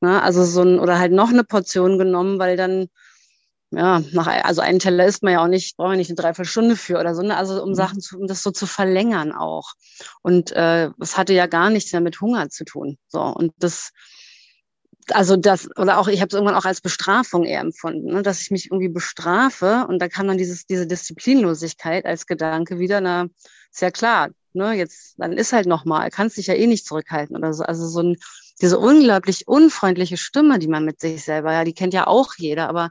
Ne? 0.00 0.22
Also 0.22 0.44
so 0.44 0.62
ein, 0.62 0.78
oder 0.78 0.98
halt 0.98 1.12
noch 1.12 1.30
eine 1.30 1.44
Portion 1.44 1.98
genommen, 1.98 2.38
weil 2.38 2.56
dann 2.56 2.88
ja, 3.70 4.02
nach, 4.12 4.26
also 4.44 4.62
einen 4.62 4.78
Teller 4.78 5.04
isst 5.04 5.22
man 5.22 5.34
ja 5.34 5.42
auch 5.42 5.48
nicht, 5.48 5.76
braucht 5.76 5.88
man 5.88 5.98
nicht 5.98 6.08
eine 6.08 6.16
Dreiviertelstunde 6.16 6.74
für 6.74 6.98
oder 6.98 7.14
so, 7.14 7.22
ne? 7.22 7.36
also 7.36 7.62
um 7.62 7.70
mhm. 7.70 7.74
Sachen 7.74 8.00
zu, 8.00 8.18
um 8.18 8.26
das 8.26 8.42
so 8.42 8.50
zu 8.50 8.66
verlängern 8.66 9.32
auch. 9.32 9.72
Und 10.22 10.52
äh, 10.52 10.90
es 11.00 11.18
hatte 11.18 11.34
ja 11.34 11.46
gar 11.46 11.68
nichts 11.68 11.92
mehr 11.92 12.00
mit 12.00 12.20
Hunger 12.20 12.48
zu 12.48 12.64
tun. 12.64 12.96
So 13.08 13.20
und 13.20 13.52
das, 13.58 13.90
also 15.10 15.36
das 15.36 15.68
oder 15.76 15.98
auch 15.98 16.08
ich 16.08 16.20
habe 16.20 16.28
es 16.28 16.34
irgendwann 16.34 16.56
auch 16.56 16.64
als 16.64 16.80
Bestrafung 16.80 17.44
eher 17.44 17.60
empfunden, 17.60 18.12
ne? 18.12 18.22
dass 18.22 18.40
ich 18.40 18.50
mich 18.50 18.66
irgendwie 18.66 18.88
bestrafe 18.88 19.86
und 19.86 20.00
da 20.00 20.08
kam 20.08 20.28
dann 20.28 20.38
dieses 20.38 20.64
diese 20.66 20.86
Disziplinlosigkeit 20.86 22.06
als 22.06 22.26
Gedanke 22.26 22.78
wieder. 22.78 23.02
Na, 23.02 23.26
ist 23.70 23.82
ja 23.82 23.90
klar, 23.90 24.30
ne? 24.54 24.72
Jetzt 24.72 25.14
dann 25.18 25.32
ist 25.32 25.52
halt 25.52 25.66
noch 25.66 25.84
mal, 25.84 26.10
kannst 26.10 26.38
dich 26.38 26.46
ja 26.46 26.54
eh 26.54 26.66
nicht 26.66 26.86
zurückhalten 26.86 27.36
oder 27.36 27.52
so. 27.52 27.64
Also 27.64 27.86
so 27.86 28.00
ein 28.00 28.16
diese 28.60 28.78
unglaublich 28.78 29.46
unfreundliche 29.46 30.16
Stimme, 30.16 30.58
die 30.58 30.68
man 30.68 30.84
mit 30.84 31.00
sich 31.00 31.24
selber, 31.24 31.52
ja, 31.52 31.64
die 31.64 31.74
kennt 31.74 31.94
ja 31.94 32.06
auch 32.06 32.34
jeder, 32.36 32.68
aber 32.68 32.90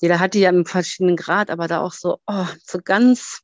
jeder 0.00 0.20
hat 0.20 0.34
die 0.34 0.40
ja 0.40 0.50
im 0.50 0.66
verschiedenen 0.66 1.16
Grad, 1.16 1.50
aber 1.50 1.68
da 1.68 1.80
auch 1.80 1.92
so, 1.92 2.18
oh, 2.26 2.46
so 2.64 2.78
ganz, 2.82 3.42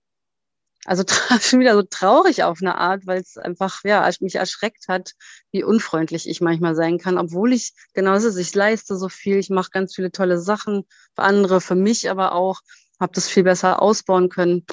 also 0.85 1.05
schon 1.41 1.61
wieder 1.61 1.75
so 1.75 1.83
traurig 1.83 2.45
auf 2.45 2.59
eine 2.61 2.77
Art, 2.77 3.07
weil 3.07 3.21
es 3.21 3.37
einfach, 3.37 3.81
ja, 3.85 4.09
mich 4.21 4.37
erschreckt 4.37 4.89
hat, 4.89 5.13
wie 5.51 5.65
unfreundlich 5.65 6.29
ich 6.29 6.41
manchmal 6.41 6.75
sein 6.75 6.99
kann, 6.99 7.19
obwohl 7.19 7.53
ich 7.53 7.73
genauso, 7.93 8.37
ich 8.39 8.55
leiste 8.55 8.97
so 8.97 9.09
viel, 9.09 9.37
ich 9.37 9.51
mache 9.51 9.71
ganz 9.71 9.95
viele 9.95 10.13
tolle 10.13 10.39
Sachen 10.39 10.85
für 11.15 11.23
andere, 11.23 11.61
für 11.61 11.75
mich 11.75 12.11
aber 12.11 12.33
auch, 12.33 12.61
habe 13.01 13.13
das 13.13 13.29
viel 13.29 13.43
besser 13.43 13.83
ausbauen 13.83 14.29
können. 14.29 14.65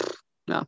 Ja. 0.47 0.67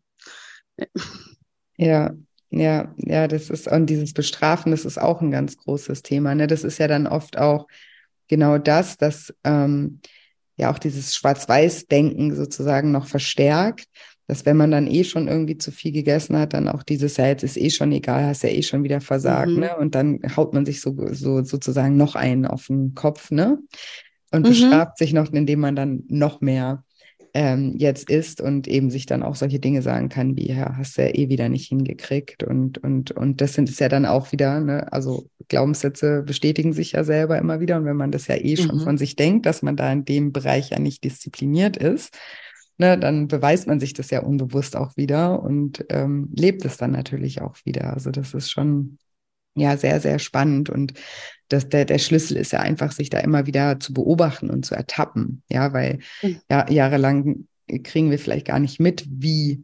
Ja, 1.77 2.15
Ja, 2.49 2.93
ja, 2.97 3.27
das 3.27 3.49
ist, 3.49 3.67
und 3.67 3.87
dieses 3.87 4.13
Bestrafen, 4.13 4.71
das 4.71 4.85
ist 4.85 4.99
auch 4.99 5.21
ein 5.21 5.31
ganz 5.31 5.57
großes 5.57 6.03
Thema. 6.03 6.35
Ne? 6.35 6.47
Das 6.47 6.63
ist 6.63 6.77
ja 6.77 6.87
dann 6.87 7.07
oft 7.07 7.37
auch 7.37 7.67
genau 8.27 8.57
das, 8.59 8.97
dass 8.97 9.33
ähm, 9.43 10.01
ja 10.55 10.71
auch 10.71 10.79
dieses 10.79 11.15
Schwarz-Weiß-Denken 11.15 12.35
sozusagen 12.35 12.91
noch 12.91 13.07
verstärkt, 13.07 13.87
dass 14.27 14.45
wenn 14.45 14.57
man 14.57 14.71
dann 14.71 14.87
eh 14.87 15.03
schon 15.03 15.27
irgendwie 15.27 15.57
zu 15.57 15.71
viel 15.71 15.91
gegessen 15.91 16.37
hat, 16.37 16.53
dann 16.53 16.69
auch 16.69 16.83
dieses, 16.83 17.17
ja, 17.17 17.27
jetzt 17.27 17.43
ist 17.43 17.57
eh 17.57 17.69
schon 17.69 17.91
egal, 17.91 18.25
hast 18.25 18.43
ja 18.43 18.49
eh 18.49 18.63
schon 18.63 18.83
wieder 18.83 19.01
versagt, 19.01 19.51
mhm. 19.51 19.59
ne? 19.59 19.75
Und 19.77 19.95
dann 19.95 20.19
haut 20.35 20.53
man 20.53 20.65
sich 20.65 20.81
so, 20.81 20.95
so 21.11 21.43
sozusagen 21.43 21.97
noch 21.97 22.15
einen 22.15 22.45
auf 22.45 22.67
den 22.67 22.93
Kopf, 22.93 23.31
ne? 23.31 23.59
Und 24.31 24.43
mhm. 24.43 24.49
bestraft 24.49 24.97
sich 24.97 25.13
noch, 25.13 25.31
indem 25.31 25.59
man 25.59 25.75
dann 25.75 26.03
noch 26.07 26.41
mehr 26.41 26.83
ähm, 27.33 27.73
jetzt 27.77 28.09
ist 28.09 28.41
und 28.41 28.67
eben 28.67 28.91
sich 28.91 29.07
dann 29.07 29.23
auch 29.23 29.35
solche 29.35 29.59
Dinge 29.59 29.81
sagen 29.81 30.09
kann, 30.09 30.35
wie, 30.35 30.49
ja, 30.49 30.75
hast 30.77 30.97
du 30.97 31.01
ja 31.01 31.09
eh 31.09 31.29
wieder 31.29 31.49
nicht 31.49 31.67
hingekriegt. 31.67 32.43
Und, 32.43 32.77
und, 32.77 33.11
und 33.11 33.41
das 33.41 33.53
sind 33.53 33.69
es 33.69 33.79
ja 33.79 33.89
dann 33.89 34.05
auch 34.05 34.31
wieder, 34.31 34.59
ne, 34.59 34.91
also 34.93 35.27
Glaubenssätze 35.47 36.21
bestätigen 36.21 36.73
sich 36.73 36.91
ja 36.91 37.03
selber 37.03 37.39
immer 37.39 37.59
wieder. 37.59 37.77
Und 37.77 37.85
wenn 37.85 37.97
man 37.97 38.11
das 38.11 38.27
ja 38.27 38.35
eh 38.35 38.55
schon 38.55 38.77
mhm. 38.77 38.83
von 38.83 38.97
sich 38.97 39.15
denkt, 39.15 39.47
dass 39.47 39.63
man 39.63 39.75
da 39.75 39.91
in 39.91 40.05
dem 40.05 40.31
Bereich 40.31 40.69
ja 40.69 40.79
nicht 40.79 41.03
diszipliniert 41.03 41.75
ist, 41.75 42.15
ne, 42.77 42.99
dann 42.99 43.27
beweist 43.27 43.67
man 43.67 43.79
sich 43.79 43.93
das 43.93 44.11
ja 44.11 44.21
unbewusst 44.21 44.75
auch 44.75 44.95
wieder 44.95 45.41
und 45.41 45.85
ähm, 45.89 46.29
lebt 46.35 46.63
es 46.65 46.77
dann 46.77 46.91
natürlich 46.91 47.41
auch 47.41 47.57
wieder. 47.65 47.93
Also 47.93 48.11
das 48.11 48.35
ist 48.35 48.51
schon 48.51 48.99
ja 49.55 49.77
sehr, 49.77 49.99
sehr 49.99 50.19
spannend. 50.19 50.69
Und 50.69 50.93
das, 51.49 51.69
der, 51.69 51.85
der 51.85 51.99
Schlüssel 51.99 52.37
ist 52.37 52.51
ja 52.51 52.59
einfach, 52.59 52.91
sich 52.91 53.09
da 53.09 53.19
immer 53.19 53.45
wieder 53.45 53.79
zu 53.79 53.93
beobachten 53.93 54.49
und 54.49 54.65
zu 54.65 54.75
ertappen. 54.75 55.43
Ja, 55.49 55.73
weil 55.73 55.99
mhm. 56.21 56.39
ja, 56.49 56.69
jahrelang 56.69 57.47
kriegen 57.83 58.11
wir 58.11 58.19
vielleicht 58.19 58.47
gar 58.47 58.59
nicht 58.59 58.79
mit, 58.79 59.05
wie 59.09 59.63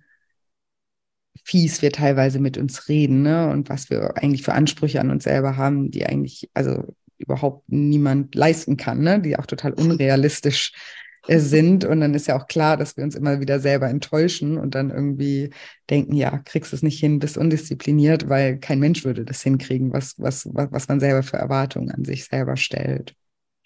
fies 1.44 1.82
wir 1.82 1.92
teilweise 1.92 2.40
mit 2.40 2.58
uns 2.58 2.90
reden, 2.90 3.24
ne? 3.24 3.50
Und 3.50 3.70
was 3.70 3.90
wir 3.90 4.18
eigentlich 4.18 4.44
für 4.44 4.54
Ansprüche 4.54 5.00
an 5.02 5.10
uns 5.10 5.24
selber 5.24 5.58
haben, 5.58 5.90
die 5.92 6.06
eigentlich, 6.06 6.50
also 6.54 6.96
überhaupt 7.18 7.70
niemand 7.70 8.36
leisten 8.36 8.78
kann, 8.78 9.00
ne? 9.02 9.20
Die 9.20 9.38
auch 9.38 9.46
total 9.46 9.74
unrealistisch 9.74 10.74
äh, 10.74 11.00
sind. 11.28 11.86
Und 11.86 12.02
dann 12.02 12.14
ist 12.14 12.28
ja 12.28 12.38
auch 12.38 12.48
klar, 12.48 12.78
dass 12.78 12.98
wir 12.98 13.04
uns 13.04 13.16
immer 13.16 13.40
wieder 13.40 13.60
selber 13.60 13.88
enttäuschen 13.90 14.58
und 14.58 14.76
dann 14.76 14.90
irgendwie 14.90 15.52
denken, 15.90 16.14
ja, 16.14 16.40
kriegst 16.40 16.72
du 16.72 16.76
es 16.76 16.84
nicht 16.84 17.00
hin, 17.00 17.20
bist 17.20 17.38
undiszipliniert, 17.38 18.30
weil 18.30 18.58
kein 18.60 18.80
Mensch 18.80 19.04
würde 19.04 19.26
das 19.26 19.42
hinkriegen, 19.42 19.94
was, 19.94 20.16
was, 20.18 20.48
was 20.52 20.88
man 20.88 21.00
selber 21.00 21.24
für 21.24 21.38
Erwartungen 21.38 21.92
an 21.92 22.06
sich 22.06 22.26
selber 22.26 22.58
stellt. 22.58 23.16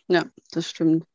Ja, 0.10 0.26
das 0.52 0.70
stimmt. 0.70 1.06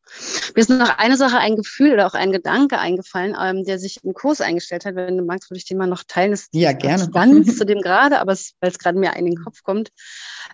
Mir 0.54 0.60
ist 0.60 0.70
noch 0.70 0.96
eine 0.96 1.18
Sache, 1.18 1.38
ein 1.38 1.56
Gefühl 1.56 1.92
oder 1.92 2.06
auch 2.06 2.14
ein 2.14 2.32
Gedanke 2.32 2.78
eingefallen, 2.78 3.36
ähm, 3.38 3.64
der 3.64 3.78
sich 3.78 4.02
im 4.02 4.14
Kurs 4.14 4.40
eingestellt 4.40 4.86
hat. 4.86 4.94
Wenn 4.94 5.18
du 5.18 5.24
magst, 5.24 5.50
würde 5.50 5.58
ich 5.58 5.66
den 5.66 5.76
mal 5.76 5.86
noch 5.86 6.04
teilen. 6.06 6.30
Das 6.30 6.48
ja, 6.52 6.72
gerne. 6.72 7.10
Ganz 7.10 7.58
zu 7.58 7.66
dem 7.66 7.82
gerade, 7.82 8.18
aber 8.18 8.34
weil 8.60 8.70
es 8.70 8.78
gerade 8.78 8.98
mir 8.98 9.14
in 9.16 9.26
den 9.26 9.36
Kopf 9.36 9.62
kommt. 9.62 9.90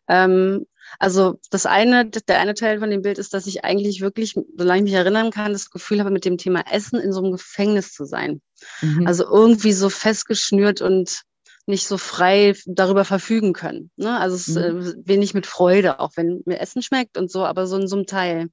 Ähm, 0.08 0.66
also 0.98 1.40
das 1.50 1.66
eine, 1.66 2.08
der 2.08 2.40
eine 2.40 2.54
Teil 2.54 2.78
von 2.80 2.90
dem 2.90 3.02
Bild 3.02 3.18
ist, 3.18 3.34
dass 3.34 3.46
ich 3.46 3.64
eigentlich 3.64 4.00
wirklich, 4.00 4.34
solange 4.56 4.80
ich 4.80 4.84
mich 4.84 4.92
erinnern 4.94 5.30
kann, 5.30 5.52
das 5.52 5.70
Gefühl 5.70 6.00
habe, 6.00 6.10
mit 6.10 6.24
dem 6.24 6.38
Thema 6.38 6.64
Essen 6.70 6.98
in 6.98 7.12
so 7.12 7.20
einem 7.20 7.32
Gefängnis 7.32 7.92
zu 7.92 8.04
sein. 8.04 8.40
Mhm. 8.80 9.06
Also 9.06 9.24
irgendwie 9.24 9.72
so 9.72 9.90
festgeschnürt 9.90 10.80
und 10.80 11.22
nicht 11.66 11.86
so 11.86 11.96
frei 11.96 12.54
darüber 12.66 13.04
verfügen 13.04 13.52
können. 13.52 13.90
Ne? 13.96 14.18
Also 14.18 14.36
es 14.36 14.48
mhm. 14.48 14.56
äh, 14.58 14.94
wenig 15.08 15.34
mit 15.34 15.46
Freude, 15.46 16.00
auch 16.00 16.12
wenn 16.16 16.42
mir 16.44 16.60
Essen 16.60 16.82
schmeckt 16.82 17.16
und 17.16 17.30
so, 17.30 17.44
aber 17.44 17.66
so 17.66 17.76
in 17.76 17.88
so 17.88 17.96
einem 17.96 18.06
Teil. 18.06 18.48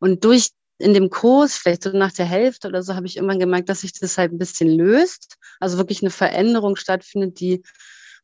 Und 0.00 0.24
durch 0.24 0.50
in 0.78 0.94
dem 0.94 1.10
Kurs, 1.10 1.56
vielleicht 1.56 1.82
so 1.82 1.90
nach 1.90 2.12
der 2.12 2.26
Hälfte 2.26 2.68
oder 2.68 2.82
so, 2.82 2.94
habe 2.94 3.06
ich 3.06 3.16
irgendwann 3.16 3.40
gemerkt, 3.40 3.68
dass 3.68 3.80
sich 3.80 3.92
das 3.92 4.16
halt 4.16 4.32
ein 4.32 4.38
bisschen 4.38 4.68
löst. 4.68 5.36
Also 5.58 5.76
wirklich 5.76 6.02
eine 6.02 6.10
Veränderung 6.10 6.76
stattfindet, 6.76 7.40
die 7.40 7.62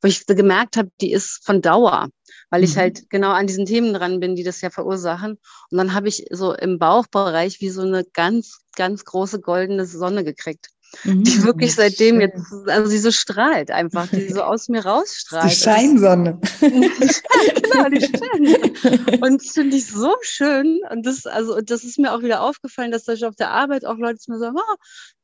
wo 0.05 0.09
ich 0.09 0.27
gemerkt 0.27 0.77
habe, 0.77 0.90
die 1.01 1.12
ist 1.12 1.40
von 1.47 1.62
Dauer, 1.62 2.11
weil 2.51 2.61
mhm. 2.61 2.67
ich 2.67 2.77
halt 2.77 3.09
genau 3.09 3.31
an 3.31 3.47
diesen 3.47 3.64
Themen 3.64 3.95
dran 3.95 4.21
bin, 4.21 4.37
die 4.37 4.43
das 4.45 4.61
ja 4.61 4.69
verursachen. 4.69 5.38
Und 5.71 5.79
dann 5.79 5.95
habe 5.95 6.09
ich 6.09 6.27
so 6.31 6.53
im 6.53 6.79
Bauchbereich 6.79 7.62
wie 7.62 7.71
so 7.71 7.81
eine 7.81 8.05
ganz, 8.12 8.59
ganz 8.77 9.07
große 9.07 9.40
goldene 9.40 9.87
Sonne 9.87 10.23
gekriegt. 10.23 10.69
Mhm. 11.05 11.25
Die 11.25 11.43
wirklich 11.43 11.75
seitdem 11.75 12.21
schön. 12.21 12.21
jetzt, 12.21 12.53
also 12.69 12.90
sie 12.90 12.99
so 12.99 13.11
strahlt 13.11 13.71
einfach, 13.71 14.07
die 14.09 14.29
so 14.29 14.43
aus 14.43 14.69
mir 14.69 14.85
rausstrahlt. 14.85 15.51
Die 15.51 15.57
Scheinsonne. 15.57 16.38
genau, 16.61 17.88
die 17.88 18.01
Scheinsonne. 18.03 19.21
Und 19.23 19.43
das 19.43 19.53
finde 19.53 19.77
ich 19.79 19.87
so 19.87 20.14
schön. 20.21 20.81
Und 20.90 21.07
das, 21.07 21.25
also, 21.25 21.62
das 21.62 21.83
ist 21.83 21.99
mir 21.99 22.12
auch 22.12 22.21
wieder 22.21 22.43
aufgefallen, 22.43 22.93
dass 22.93 23.05
da 23.05 23.14
auf 23.27 23.37
der 23.37 23.53
Arbeit 23.53 23.87
auch 23.87 23.97
Leute 23.97 24.19
mir 24.29 24.38
sagen, 24.38 24.57
oh, 24.59 24.75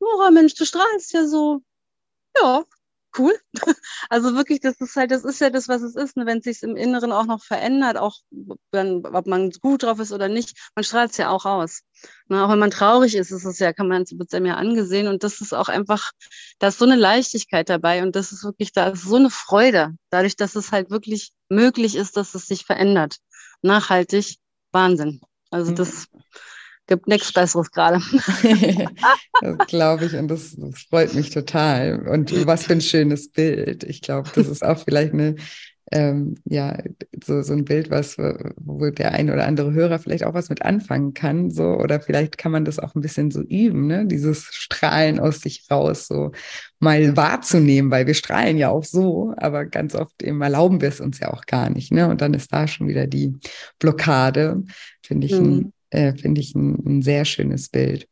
Nora, 0.01 0.31
Mensch, 0.31 0.55
du 0.55 0.65
strahlst 0.65 1.13
ja 1.13 1.27
so. 1.27 1.61
Ja, 2.41 2.65
cool. 3.19 3.35
Also 4.09 4.35
wirklich, 4.35 4.61
das 4.61 4.81
ist 4.81 4.97
halt, 4.97 5.11
das 5.11 5.25
ist 5.25 5.41
ja 5.41 5.51
das, 5.51 5.69
was 5.69 5.83
es 5.83 5.95
ist. 5.95 6.17
Ne? 6.17 6.27
Wenn 6.27 6.39
es 6.39 6.45
sich 6.45 6.63
im 6.63 6.77
Inneren 6.77 7.13
auch 7.13 7.27
noch 7.27 7.45
verändert, 7.45 7.97
auch 7.97 8.17
wenn, 8.73 9.07
ob 9.07 9.27
man 9.27 9.51
gut 9.51 9.83
drauf 9.83 10.01
ist 10.01 10.13
oder 10.13 10.29
nicht, 10.29 10.57
man 10.75 10.85
strahlt 10.85 11.13
es 11.13 11.17
ja 11.17 11.31
auch 11.31 11.45
aus. 11.45 11.83
Ne? 12.29 12.45
Auch 12.45 12.51
wenn 12.51 12.59
man 12.59 12.71
traurig 12.71 13.15
ist, 13.15 13.31
ist 13.31 13.45
es 13.45 13.59
ja, 13.59 13.73
kann 13.73 13.89
man 13.89 14.03
es 14.03 14.13
ja 14.33 14.55
angesehen. 14.55 15.07
Und 15.07 15.23
das 15.23 15.41
ist 15.41 15.53
auch 15.53 15.69
einfach, 15.69 16.11
da 16.59 16.69
ist 16.69 16.79
so 16.79 16.85
eine 16.85 16.97
Leichtigkeit 16.97 17.69
dabei 17.69 18.03
und 18.03 18.17
das 18.17 18.33
ist 18.33 18.43
wirklich, 18.45 18.73
da 18.73 18.89
ist 18.89 19.03
so 19.03 19.17
eine 19.17 19.31
Freude, 19.31 19.95
dadurch, 20.11 20.37
dass 20.37 20.57
es 20.57 20.73
halt 20.73 20.91
wirklich 20.91 21.33
möglich 21.49 21.95
ist, 21.97 22.17
dass 22.17 22.35
es 22.35 22.47
sich 22.47 22.65
verändert. 22.65 23.19
Nachhaltig, 23.63 24.37
Wahnsinn. 24.73 25.21
Also 25.51 25.73
das 25.73 26.07
gibt 26.91 27.07
nichts 27.07 27.33
Besseres 27.33 27.71
gerade. 27.71 28.01
das 29.41 29.67
glaube 29.69 30.05
ich 30.07 30.15
und 30.15 30.29
das, 30.29 30.57
das, 30.57 30.83
freut 30.91 31.15
mich 31.15 31.31
total. 31.31 32.07
Und 32.09 32.47
was 32.47 32.65
für 32.65 32.75
ein 32.75 32.81
schönes 32.81 33.31
Bild. 33.31 33.85
Ich 33.85 34.03
glaube, 34.03 34.29
das 34.35 34.49
ist 34.49 34.65
auch 34.65 34.79
vielleicht 34.79 35.15
eine, 35.15 35.37
ähm, 35.93 36.35
ja, 36.45 36.83
so, 37.25 37.43
so 37.43 37.53
ein 37.53 37.65
Bild, 37.65 37.91
was, 37.91 38.19
wo 38.19 38.91
der 38.91 39.13
ein 39.13 39.31
oder 39.31 39.47
andere 39.47 39.73
Hörer 39.73 39.99
vielleicht 40.01 40.25
auch 40.25 40.35
was 40.35 40.49
mit 40.49 40.63
anfangen 40.63 41.15
kann, 41.15 41.51
so, 41.51 41.65
oder 41.65 42.01
vielleicht 42.01 42.39
kann 42.39 42.53
man 42.53 42.65
das 42.65 42.79
auch 42.79 42.95
ein 42.95 43.01
bisschen 43.01 43.31
so 43.31 43.41
üben, 43.41 43.87
ne, 43.87 44.07
dieses 44.07 44.47
Strahlen 44.53 45.21
aus 45.21 45.41
sich 45.41 45.65
raus, 45.71 46.09
so 46.09 46.33
mal 46.81 47.17
wahrzunehmen, 47.17 47.91
weil 47.91 48.07
wir 48.07 48.15
strahlen 48.15 48.57
ja 48.57 48.69
auch 48.71 48.85
so, 48.85 49.35
aber 49.37 49.65
ganz 49.65 49.95
oft 49.95 50.23
eben 50.23 50.41
erlauben 50.43 50.81
wir 50.81 50.89
es 50.89 51.01
uns 51.01 51.21
ja 51.21 51.33
auch 51.33 51.47
gar 51.47 51.71
nicht, 51.71 51.93
ne, 51.93 52.09
und 52.09 52.21
dann 52.21 52.35
ist 52.35 52.53
da 52.53 52.69
schon 52.69 52.89
wieder 52.89 53.07
die 53.07 53.35
Blockade, 53.79 54.63
finde 55.03 55.27
ich, 55.27 55.33
mhm. 55.33 55.47
ein 55.47 55.73
äh, 55.91 56.15
finde 56.15 56.41
ich 56.41 56.55
ein, 56.55 56.75
ein, 56.87 57.03
sehr 57.03 57.25
schönes 57.25 57.69
Bild. 57.69 58.09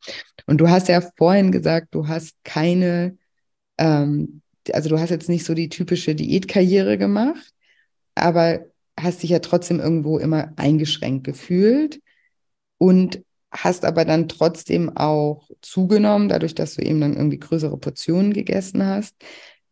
Und 0.46 0.58
du 0.58 0.68
hast 0.68 0.88
ja 0.88 1.00
vorhin 1.00 1.52
gesagt, 1.52 1.88
du 1.92 2.08
hast 2.08 2.36
keine, 2.44 3.16
ähm, 3.78 4.42
also 4.72 4.88
du 4.88 4.98
hast 4.98 5.10
jetzt 5.10 5.28
nicht 5.28 5.44
so 5.44 5.54
die 5.54 5.68
typische 5.68 6.14
Diätkarriere 6.14 6.98
gemacht, 6.98 7.52
aber 8.14 8.66
hast 8.98 9.22
dich 9.22 9.30
ja 9.30 9.38
trotzdem 9.38 9.80
irgendwo 9.80 10.18
immer 10.18 10.52
eingeschränkt 10.56 11.24
gefühlt 11.24 12.00
und 12.78 13.22
hast 13.50 13.84
aber 13.84 14.04
dann 14.04 14.28
trotzdem 14.28 14.94
auch 14.96 15.48
zugenommen, 15.62 16.28
dadurch, 16.28 16.54
dass 16.54 16.74
du 16.74 16.82
eben 16.82 17.00
dann 17.00 17.16
irgendwie 17.16 17.38
größere 17.38 17.78
Portionen 17.78 18.32
gegessen 18.32 18.84
hast. 18.84 19.16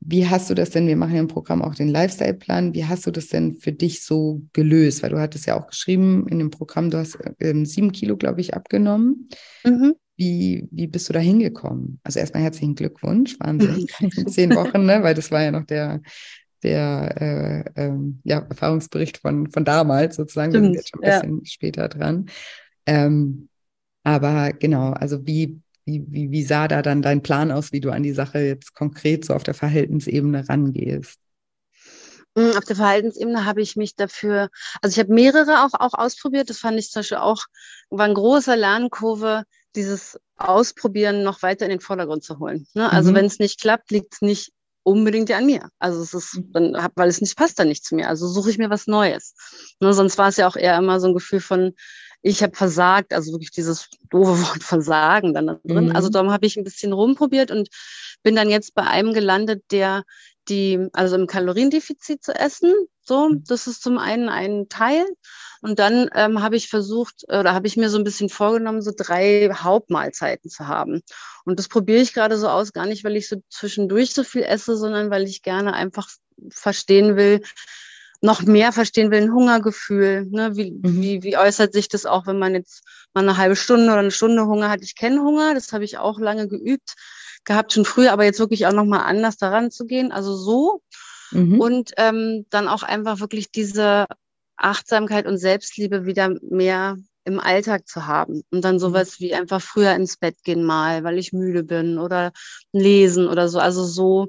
Wie 0.01 0.29
hast 0.29 0.51
du 0.51 0.55
das 0.55 0.71
denn? 0.71 0.87
Wir 0.87 0.97
machen 0.97 1.15
ja 1.15 1.21
im 1.21 1.29
Programm 1.29 1.63
auch 1.63 1.75
den 1.75 1.89
Lifestyle-Plan. 1.89 2.75
Wie 2.75 2.85
hast 2.85 3.07
du 3.07 3.11
das 3.11 3.29
denn 3.29 3.57
für 3.57 3.73
dich 3.73 4.05
so 4.05 4.43
gelöst? 4.53 5.03
Weil 5.03 5.11
du 5.11 5.19
hattest 5.19 5.47
ja 5.47 5.59
auch 5.59 5.67
geschrieben 5.67 6.27
in 6.29 6.39
dem 6.39 6.51
Programm, 6.51 6.91
du 6.91 6.99
hast 6.99 7.19
ähm, 7.41 7.65
sieben 7.65 7.93
Kilo, 7.93 8.17
glaube 8.17 8.41
ich, 8.41 8.55
abgenommen. 8.55 9.29
Mhm. 9.65 9.95
Wie, 10.17 10.69
wie 10.71 10.87
bist 10.87 11.09
du 11.09 11.13
da 11.13 11.19
hingekommen? 11.19 12.01
Also 12.03 12.21
erstmal 12.21 12.43
herzlichen 12.43 12.75
Glückwunsch, 12.75 13.37
Wahnsinn. 13.41 13.87
Zehn 14.29 14.55
Wochen, 14.55 14.87
ne? 14.87 15.03
weil 15.03 15.15
das 15.15 15.31
war 15.31 15.43
ja 15.43 15.51
noch 15.51 15.65
der, 15.65 16.01
der 16.63 17.65
äh, 17.77 17.87
ähm, 17.87 18.21
ja, 18.25 18.39
Erfahrungsbericht 18.39 19.19
von, 19.19 19.51
von 19.51 19.65
damals 19.65 20.17
sozusagen. 20.17 20.53
Stimmt, 20.53 20.63
Wir 20.63 20.69
sind 20.69 20.77
jetzt 20.77 20.91
schon 20.91 21.05
ein 21.05 21.21
bisschen 21.21 21.39
ja. 21.39 21.45
später 21.45 21.89
dran. 21.89 22.27
Ähm, 22.87 23.49
aber 24.05 24.53
genau, 24.53 24.93
also 24.93 25.27
wie 25.27 25.61
wie, 25.87 26.05
wie, 26.09 26.31
wie 26.31 26.43
sah 26.43 26.69
da 26.69 26.83
dann 26.83 27.01
dein 27.01 27.23
Plan 27.23 27.51
aus, 27.53 27.73
wie 27.73 27.81
du 27.81 27.91
an 27.91 28.03
die 28.03 28.13
Sache 28.13 28.41
jetzt 28.41 28.75
konkret 28.75 29.25
so 29.25 29.35
auf 29.35 29.45
der 29.45 29.55
Verhaltensebene 29.55 30.49
rangehst? 30.49 31.19
Hm, 32.37 32.57
auf 32.57 32.65
der 32.65 32.77
Verhaltensebene 32.77 33.45
habe 33.45 33.63
ich 33.63 33.77
mich 33.77 33.95
dafür, 33.95 34.51
also 34.83 34.93
ich 34.93 34.99
habe 34.99 35.15
mehrere 35.15 35.65
auch, 35.65 35.79
auch 35.79 35.95
ausprobiert. 35.95 36.51
Das 36.51 36.59
fand 36.59 36.79
ich 36.79 36.91
zum 36.91 37.01
Beispiel 37.01 37.19
auch, 37.19 37.45
war 37.89 38.05
ein 38.05 38.15
großer 38.15 38.57
Lernkurve, 38.57 39.45
dieses 39.77 40.19
Ausprobieren 40.37 41.23
noch 41.23 41.43
weiter 41.43 41.65
in 41.65 41.71
den 41.71 41.81
Vordergrund 41.81 42.25
zu 42.25 42.39
holen. 42.39 42.67
Ne? 42.75 42.91
Also 42.93 43.11
mhm. 43.11 43.15
wenn 43.15 43.25
es 43.27 43.39
nicht 43.39 43.61
klappt, 43.61 43.91
liegt 43.91 44.15
es 44.15 44.23
nicht 44.23 44.53
unbedingt 44.83 45.29
ja 45.29 45.39
an 45.39 45.47
mir. 45.47 45.69
Also 45.79 46.03
es 46.03 46.15
ist 46.15 46.35
mhm. 46.35 46.53
dann, 46.53 46.89
weil 46.95 47.09
es 47.09 47.21
nicht 47.21 47.37
passt 47.37 47.59
dann 47.59 47.69
nicht 47.69 47.85
zu 47.85 47.95
mir. 47.95 48.09
Also 48.09 48.27
suche 48.27 48.51
ich 48.51 48.59
mir 48.59 48.71
was 48.71 48.87
Neues. 48.87 49.35
Ne? 49.81 49.95
Sonst 49.95 50.19
war 50.19 50.29
es 50.29 50.37
ja 50.37 50.49
auch 50.49 50.57
eher 50.57 50.77
immer 50.77 50.99
so 51.01 51.07
ein 51.07 51.15
Gefühl 51.15 51.41
von, 51.41 51.75
ich 52.27 52.43
habe 52.43 52.57
versagt, 52.57 53.13
also 53.13 53.33
wirklich 53.33 53.53
dieses 53.53 53.89
doofe 54.11 54.31
Wort 54.43 54.63
Versagen 54.63 55.33
dann 55.33 55.47
da 55.47 55.61
drin. 55.65 55.77
Also 55.77 55.91
mhm. 55.91 55.97
Also 55.97 56.09
darum 56.09 56.33
habe 56.33 56.47
ich 56.47 56.57
ein 56.57 56.65
bisschen 56.65 56.93
rumprobiert 56.93 57.51
und 57.51 57.69
bin 58.23 58.35
dann 58.35 58.51
jetzt 58.51 58.75
bei 58.75 58.83
einem 58.83 59.13
gelandet, 59.13 59.65
der 59.71 60.03
die, 60.49 60.89
also 60.93 61.17
im 61.17 61.27
Kaloriendefizit 61.27 62.23
zu 62.23 62.33
essen. 62.35 62.73
So, 63.03 63.29
mhm. 63.29 63.45
das 63.47 63.67
ist 63.67 63.83
zum 63.83 63.99
einen 63.99 64.29
ein 64.29 64.69
Teil. 64.69 65.05
Und 65.63 65.79
dann 65.79 66.11
ähm, 66.15 66.43
habe 66.43 66.57
ich 66.57 66.69
versucht, 66.69 67.25
oder 67.29 67.55
habe 67.55 67.67
ich 67.67 67.77
mir 67.77 67.91
so 67.91 67.99
ein 67.99 68.05
bisschen 68.05 68.29
vorgenommen, 68.29 68.83
so 68.83 68.93
drei 68.97 69.49
Hauptmahlzeiten 69.53 70.51
zu 70.51 70.67
haben. 70.67 71.03
Und 71.45 71.59
das 71.59 71.69
probiere 71.69 72.01
ich 72.01 72.13
gerade 72.13 72.37
so 72.37 72.49
aus, 72.49 72.73
gar 72.73 72.87
nicht, 72.87 73.05
weil 73.05 73.17
ich 73.17 73.29
so 73.29 73.37
zwischendurch 73.51 74.13
so 74.13 74.23
viel 74.25 74.43
esse, 74.43 74.77
sondern 74.77 75.11
weil 75.11 75.25
ich 75.25 75.43
gerne 75.43 75.73
einfach 75.75 76.09
verstehen 76.51 77.17
will, 77.17 77.41
noch 78.23 78.43
mehr 78.43 78.73
verstehen 78.73 79.11
will, 79.11 79.23
ein 79.23 79.33
Hungergefühl. 79.33 80.27
Ne? 80.31 80.57
Wie, 80.57 80.73
mhm. 80.73 81.03
wie, 81.03 81.23
wie 81.23 81.37
äußert 81.37 81.73
sich 81.73 81.89
das 81.89 82.07
auch, 82.07 82.27
wenn 82.27 82.39
man 82.39 82.55
jetzt 82.55 82.83
mal 83.15 83.23
eine 83.23 83.37
halbe 83.37 83.57
Stunde 83.57 83.87
oder 83.87 84.01
eine 84.01 84.11
Stunde 84.11 84.47
Hunger 84.47 84.71
hat? 84.71 84.83
Ich 84.83 84.97
kenne 84.97 85.23
Hunger, 85.23 85.55
das 85.55 85.73
habe 85.73 85.85
ich 85.85 85.99
auch 85.99 86.19
lange 86.19 86.49
geübt 86.49 86.95
gehabt, 87.47 87.73
schon 87.73 87.85
früher, 87.85 88.13
aber 88.13 88.25
jetzt 88.25 88.41
wirklich 88.41 88.67
auch 88.67 88.73
nochmal 88.73 89.01
anders 89.01 89.39
daran 89.39 89.71
zu 89.71 89.87
gehen. 89.87 90.13
Also 90.13 90.37
so. 90.37 90.83
Mhm. 91.31 91.61
Und 91.61 91.93
ähm, 91.97 92.45
dann 92.51 92.69
auch 92.69 92.83
einfach 92.83 93.21
wirklich 93.21 93.51
diese 93.51 94.07
Achtsamkeit 94.57 95.27
und 95.27 95.39
Selbstliebe 95.39 96.05
wieder 96.05 96.35
mehr 96.43 96.97
im 97.25 97.41
Alltag 97.41 97.89
zu 97.89 98.07
haben. 98.07 98.43
Und 98.51 98.65
dann 98.65 98.77
mhm. 98.77 98.81
sowas 98.81 99.21
wie 99.21 99.35
einfach 99.35 99.61
früher 99.61 99.95
ins 99.95 100.17
Bett 100.17 100.37
gehen 100.45 100.65
mal, 100.65 101.05
weil 101.05 101.19
ich 101.19 101.33
müde 101.33 101.65
bin 101.65 101.99
oder 101.99 102.33
lesen 102.73 103.29
oder 103.29 103.49
so. 103.49 103.59
Also 103.59 103.85
so 103.85 104.29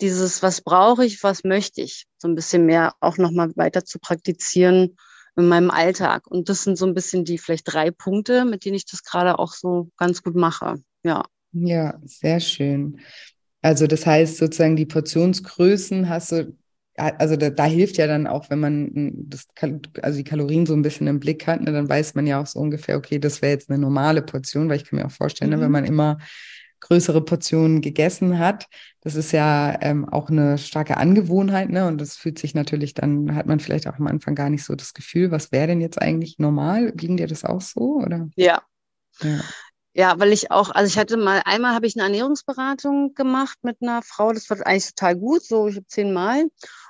dieses, 0.00 0.42
was 0.42 0.60
brauche 0.60 1.04
ich, 1.04 1.22
was 1.22 1.44
möchte 1.44 1.82
ich, 1.82 2.06
so 2.18 2.28
ein 2.28 2.34
bisschen 2.34 2.66
mehr 2.66 2.94
auch 3.00 3.18
nochmal 3.18 3.50
weiter 3.56 3.84
zu 3.84 3.98
praktizieren 3.98 4.96
in 5.36 5.46
meinem 5.46 5.70
Alltag. 5.70 6.26
Und 6.26 6.48
das 6.48 6.64
sind 6.64 6.76
so 6.76 6.86
ein 6.86 6.94
bisschen 6.94 7.24
die 7.24 7.38
vielleicht 7.38 7.72
drei 7.72 7.90
Punkte, 7.90 8.44
mit 8.44 8.64
denen 8.64 8.76
ich 8.76 8.86
das 8.86 9.02
gerade 9.02 9.38
auch 9.38 9.52
so 9.52 9.90
ganz 9.96 10.22
gut 10.22 10.34
mache. 10.34 10.82
Ja. 11.04 11.24
Ja, 11.52 11.98
sehr 12.04 12.40
schön. 12.40 13.00
Also 13.62 13.86
das 13.86 14.06
heißt 14.06 14.36
sozusagen 14.36 14.76
die 14.76 14.86
Portionsgrößen 14.86 16.08
hast 16.08 16.32
du, 16.32 16.56
also 16.96 17.36
da, 17.36 17.50
da 17.50 17.64
hilft 17.64 17.96
ja 17.96 18.06
dann 18.06 18.26
auch, 18.26 18.50
wenn 18.50 18.60
man 18.60 18.90
das, 19.28 19.46
also 20.02 20.18
die 20.18 20.24
Kalorien 20.24 20.66
so 20.66 20.74
ein 20.74 20.82
bisschen 20.82 21.06
im 21.06 21.20
Blick 21.20 21.46
hat, 21.46 21.60
ne, 21.60 21.72
dann 21.72 21.88
weiß 21.88 22.14
man 22.14 22.26
ja 22.26 22.40
auch 22.40 22.46
so 22.46 22.58
ungefähr, 22.58 22.96
okay, 22.96 23.18
das 23.18 23.40
wäre 23.40 23.52
jetzt 23.52 23.70
eine 23.70 23.78
normale 23.78 24.22
Portion, 24.22 24.68
weil 24.68 24.76
ich 24.76 24.84
kann 24.84 24.98
mir 24.98 25.06
auch 25.06 25.12
vorstellen, 25.12 25.50
mhm. 25.50 25.56
ne, 25.56 25.62
wenn 25.62 25.68
mhm. 25.68 25.72
man 25.72 25.84
immer 25.84 26.18
größere 26.80 27.24
Portionen 27.24 27.80
gegessen 27.80 28.38
hat. 28.38 28.66
Das 29.00 29.14
ist 29.14 29.32
ja 29.32 29.78
ähm, 29.80 30.08
auch 30.08 30.28
eine 30.30 30.58
starke 30.58 30.96
Angewohnheit, 30.96 31.70
ne? 31.70 31.86
Und 31.86 32.00
das 32.00 32.16
fühlt 32.16 32.38
sich 32.38 32.54
natürlich 32.54 32.94
dann, 32.94 33.34
hat 33.34 33.46
man 33.46 33.60
vielleicht 33.60 33.86
auch 33.86 33.98
am 33.98 34.06
Anfang 34.06 34.34
gar 34.34 34.50
nicht 34.50 34.64
so 34.64 34.74
das 34.74 34.94
Gefühl, 34.94 35.30
was 35.30 35.52
wäre 35.52 35.68
denn 35.68 35.80
jetzt 35.80 36.00
eigentlich 36.00 36.38
normal? 36.38 36.92
Ging 36.92 37.16
dir 37.16 37.26
das 37.26 37.44
auch 37.44 37.60
so? 37.60 38.00
Oder? 38.04 38.28
Ja. 38.36 38.62
ja. 39.22 39.40
Ja, 39.98 40.14
weil 40.20 40.32
ich 40.32 40.52
auch, 40.52 40.70
also 40.70 40.86
ich 40.86 40.96
hatte 40.96 41.16
mal, 41.16 41.42
einmal 41.44 41.74
habe 41.74 41.88
ich 41.88 41.96
eine 41.96 42.04
Ernährungsberatung 42.04 43.14
gemacht 43.14 43.58
mit 43.62 43.78
einer 43.82 44.00
Frau, 44.02 44.32
das 44.32 44.48
war 44.48 44.64
eigentlich 44.64 44.94
total 44.94 45.16
gut, 45.16 45.42
so 45.42 45.66
ich 45.66 45.74
habe 45.74 45.88
zehnmal. 45.88 46.44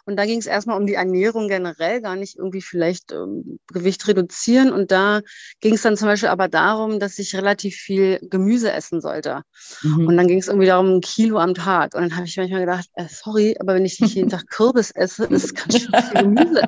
Und 0.05 0.17
da 0.17 0.27
ging 0.27 0.39
es 0.39 0.47
erstmal 0.47 0.79
um 0.79 0.87
die 0.87 0.95
Ernährung 0.95 1.49
generell, 1.49 2.03
gar 2.03 2.17
nicht 2.17 2.37
irgendwie 2.37 2.61
vielleicht 2.61 3.13
ähm, 3.13 3.61
Gewicht 3.67 4.07
reduzieren. 4.09 4.73
Und 4.73 4.91
da 4.91 5.21
ging 5.61 5.75
es 5.75 5.83
dann 5.83 5.97
zum 5.97 6.09
Beispiel 6.09 6.29
aber 6.29 6.49
darum, 6.49 7.01
dass 7.01 7.19
ich 7.19 7.35
relativ 7.35 7.77
viel 7.77 8.19
Gemüse 8.23 8.73
essen 8.73 9.01
sollte. 9.01 9.43
Mhm. 9.83 10.07
Und 10.07 10.17
dann 10.19 10.27
ging 10.27 10.39
es 10.39 10.49
irgendwie 10.49 10.67
darum, 10.67 10.97
ein 10.97 11.01
Kilo 11.01 11.39
am 11.39 11.55
Tag. 11.55 11.95
Und 11.95 12.03
dann 12.03 12.17
habe 12.17 12.27
ich 12.27 12.37
manchmal 12.37 12.61
gedacht, 12.61 12.89
äh, 12.95 13.07
sorry, 13.07 13.57
aber 13.59 13.75
wenn 13.75 13.85
ich 13.85 14.01
nicht 14.01 14.15
jeden 14.15 14.31
Tag 14.31 14.49
Kürbis 14.49 14.91
esse, 14.91 15.25
ist 15.25 15.55
ganz 15.55 15.79
schön 15.79 15.93
viel 15.93 16.23
Gemüse. 16.23 16.63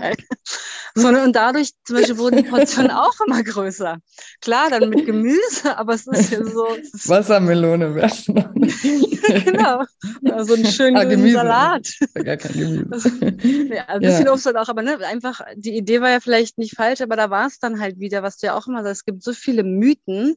So, 0.95 1.11
ne, 1.11 1.23
und 1.25 1.35
dadurch 1.35 1.73
zum 1.85 1.97
Beispiel 1.97 2.19
wurden 2.19 2.37
die 2.39 2.43
Portionen 2.51 2.91
auch 2.91 3.15
immer 3.27 3.43
größer. 3.43 3.99
Klar, 4.41 4.71
dann 4.71 4.89
mit 4.89 5.07
Gemüse, 5.07 5.77
aber 5.77 5.95
es 5.95 6.07
ist 6.07 6.33
ja 6.33 6.45
so. 6.45 6.67
Wassermelone 7.07 7.95
wäre 7.95 8.11
Genau. 9.45 9.85
Also 10.33 10.55
einen 10.55 10.67
schönen 10.67 10.97
ah, 10.97 11.33
Salat. 11.33 11.89
Gar 12.15 12.37
kein 12.37 12.53
Gemüse. 12.53 13.09
ja, 13.75 13.87
ein 13.87 14.01
bisschen 14.01 14.27
ja. 14.27 14.33
Obst 14.33 14.47
halt 14.47 14.57
auch, 14.57 14.69
aber 14.69 14.83
ne, 14.83 14.99
einfach, 15.07 15.41
die 15.57 15.77
Idee 15.77 16.01
war 16.01 16.11
ja 16.11 16.21
vielleicht 16.21 16.59
nicht 16.59 16.77
falsch, 16.77 17.01
aber 17.01 17.17
da 17.17 17.31
war 17.31 17.47
es 17.47 17.59
dann 17.59 17.81
halt 17.81 17.99
wieder, 18.01 18.23
was 18.23 18.39
du 18.39 18.47
ja 18.47 18.57
auch 18.57 18.67
immer 18.67 18.83
sagst, 18.83 19.01
es 19.01 19.05
gibt 19.05 19.23
so 19.23 19.33
viele 19.33 19.63
Mythen. 19.63 20.35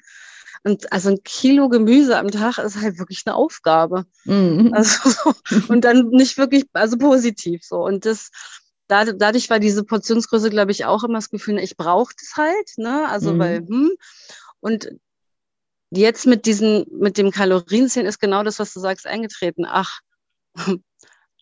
Und 0.66 0.93
also 0.93 1.10
ein 1.10 1.24
Kilo 1.24 1.68
Gemüse 1.68 2.18
am 2.18 2.32
Tag 2.32 2.58
ist 2.58 2.80
halt 2.82 2.97
wirklich 2.97 3.24
eine 3.26 3.36
Aufgabe. 3.36 4.06
Mhm. 4.24 4.72
Also, 4.74 5.34
und 5.68 5.84
dann 5.84 6.10
nicht 6.10 6.38
wirklich, 6.38 6.66
also 6.72 6.97
positiv 6.97 7.64
so. 7.64 7.84
Und 7.84 8.06
das, 8.06 8.30
dadurch 8.94 9.50
war 9.50 9.60
diese 9.60 9.84
Portionsgröße, 9.84 10.50
glaube 10.50 10.72
ich, 10.72 10.86
auch 10.86 11.04
immer 11.04 11.16
das 11.16 11.30
Gefühl, 11.30 11.60
ich 11.60 11.78
brauche 11.78 12.14
das 12.20 12.36
halt, 12.38 12.72
ne? 12.78 13.08
Also, 13.10 13.34
mhm. 13.34 13.39
weil, 13.39 13.58
hm. 13.60 13.91
Und 14.60 14.89
jetzt 15.91 16.26
mit 16.26 16.46
diesen, 16.46 16.86
mit 16.91 17.18
dem 17.18 17.32
Kalorienzählen 17.32 18.08
ist 18.08 18.20
genau 18.20 18.44
das, 18.44 18.60
was 18.60 18.74
du 18.74 18.80
sagst, 18.80 19.06
eingetreten. 19.08 19.66
Ach, 19.68 20.00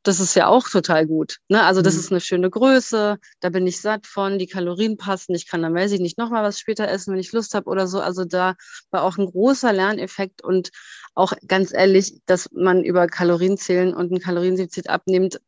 das 0.03 0.19
ist 0.19 0.35
ja 0.35 0.47
auch 0.47 0.67
total 0.67 1.05
gut. 1.05 1.37
Ne? 1.47 1.61
Also 1.63 1.81
das 1.81 1.93
mhm. 1.93 1.99
ist 1.99 2.11
eine 2.11 2.21
schöne 2.21 2.49
Größe, 2.49 3.17
da 3.39 3.49
bin 3.49 3.67
ich 3.67 3.81
satt 3.81 4.07
von, 4.07 4.39
die 4.39 4.47
Kalorien 4.47 4.97
passen, 4.97 5.35
ich 5.35 5.47
kann 5.47 5.61
dann, 5.61 5.75
weiß 5.75 5.91
ich 5.91 5.99
nicht, 5.99 6.17
nochmal 6.17 6.43
was 6.43 6.59
später 6.59 6.87
essen, 6.87 7.13
wenn 7.13 7.19
ich 7.19 7.31
Lust 7.31 7.53
habe 7.53 7.69
oder 7.69 7.87
so. 7.87 7.99
Also 7.99 8.25
da 8.25 8.55
war 8.89 9.03
auch 9.03 9.17
ein 9.17 9.27
großer 9.27 9.71
Lerneffekt 9.71 10.43
und 10.43 10.71
auch 11.13 11.33
ganz 11.47 11.73
ehrlich, 11.73 12.19
dass 12.25 12.49
man 12.51 12.83
über 12.83 13.07
Kalorienzählen 13.07 13.93
und 13.93 14.11
ein 14.11 14.19
Kaloriendefizit 14.19 14.89
abnimmt, 14.89 15.39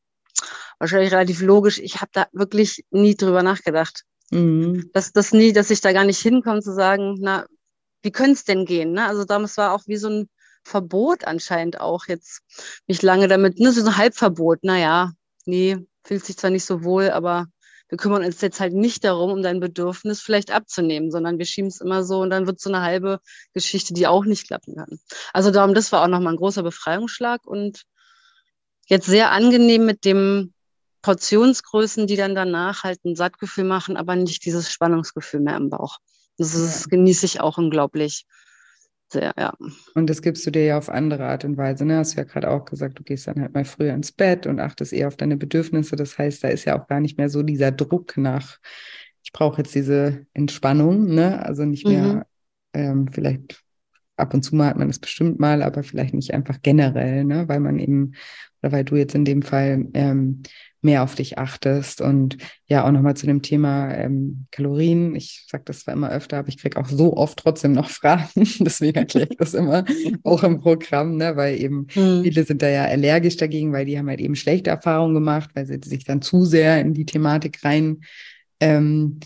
wahrscheinlich 0.79 1.11
relativ 1.11 1.41
logisch. 1.41 1.79
Ich 1.79 2.01
habe 2.01 2.11
da 2.13 2.27
wirklich 2.31 2.85
nie 2.91 3.15
drüber 3.15 3.43
nachgedacht. 3.43 4.03
Mhm. 4.31 4.89
Dass 4.93 5.11
das 5.11 5.31
nie, 5.31 5.53
dass 5.53 5.69
ich 5.69 5.81
da 5.81 5.93
gar 5.93 6.05
nicht 6.05 6.19
hinkomme 6.19 6.61
zu 6.61 6.73
sagen, 6.73 7.17
na, 7.19 7.45
wie 8.01 8.11
könnte 8.11 8.33
es 8.33 8.43
denn 8.43 8.65
gehen? 8.65 8.93
Ne? 8.93 9.05
Also 9.05 9.25
damals 9.25 9.57
war 9.57 9.73
auch 9.73 9.83
wie 9.87 9.97
so 9.97 10.09
ein 10.09 10.29
Verbot 10.63 11.25
anscheinend 11.25 11.79
auch 11.79 12.07
jetzt 12.07 12.41
mich 12.87 13.01
lange 13.01 13.27
damit, 13.27 13.59
ne, 13.59 13.71
so 13.71 13.85
ein 13.85 13.97
Halbverbot, 13.97 14.63
naja, 14.63 15.11
nee, 15.45 15.77
fühlt 16.05 16.25
sich 16.25 16.37
zwar 16.37 16.49
nicht 16.49 16.65
so 16.65 16.83
wohl, 16.83 17.09
aber 17.09 17.47
wir 17.89 17.97
kümmern 17.97 18.23
uns 18.23 18.41
jetzt 18.41 18.59
halt 18.59 18.73
nicht 18.73 19.03
darum, 19.03 19.31
um 19.31 19.43
dein 19.43 19.59
Bedürfnis 19.59 20.21
vielleicht 20.21 20.51
abzunehmen, 20.51 21.11
sondern 21.11 21.37
wir 21.37 21.45
schieben 21.45 21.67
es 21.67 21.81
immer 21.81 22.03
so 22.03 22.21
und 22.21 22.29
dann 22.29 22.47
wird 22.47 22.59
so 22.59 22.69
eine 22.69 22.81
halbe 22.81 23.19
Geschichte, 23.53 23.93
die 23.93 24.07
auch 24.07 24.25
nicht 24.25 24.47
klappen 24.47 24.75
kann. 24.75 24.99
Also 25.33 25.51
darum, 25.51 25.73
das 25.73 25.91
war 25.91 26.01
auch 26.01 26.07
nochmal 26.07 26.33
ein 26.33 26.37
großer 26.37 26.63
Befreiungsschlag 26.63 27.45
und 27.45 27.83
jetzt 28.87 29.07
sehr 29.07 29.31
angenehm 29.31 29.85
mit 29.85 30.05
dem 30.05 30.53
Portionsgrößen, 31.01 32.07
die 32.07 32.15
dann 32.15 32.35
danach 32.35 32.83
halt 32.83 33.03
ein 33.05 33.15
Sattgefühl 33.15 33.65
machen, 33.65 33.97
aber 33.97 34.15
nicht 34.15 34.45
dieses 34.45 34.71
Spannungsgefühl 34.71 35.41
mehr 35.41 35.57
im 35.57 35.69
Bauch. 35.69 35.97
Das, 36.37 36.55
ist, 36.55 36.89
genieße 36.89 37.25
ich 37.25 37.41
auch 37.41 37.57
unglaublich 37.57 38.25
sehr, 39.13 39.33
ja. 39.37 39.53
Und 39.93 40.09
das 40.09 40.21
gibst 40.21 40.45
du 40.45 40.51
dir 40.51 40.65
ja 40.65 40.77
auf 40.77 40.89
andere 40.89 41.25
Art 41.25 41.45
und 41.45 41.55
Weise. 41.55 41.85
Ne? 41.85 41.97
Hast 41.97 42.13
du 42.13 42.17
ja 42.17 42.23
gerade 42.23 42.49
auch 42.49 42.65
gesagt, 42.65 42.97
du 42.97 43.03
gehst 43.03 43.27
dann 43.27 43.39
halt 43.39 43.53
mal 43.53 43.63
früher 43.63 43.93
ins 43.93 44.11
Bett 44.11 44.47
und 44.47 44.59
achtest 44.59 44.91
eher 44.91 45.07
auf 45.07 45.15
deine 45.15 45.37
Bedürfnisse. 45.37 45.95
Das 45.95 46.17
heißt, 46.17 46.43
da 46.43 46.47
ist 46.47 46.65
ja 46.65 46.81
auch 46.81 46.87
gar 46.87 46.99
nicht 46.99 47.17
mehr 47.17 47.29
so 47.29 47.43
dieser 47.43 47.71
Druck 47.71 48.17
nach, 48.17 48.57
ich 49.23 49.31
brauche 49.31 49.61
jetzt 49.61 49.75
diese 49.75 50.25
Entspannung, 50.33 51.13
ne? 51.13 51.45
Also 51.45 51.63
nicht 51.63 51.87
mehr 51.87 52.03
mhm. 52.03 52.23
ähm, 52.73 53.07
vielleicht 53.11 53.63
ab 54.17 54.33
und 54.33 54.43
zu 54.43 54.55
mal 54.55 54.67
hat 54.67 54.77
man 54.77 54.87
das 54.87 54.99
bestimmt 54.99 55.39
mal, 55.39 55.63
aber 55.63 55.83
vielleicht 55.83 56.13
nicht 56.13 56.33
einfach 56.33 56.59
generell, 56.61 57.23
ne? 57.23 57.47
Weil 57.47 57.59
man 57.59 57.79
eben, 57.79 58.13
oder 58.61 58.71
weil 58.71 58.83
du 58.83 58.95
jetzt 58.95 59.15
in 59.15 59.25
dem 59.25 59.41
Fall 59.41 59.87
ähm, 59.93 60.43
mehr 60.83 61.03
auf 61.03 61.15
dich 61.15 61.37
achtest. 61.37 62.01
Und 62.01 62.37
ja, 62.67 62.85
auch 62.85 62.91
nochmal 62.91 63.15
zu 63.15 63.25
dem 63.25 63.41
Thema 63.41 63.93
ähm, 63.93 64.45
Kalorien. 64.51 65.15
Ich 65.15 65.45
sage 65.49 65.63
das 65.65 65.79
zwar 65.79 65.93
immer 65.93 66.11
öfter, 66.11 66.37
aber 66.37 66.49
ich 66.49 66.57
kriege 66.57 66.77
auch 66.79 66.87
so 66.87 67.15
oft 67.15 67.39
trotzdem 67.39 67.71
noch 67.71 67.89
Fragen. 67.89 68.29
Deswegen 68.59 68.97
erkläre 68.97 69.29
ich 69.31 69.37
das 69.37 69.53
immer 69.53 69.85
auch 70.23 70.43
im 70.43 70.59
Programm, 70.59 71.17
ne? 71.17 71.35
weil 71.35 71.59
eben 71.59 71.87
mhm. 71.95 72.23
viele 72.23 72.43
sind 72.43 72.61
da 72.61 72.69
ja 72.69 72.83
allergisch 72.85 73.37
dagegen, 73.37 73.71
weil 73.71 73.85
die 73.85 73.97
haben 73.97 74.09
halt 74.09 74.19
eben 74.19 74.35
schlechte 74.35 74.69
Erfahrungen 74.69 75.15
gemacht, 75.15 75.51
weil 75.53 75.65
sie 75.65 75.79
sich 75.83 76.03
dann 76.03 76.21
zu 76.21 76.45
sehr 76.45 76.79
in 76.81 76.93
die 76.93 77.05
Thematik 77.05 77.63
rein 77.63 78.01
ähm, 78.59 79.19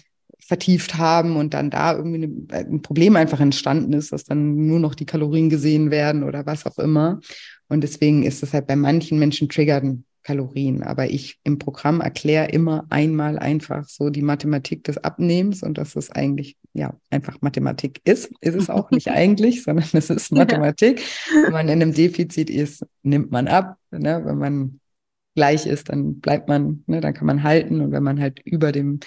vertieft 0.47 0.97
haben 0.97 1.35
und 1.35 1.53
dann 1.53 1.69
da 1.69 1.93
irgendwie 1.93 2.23
eine, 2.23 2.65
ein 2.69 2.81
Problem 2.81 3.17
einfach 3.17 3.41
entstanden 3.41 3.91
ist, 3.91 4.13
dass 4.13 4.23
dann 4.23 4.67
nur 4.67 4.79
noch 4.79 4.95
die 4.95 5.05
Kalorien 5.05 5.49
gesehen 5.49 5.91
werden 5.91 6.23
oder 6.23 6.45
was 6.45 6.65
auch 6.65 6.77
immer. 6.77 7.19
Und 7.67 7.81
deswegen 7.81 8.23
ist 8.23 8.43
es 8.43 8.53
halt 8.53 8.65
bei 8.65 8.77
manchen 8.77 9.19
Menschen 9.19 9.49
triggern 9.49 10.05
Kalorien. 10.23 10.83
Aber 10.83 11.09
ich 11.09 11.37
im 11.43 11.57
Programm 11.57 11.99
erkläre 11.99 12.49
immer 12.49 12.85
einmal 12.89 13.37
einfach 13.37 13.89
so 13.89 14.09
die 14.09 14.21
Mathematik 14.21 14.85
des 14.85 14.97
Abnehmens 14.97 15.63
und 15.63 15.77
dass 15.77 15.97
es 15.97 16.11
eigentlich 16.11 16.55
ja 16.73 16.93
einfach 17.09 17.41
Mathematik 17.41 17.99
ist. 18.05 18.31
Ist 18.39 18.55
es 18.55 18.69
auch 18.69 18.89
nicht 18.91 19.07
eigentlich, 19.11 19.63
sondern 19.63 19.87
es 19.91 20.09
ist 20.09 20.31
Mathematik. 20.31 21.01
Wenn 21.43 21.53
man 21.53 21.67
in 21.67 21.81
einem 21.81 21.93
Defizit 21.93 22.49
ist, 22.49 22.85
nimmt 23.03 23.31
man 23.31 23.49
ab. 23.49 23.77
Ne? 23.91 24.21
Wenn 24.23 24.37
man 24.37 24.79
gleich 25.38 25.67
ist, 25.67 25.89
dann 25.89 26.19
bleibt 26.19 26.49
man, 26.49 26.83
ne? 26.88 26.99
dann 26.99 27.13
kann 27.13 27.27
man 27.27 27.43
halten. 27.43 27.79
Und 27.79 27.91
wenn 27.91 28.03
man 28.03 28.19
halt 28.19 28.39
über 28.43 28.71
dem 28.71 28.99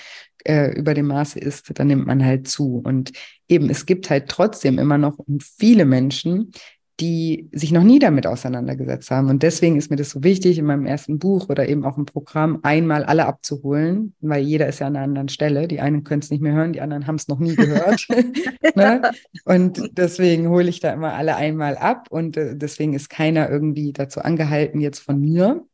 äh, 0.45 0.73
über 0.79 0.95
dem 0.95 1.09
Maße 1.09 1.39
ist, 1.39 1.79
dann 1.79 1.89
nimmt 1.89 2.07
man 2.07 2.25
halt 2.25 2.49
zu. 2.49 2.81
Und 2.85 3.13
eben, 3.49 3.69
es 3.69 3.85
gibt 3.85 4.09
halt 4.09 4.29
trotzdem 4.29 4.79
immer 4.79 4.97
noch 4.97 5.19
viele 5.59 5.85
Menschen, 5.85 6.53
die 7.01 7.49
sich 7.53 7.73
noch 7.73 7.83
nie 7.83 7.99
damit 7.99 8.27
auseinandergesetzt 8.27 9.11
haben. 9.11 9.31
Und 9.31 9.43
deswegen 9.43 9.77
ist 9.77 9.91
mir 9.91 9.97
das 9.97 10.11
so 10.11 10.23
wichtig, 10.23 10.59
in 10.59 10.67
meinem 10.67 10.85
ersten 10.85 11.19
Buch 11.19 11.49
oder 11.49 11.67
eben 11.67 11.85
auch 11.85 11.97
im 11.97 12.05
Programm 12.05 12.61
einmal 12.63 13.05
alle 13.05 13.27
abzuholen, 13.27 14.15
weil 14.21 14.43
jeder 14.43 14.69
ist 14.69 14.81
ja 14.81 14.87
an 14.87 14.97
einer 14.97 15.05
anderen 15.05 15.29
Stelle. 15.31 15.67
Die 15.67 15.81
einen 15.81 16.05
können 16.05 16.21
es 16.21 16.31
nicht 16.31 16.43
mehr 16.43 16.53
hören, 16.53 16.75
die 16.75 16.83
anderen 16.83 17.07
haben 17.07 17.15
es 17.17 17.27
noch 17.27 17.39
nie 17.39 17.57
gehört. 17.57 18.07
ne? 18.75 19.11
Und 19.47 19.81
deswegen 19.97 20.49
hole 20.49 20.69
ich 20.69 20.81
da 20.81 20.93
immer 20.93 21.15
alle 21.15 21.37
einmal 21.37 21.77
ab 21.77 22.09
und 22.11 22.37
äh, 22.37 22.55
deswegen 22.55 22.93
ist 22.93 23.09
keiner 23.09 23.49
irgendwie 23.49 23.93
dazu 23.93 24.21
angehalten, 24.21 24.81
jetzt 24.81 25.01
von 25.01 25.19
mir. 25.19 25.65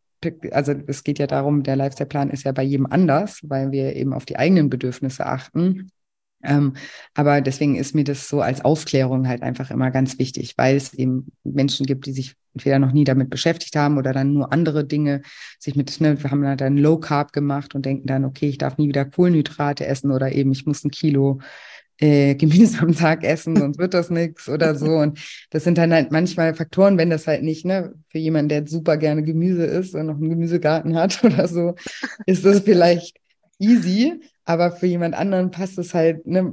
Also 0.50 0.72
es 0.86 1.04
geht 1.04 1.18
ja 1.18 1.26
darum, 1.26 1.62
der 1.62 1.76
Lifestyle-Plan 1.76 2.30
ist 2.30 2.44
ja 2.44 2.52
bei 2.52 2.62
jedem 2.62 2.86
anders, 2.86 3.40
weil 3.42 3.70
wir 3.70 3.94
eben 3.94 4.12
auf 4.12 4.24
die 4.24 4.38
eigenen 4.38 4.70
Bedürfnisse 4.70 5.26
achten. 5.26 5.90
Ähm, 6.42 6.74
aber 7.14 7.40
deswegen 7.40 7.76
ist 7.76 7.94
mir 7.94 8.04
das 8.04 8.28
so 8.28 8.40
als 8.40 8.64
Aufklärung 8.64 9.26
halt 9.26 9.42
einfach 9.42 9.70
immer 9.70 9.90
ganz 9.90 10.18
wichtig, 10.18 10.54
weil 10.56 10.76
es 10.76 10.94
eben 10.94 11.32
Menschen 11.44 11.86
gibt, 11.86 12.06
die 12.06 12.12
sich 12.12 12.34
entweder 12.54 12.78
noch 12.78 12.92
nie 12.92 13.04
damit 13.04 13.30
beschäftigt 13.30 13.76
haben 13.76 13.98
oder 13.98 14.12
dann 14.12 14.32
nur 14.32 14.52
andere 14.52 14.84
Dinge 14.84 15.22
sich 15.58 15.76
mit, 15.76 16.00
ne, 16.00 16.22
wir 16.22 16.30
haben 16.30 16.56
dann 16.56 16.76
Low 16.76 16.98
Carb 16.98 17.32
gemacht 17.32 17.74
und 17.74 17.84
denken 17.84 18.06
dann, 18.06 18.24
okay, 18.24 18.48
ich 18.48 18.58
darf 18.58 18.78
nie 18.78 18.88
wieder 18.88 19.04
Kohlenhydrate 19.04 19.86
essen 19.86 20.10
oder 20.10 20.32
eben 20.32 20.52
ich 20.52 20.66
muss 20.66 20.84
ein 20.84 20.90
Kilo 20.90 21.40
äh, 21.99 22.34
Gemüse 22.34 22.80
am 22.80 22.94
Tag 22.97 23.24
essen, 23.24 23.57
sonst 23.57 23.78
wird 23.78 23.94
das 23.94 24.11
nichts 24.11 24.49
oder 24.49 24.74
so. 24.74 24.86
Und 24.86 25.18
das 25.51 25.64
sind 25.64 25.78
dann 25.78 25.92
halt 25.92 26.12
manchmal 26.12 26.55
Faktoren, 26.55 26.99
wenn 26.99 27.11
das 27.11 27.26
halt 27.26 27.42
nicht, 27.42 27.64
ne, 27.64 27.94
für 28.09 28.18
jemanden, 28.18 28.49
der 28.49 28.66
super 28.66 28.97
gerne 28.97 29.22
Gemüse 29.22 29.64
isst 29.64 29.94
und 29.94 30.07
noch 30.07 30.16
einen 30.16 30.30
Gemüsegarten 30.30 30.97
hat 30.97 31.22
oder 31.24 31.49
so, 31.49 31.74
ist 32.26 32.44
das 32.44 32.61
vielleicht 32.61 33.18
easy. 33.59 34.20
Aber 34.44 34.70
für 34.70 34.86
jemand 34.86 35.16
anderen 35.16 35.51
passt 35.51 35.76
es 35.78 35.92
halt, 35.92 36.24
ne, 36.26 36.53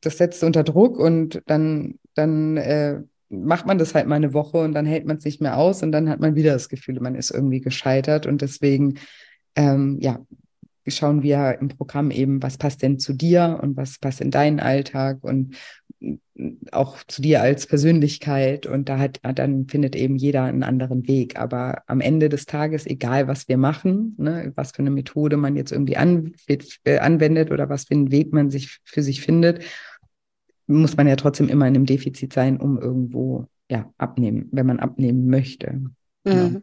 das 0.00 0.18
setzt 0.18 0.44
unter 0.44 0.62
Druck 0.62 0.98
und 0.98 1.42
dann, 1.46 1.98
dann 2.14 2.56
äh, 2.56 3.00
macht 3.32 3.66
man 3.66 3.78
das 3.78 3.94
halt 3.94 4.06
mal 4.06 4.16
eine 4.16 4.34
Woche 4.34 4.58
und 4.58 4.74
dann 4.74 4.86
hält 4.86 5.06
man 5.06 5.16
es 5.16 5.24
nicht 5.24 5.40
mehr 5.40 5.56
aus 5.56 5.82
und 5.82 5.90
dann 5.90 6.08
hat 6.08 6.20
man 6.20 6.36
wieder 6.36 6.52
das 6.52 6.68
Gefühl, 6.68 7.00
man 7.00 7.14
ist 7.14 7.30
irgendwie 7.30 7.60
gescheitert. 7.60 8.26
Und 8.26 8.42
deswegen, 8.42 8.98
ähm, 9.56 9.98
ja, 10.00 10.20
schauen 10.86 11.22
wir 11.22 11.58
im 11.60 11.68
Programm 11.68 12.10
eben, 12.10 12.42
was 12.42 12.58
passt 12.58 12.82
denn 12.82 12.98
zu 12.98 13.12
dir 13.12 13.60
und 13.62 13.76
was 13.76 13.98
passt 13.98 14.20
in 14.20 14.30
deinen 14.30 14.60
Alltag 14.60 15.18
und 15.22 15.56
auch 16.72 17.02
zu 17.04 17.22
dir 17.22 17.42
als 17.42 17.66
Persönlichkeit. 17.66 18.66
Und 18.66 18.88
da 18.88 18.98
hat, 18.98 19.20
dann 19.22 19.68
findet 19.68 19.94
eben 19.94 20.16
jeder 20.16 20.44
einen 20.44 20.62
anderen 20.62 21.06
Weg. 21.06 21.38
Aber 21.38 21.82
am 21.86 22.00
Ende 22.00 22.28
des 22.28 22.46
Tages, 22.46 22.86
egal 22.86 23.28
was 23.28 23.48
wir 23.48 23.56
machen, 23.56 24.14
ne, 24.18 24.52
was 24.56 24.72
für 24.72 24.80
eine 24.80 24.90
Methode 24.90 25.36
man 25.36 25.56
jetzt 25.56 25.72
irgendwie 25.72 25.96
an, 25.96 26.34
äh, 26.48 26.98
anwendet 26.98 27.50
oder 27.50 27.68
was 27.68 27.84
für 27.84 27.94
einen 27.94 28.10
Weg 28.10 28.32
man 28.32 28.50
sich 28.50 28.80
für 28.84 29.02
sich 29.02 29.20
findet, 29.20 29.62
muss 30.66 30.96
man 30.96 31.06
ja 31.06 31.16
trotzdem 31.16 31.48
immer 31.48 31.66
in 31.66 31.76
einem 31.76 31.86
Defizit 31.86 32.32
sein, 32.32 32.56
um 32.58 32.78
irgendwo 32.78 33.46
ja 33.70 33.92
abnehmen, 33.98 34.48
wenn 34.52 34.66
man 34.66 34.80
abnehmen 34.80 35.28
möchte. 35.28 35.82
Genau. 36.24 36.48
Mhm. 36.48 36.62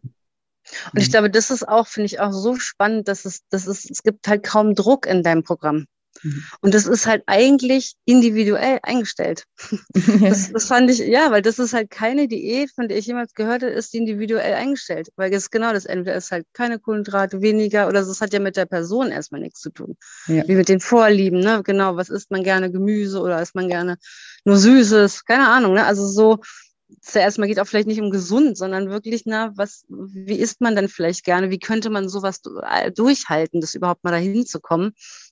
Und 0.93 1.01
ich 1.01 1.07
mhm. 1.07 1.11
glaube, 1.11 1.29
das 1.29 1.51
ist 1.51 1.67
auch, 1.67 1.87
finde 1.87 2.05
ich 2.05 2.19
auch 2.19 2.31
so 2.31 2.55
spannend, 2.55 3.07
dass 3.07 3.25
es, 3.25 3.41
dass 3.49 3.67
es, 3.67 3.89
es 3.89 4.03
gibt 4.03 4.27
halt 4.27 4.43
kaum 4.43 4.75
Druck 4.75 5.05
in 5.05 5.23
deinem 5.23 5.43
Programm. 5.43 5.85
Mhm. 6.23 6.43
Und 6.61 6.73
das 6.73 6.85
ist 6.85 7.05
halt 7.05 7.23
eigentlich 7.27 7.93
individuell 8.05 8.79
eingestellt. 8.83 9.45
Das, 10.19 10.51
das, 10.51 10.65
fand 10.65 10.89
ich, 10.89 10.99
ja, 10.99 11.31
weil 11.31 11.41
das 11.41 11.59
ist 11.59 11.73
halt 11.73 11.89
keine 11.89 12.27
Diät, 12.27 12.71
von 12.71 12.87
der 12.87 12.97
ich 12.97 13.05
jemals 13.05 13.33
gehört 13.33 13.63
habe, 13.63 13.71
ist 13.71 13.93
individuell 13.93 14.53
eingestellt. 14.53 15.09
Weil 15.15 15.33
es 15.33 15.49
genau 15.49 15.71
das, 15.71 15.85
entweder 15.85 16.15
ist 16.15 16.31
halt 16.31 16.45
keine 16.53 16.79
Kohlenhydrate, 16.79 17.41
weniger, 17.41 17.87
oder 17.87 18.01
das 18.01 18.21
hat 18.21 18.33
ja 18.33 18.39
mit 18.39 18.57
der 18.57 18.65
Person 18.65 19.11
erstmal 19.11 19.41
nichts 19.41 19.61
zu 19.61 19.69
tun. 19.69 19.97
Ja. 20.27 20.47
Wie 20.47 20.55
mit 20.55 20.67
den 20.67 20.79
Vorlieben, 20.79 21.39
ne? 21.39 21.61
Genau, 21.63 21.95
was 21.95 22.09
isst 22.09 22.31
man 22.31 22.43
gerne 22.43 22.71
Gemüse 22.71 23.19
oder 23.21 23.41
isst 23.41 23.55
man 23.55 23.69
gerne 23.69 23.97
nur 24.45 24.57
Süßes? 24.57 25.25
Keine 25.25 25.47
Ahnung, 25.47 25.73
ne? 25.73 25.85
Also 25.85 26.07
so, 26.07 26.39
zuerst 27.01 27.37
mal 27.37 27.47
geht 27.47 27.59
auch 27.59 27.67
vielleicht 27.67 27.87
nicht 27.87 28.01
um 28.01 28.11
gesund, 28.11 28.57
sondern 28.57 28.89
wirklich, 28.89 29.23
na, 29.25 29.51
was, 29.55 29.85
wie 29.89 30.39
isst 30.39 30.61
man 30.61 30.75
denn 30.75 30.87
vielleicht 30.87 31.23
gerne? 31.23 31.49
Wie 31.51 31.59
könnte 31.59 31.89
man 31.89 32.09
sowas 32.09 32.41
durchhalten, 32.95 33.61
das 33.61 33.75
überhaupt 33.75 34.03
mal 34.03 34.11
dahin 34.11 34.45
zu 34.45 34.59
kommen? 34.59 34.91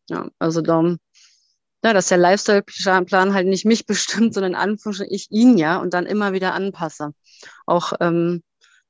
Ja, 0.09 0.29
also 0.39 0.61
darum, 0.61 0.97
ja, 1.83 1.93
dass 1.93 2.07
der 2.07 2.17
Lifestyle-Plan 2.17 3.33
halt 3.33 3.47
nicht 3.47 3.65
mich 3.65 3.85
bestimmt, 3.85 4.33
sondern 4.33 4.55
anfangs 4.55 5.01
ich 5.07 5.27
ihn 5.31 5.57
ja 5.57 5.77
und 5.77 5.93
dann 5.93 6.05
immer 6.05 6.33
wieder 6.33 6.53
anpasse. 6.53 7.13
Auch 7.65 7.93
ähm, 7.99 8.41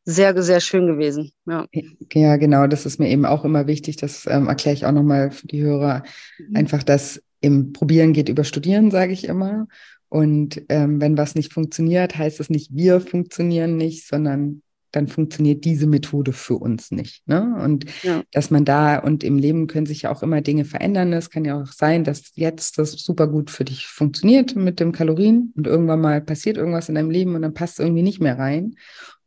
sehr, 0.06 0.42
sehr 0.42 0.62
schön 0.62 0.88
gewesen. 0.88 1.32
Ja. 1.46 1.66
ja, 2.14 2.38
genau, 2.38 2.68
das 2.68 2.86
ist 2.86 2.98
mir 2.98 3.10
eben 3.10 3.26
auch 3.26 3.44
immer 3.44 3.68
wichtig. 3.68 3.98
Das 3.98 4.26
ähm, 4.26 4.48
erkläre 4.48 4.74
ich 4.74 4.86
auch 4.86 4.94
nochmal 4.94 5.32
für 5.32 5.48
die 5.48 5.62
Hörer. 5.62 6.04
Mhm. 6.38 6.56
Einfach, 6.56 6.84
dass 6.84 7.22
im 7.42 7.74
Probieren 7.74 8.14
geht 8.14 8.30
über 8.30 8.44
Studieren, 8.44 8.90
sage 8.90 9.12
ich 9.12 9.26
immer. 9.26 9.68
Und 10.10 10.62
ähm, 10.70 11.02
wenn 11.02 11.18
was 11.18 11.36
nicht 11.36 11.54
funktioniert, 11.54 12.18
heißt 12.18 12.40
es 12.40 12.50
nicht, 12.50 12.74
wir 12.74 13.02
funktionieren 13.02 13.78
nicht, 13.78 14.08
sondern 14.08 14.62
dann 14.92 15.08
funktioniert 15.08 15.66
diese 15.66 15.86
Methode 15.86 16.34
für 16.34 16.56
uns 16.56 16.92
nicht. 16.92 17.28
Ne? 17.28 17.56
Und 17.62 17.86
ja. 18.04 18.24
dass 18.32 18.52
man 18.52 18.66
da 18.66 18.98
und 18.98 19.24
im 19.24 19.38
Leben 19.38 19.68
können 19.68 19.86
sich 19.86 20.04
ja 20.04 20.12
auch 20.12 20.24
immer 20.24 20.42
Dinge 20.42 20.66
verändern. 20.66 21.14
Es 21.14 21.30
kann 21.30 21.46
ja 21.46 21.62
auch 21.62 21.68
sein, 21.68 22.04
dass 22.04 22.32
jetzt 22.36 22.78
das 22.78 22.92
super 22.94 23.28
gut 23.28 23.52
für 23.52 23.66
dich 23.66 23.88
funktioniert 23.88 24.56
mit 24.56 24.80
dem 24.80 24.92
Kalorien 24.92 25.54
und 25.56 25.68
irgendwann 25.68 26.02
mal 26.02 26.22
passiert 26.22 26.58
irgendwas 26.58 26.90
in 26.90 26.96
deinem 26.96 27.12
Leben 27.12 27.36
und 27.36 27.42
dann 27.42 27.54
passt 27.54 27.80
es 27.80 27.86
irgendwie 27.86 28.04
nicht 28.04 28.22
mehr 28.22 28.40
rein. 28.40 28.76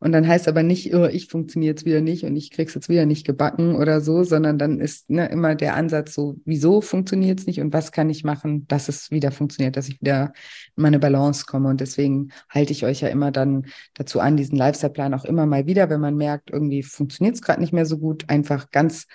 Und 0.01 0.13
dann 0.13 0.27
heißt 0.27 0.47
aber 0.47 0.63
nicht, 0.63 0.95
oh, 0.95 1.05
ich 1.05 1.27
funktioniere 1.27 1.73
jetzt 1.73 1.85
wieder 1.85 2.01
nicht 2.01 2.23
und 2.25 2.35
ich 2.35 2.49
krieg's 2.49 2.73
jetzt 2.73 2.89
wieder 2.89 3.05
nicht 3.05 3.23
gebacken 3.23 3.75
oder 3.75 4.01
so, 4.01 4.23
sondern 4.23 4.57
dann 4.57 4.79
ist 4.79 5.11
ne, 5.11 5.29
immer 5.29 5.53
der 5.53 5.75
Ansatz 5.75 6.15
so, 6.15 6.37
wieso 6.43 6.81
funktioniert 6.81 7.39
es 7.39 7.45
nicht 7.45 7.61
und 7.61 7.71
was 7.71 7.91
kann 7.91 8.09
ich 8.09 8.23
machen, 8.23 8.67
dass 8.67 8.89
es 8.89 9.11
wieder 9.11 9.31
funktioniert, 9.31 9.77
dass 9.77 9.87
ich 9.89 10.01
wieder 10.01 10.33
in 10.75 10.81
meine 10.81 10.97
Balance 10.97 11.45
komme. 11.45 11.69
Und 11.69 11.81
deswegen 11.81 12.29
halte 12.49 12.71
ich 12.71 12.83
euch 12.83 13.01
ja 13.01 13.09
immer 13.09 13.29
dann 13.31 13.67
dazu 13.93 14.19
an, 14.19 14.37
diesen 14.37 14.57
Lifestyle-Plan 14.57 15.13
auch 15.13 15.23
immer 15.23 15.45
mal 15.45 15.67
wieder, 15.67 15.91
wenn 15.91 16.01
man 16.01 16.17
merkt, 16.17 16.49
irgendwie 16.49 16.81
funktioniert 16.81 17.35
es 17.35 17.43
gerade 17.43 17.61
nicht 17.61 17.71
mehr 17.71 17.85
so 17.85 17.99
gut, 17.99 18.27
einfach 18.27 18.71
ganz 18.71 19.05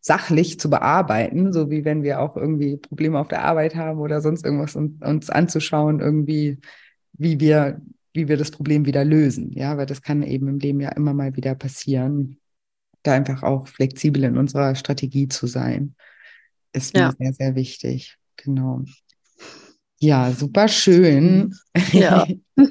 sachlich 0.00 0.60
zu 0.60 0.70
bearbeiten, 0.70 1.52
so 1.52 1.70
wie 1.70 1.84
wenn 1.84 2.04
wir 2.04 2.20
auch 2.20 2.36
irgendwie 2.36 2.76
Probleme 2.76 3.18
auf 3.18 3.26
der 3.26 3.42
Arbeit 3.42 3.74
haben 3.74 3.98
oder 3.98 4.20
sonst 4.20 4.44
irgendwas 4.44 4.76
und, 4.76 5.04
uns 5.04 5.28
anzuschauen, 5.28 5.98
irgendwie, 5.98 6.60
wie 7.14 7.40
wir 7.40 7.80
wie 8.16 8.28
wir 8.28 8.36
das 8.36 8.50
Problem 8.50 8.86
wieder 8.86 9.04
lösen. 9.04 9.52
Ja, 9.52 9.76
weil 9.76 9.86
das 9.86 10.02
kann 10.02 10.22
eben 10.22 10.48
im 10.48 10.58
Leben 10.58 10.80
ja 10.80 10.90
immer 10.90 11.14
mal 11.14 11.36
wieder 11.36 11.54
passieren. 11.54 12.38
Da 13.02 13.12
einfach 13.12 13.42
auch 13.42 13.68
flexibel 13.68 14.24
in 14.24 14.36
unserer 14.36 14.74
Strategie 14.74 15.28
zu 15.28 15.46
sein, 15.46 15.94
ist 16.72 16.94
mir 16.94 17.00
ja. 17.00 17.12
sehr, 17.18 17.32
sehr 17.32 17.54
wichtig. 17.54 18.16
Genau. 18.36 18.82
Ja, 19.98 20.32
super 20.32 20.68
schön. 20.68 21.54
Ja. 21.92 22.26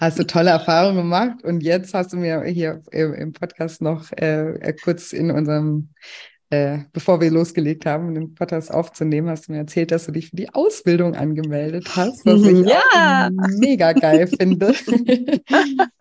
hast 0.00 0.18
du 0.18 0.26
tolle 0.26 0.50
Erfahrungen 0.50 0.96
gemacht 0.96 1.44
und 1.44 1.62
jetzt 1.62 1.92
hast 1.92 2.12
du 2.12 2.16
mir 2.16 2.42
hier 2.44 2.82
im 2.90 3.32
Podcast 3.32 3.82
noch 3.82 4.10
äh, 4.12 4.74
kurz 4.82 5.12
in 5.12 5.30
unserem 5.30 5.90
äh, 6.50 6.80
bevor 6.92 7.20
wir 7.20 7.30
losgelegt 7.30 7.86
haben, 7.86 8.12
den 8.12 8.34
Podcast 8.34 8.72
aufzunehmen, 8.72 9.28
hast 9.28 9.46
du 9.46 9.52
mir 9.52 9.58
erzählt, 9.58 9.92
dass 9.92 10.06
du 10.06 10.12
dich 10.12 10.30
für 10.30 10.36
die 10.36 10.52
Ausbildung 10.52 11.14
angemeldet 11.14 11.94
hast, 11.94 12.26
was 12.26 12.42
ich 12.42 12.68
ja. 12.68 13.30
mega 13.58 13.92
geil 13.92 14.26
finde. 14.26 14.74
Super 14.74 15.38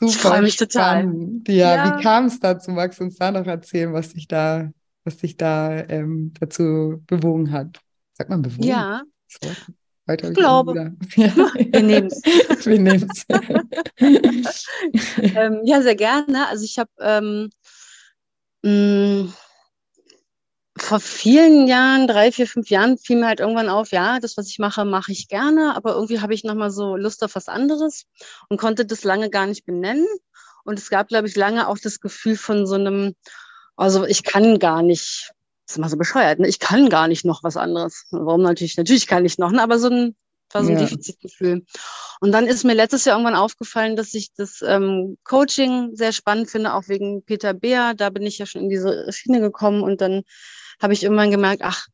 ich 0.00 0.16
freue 0.16 0.42
mich 0.42 0.54
spannend. 0.54 1.46
total. 1.46 1.56
Ja, 1.56 1.76
ja. 1.76 1.98
wie 1.98 2.02
kam 2.02 2.26
es 2.26 2.40
dazu? 2.40 2.72
Magst 2.72 2.98
du 2.98 3.04
uns 3.04 3.16
da 3.16 3.30
noch 3.30 3.46
erzählen, 3.46 3.92
was 3.92 4.12
dich 4.12 4.26
da, 4.26 4.70
was 5.04 5.18
dich 5.18 5.36
da 5.36 5.84
ähm, 5.88 6.32
dazu 6.40 7.02
bewogen 7.06 7.52
hat? 7.52 7.80
Sag 8.14 8.28
mal 8.30 8.38
bewogen. 8.38 8.64
Ja. 8.64 9.02
So. 9.28 9.48
Heute 10.08 10.28
ich 10.28 10.34
glaube. 10.34 10.96
Ja. 11.16 11.32
Wir 11.54 11.82
nehmen 11.82 12.08
es. 12.08 12.66
Wir 12.66 12.80
nehmen 12.80 13.08
es. 13.08 13.26
ähm, 15.36 15.60
ja, 15.64 15.82
sehr 15.82 15.94
gerne. 15.94 16.48
Also 16.48 16.64
ich 16.64 16.78
habe 16.78 16.90
ähm, 16.98 17.50
mh, 18.62 18.70
mm, 18.70 19.34
vor 20.80 21.00
vielen 21.00 21.66
Jahren, 21.66 22.06
drei, 22.06 22.32
vier, 22.32 22.46
fünf 22.46 22.70
Jahren, 22.70 22.98
fiel 22.98 23.16
mir 23.16 23.26
halt 23.26 23.40
irgendwann 23.40 23.68
auf, 23.68 23.90
ja, 23.90 24.20
das, 24.20 24.36
was 24.36 24.48
ich 24.48 24.58
mache, 24.58 24.84
mache 24.84 25.12
ich 25.12 25.28
gerne, 25.28 25.74
aber 25.76 25.94
irgendwie 25.94 26.20
habe 26.20 26.34
ich 26.34 26.44
nochmal 26.44 26.70
so 26.70 26.96
Lust 26.96 27.22
auf 27.24 27.34
was 27.34 27.48
anderes 27.48 28.04
und 28.48 28.58
konnte 28.58 28.86
das 28.86 29.04
lange 29.04 29.30
gar 29.30 29.46
nicht 29.46 29.66
benennen. 29.66 30.06
Und 30.64 30.78
es 30.78 30.90
gab, 30.90 31.08
glaube 31.08 31.28
ich, 31.28 31.36
lange 31.36 31.68
auch 31.68 31.78
das 31.78 32.00
Gefühl 32.00 32.36
von 32.36 32.66
so 32.66 32.74
einem, 32.74 33.14
also 33.76 34.04
ich 34.04 34.22
kann 34.22 34.58
gar 34.58 34.82
nicht, 34.82 35.32
das 35.66 35.76
ist 35.76 35.78
mal 35.78 35.88
so 35.88 35.96
bescheuert, 35.96 36.38
ne? 36.40 36.48
ich 36.48 36.58
kann 36.58 36.88
gar 36.88 37.08
nicht 37.08 37.24
noch 37.24 37.42
was 37.42 37.56
anderes. 37.56 38.04
Warum 38.10 38.42
natürlich? 38.42 38.76
Natürlich 38.76 39.06
kann 39.06 39.24
ich 39.24 39.38
noch, 39.38 39.50
ne? 39.50 39.62
aber 39.62 39.78
so 39.78 39.88
ein 39.88 40.16
war 40.54 40.64
so 40.64 40.70
ein 40.70 40.78
ja. 40.78 40.84
Defizitgefühl. 40.84 41.64
Und 42.20 42.32
dann 42.32 42.46
ist 42.46 42.64
mir 42.64 42.74
letztes 42.74 43.04
Jahr 43.04 43.16
irgendwann 43.16 43.38
aufgefallen, 43.38 43.96
dass 43.96 44.14
ich 44.14 44.32
das 44.34 44.62
ähm, 44.62 45.18
Coaching 45.24 45.94
sehr 45.94 46.12
spannend 46.12 46.50
finde, 46.50 46.74
auch 46.74 46.88
wegen 46.88 47.22
Peter 47.24 47.54
Beer. 47.54 47.94
Da 47.94 48.10
bin 48.10 48.24
ich 48.24 48.38
ja 48.38 48.46
schon 48.46 48.62
in 48.62 48.68
diese 48.68 49.06
Schiene 49.12 49.40
gekommen 49.40 49.82
und 49.82 50.00
dann 50.00 50.22
habe 50.80 50.92
ich 50.92 51.02
irgendwann 51.02 51.30
gemerkt, 51.30 51.62
ach, 51.64 51.86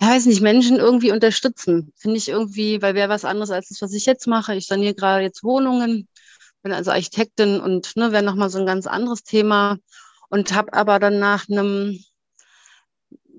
ja, 0.00 0.08
weiß 0.08 0.26
nicht, 0.26 0.40
Menschen 0.40 0.78
irgendwie 0.78 1.12
unterstützen. 1.12 1.92
Finde 1.96 2.16
ich 2.16 2.28
irgendwie, 2.28 2.82
weil 2.82 2.94
wäre 2.94 3.08
was 3.08 3.24
anderes 3.24 3.50
als 3.50 3.68
das, 3.68 3.80
was 3.80 3.92
ich 3.92 4.06
jetzt 4.06 4.26
mache. 4.26 4.54
Ich 4.54 4.66
saniere 4.66 4.94
gerade 4.94 5.22
jetzt 5.22 5.44
Wohnungen, 5.44 6.08
bin 6.62 6.72
also 6.72 6.90
Architektin 6.90 7.60
und 7.60 7.94
ne, 7.96 8.12
wäre 8.12 8.24
nochmal 8.24 8.50
so 8.50 8.58
ein 8.58 8.66
ganz 8.66 8.86
anderes 8.86 9.22
Thema. 9.22 9.78
Und 10.30 10.52
habe 10.52 10.72
aber 10.72 10.98
dann 10.98 11.20
nach 11.20 11.48
einem 11.48 11.98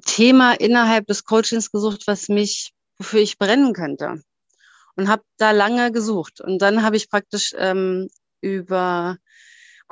Thema 0.05 0.53
innerhalb 0.53 1.07
des 1.07 1.25
Coachings 1.25 1.71
gesucht, 1.71 2.03
was 2.07 2.29
mich, 2.29 2.71
wofür 2.97 3.19
ich 3.19 3.37
brennen 3.37 3.73
könnte 3.73 4.21
und 4.95 5.07
habe 5.07 5.23
da 5.37 5.51
lange 5.51 5.91
gesucht. 5.91 6.41
Und 6.41 6.61
dann 6.61 6.83
habe 6.83 6.95
ich 6.95 7.09
praktisch 7.09 7.53
ähm, 7.57 8.09
über 8.41 9.17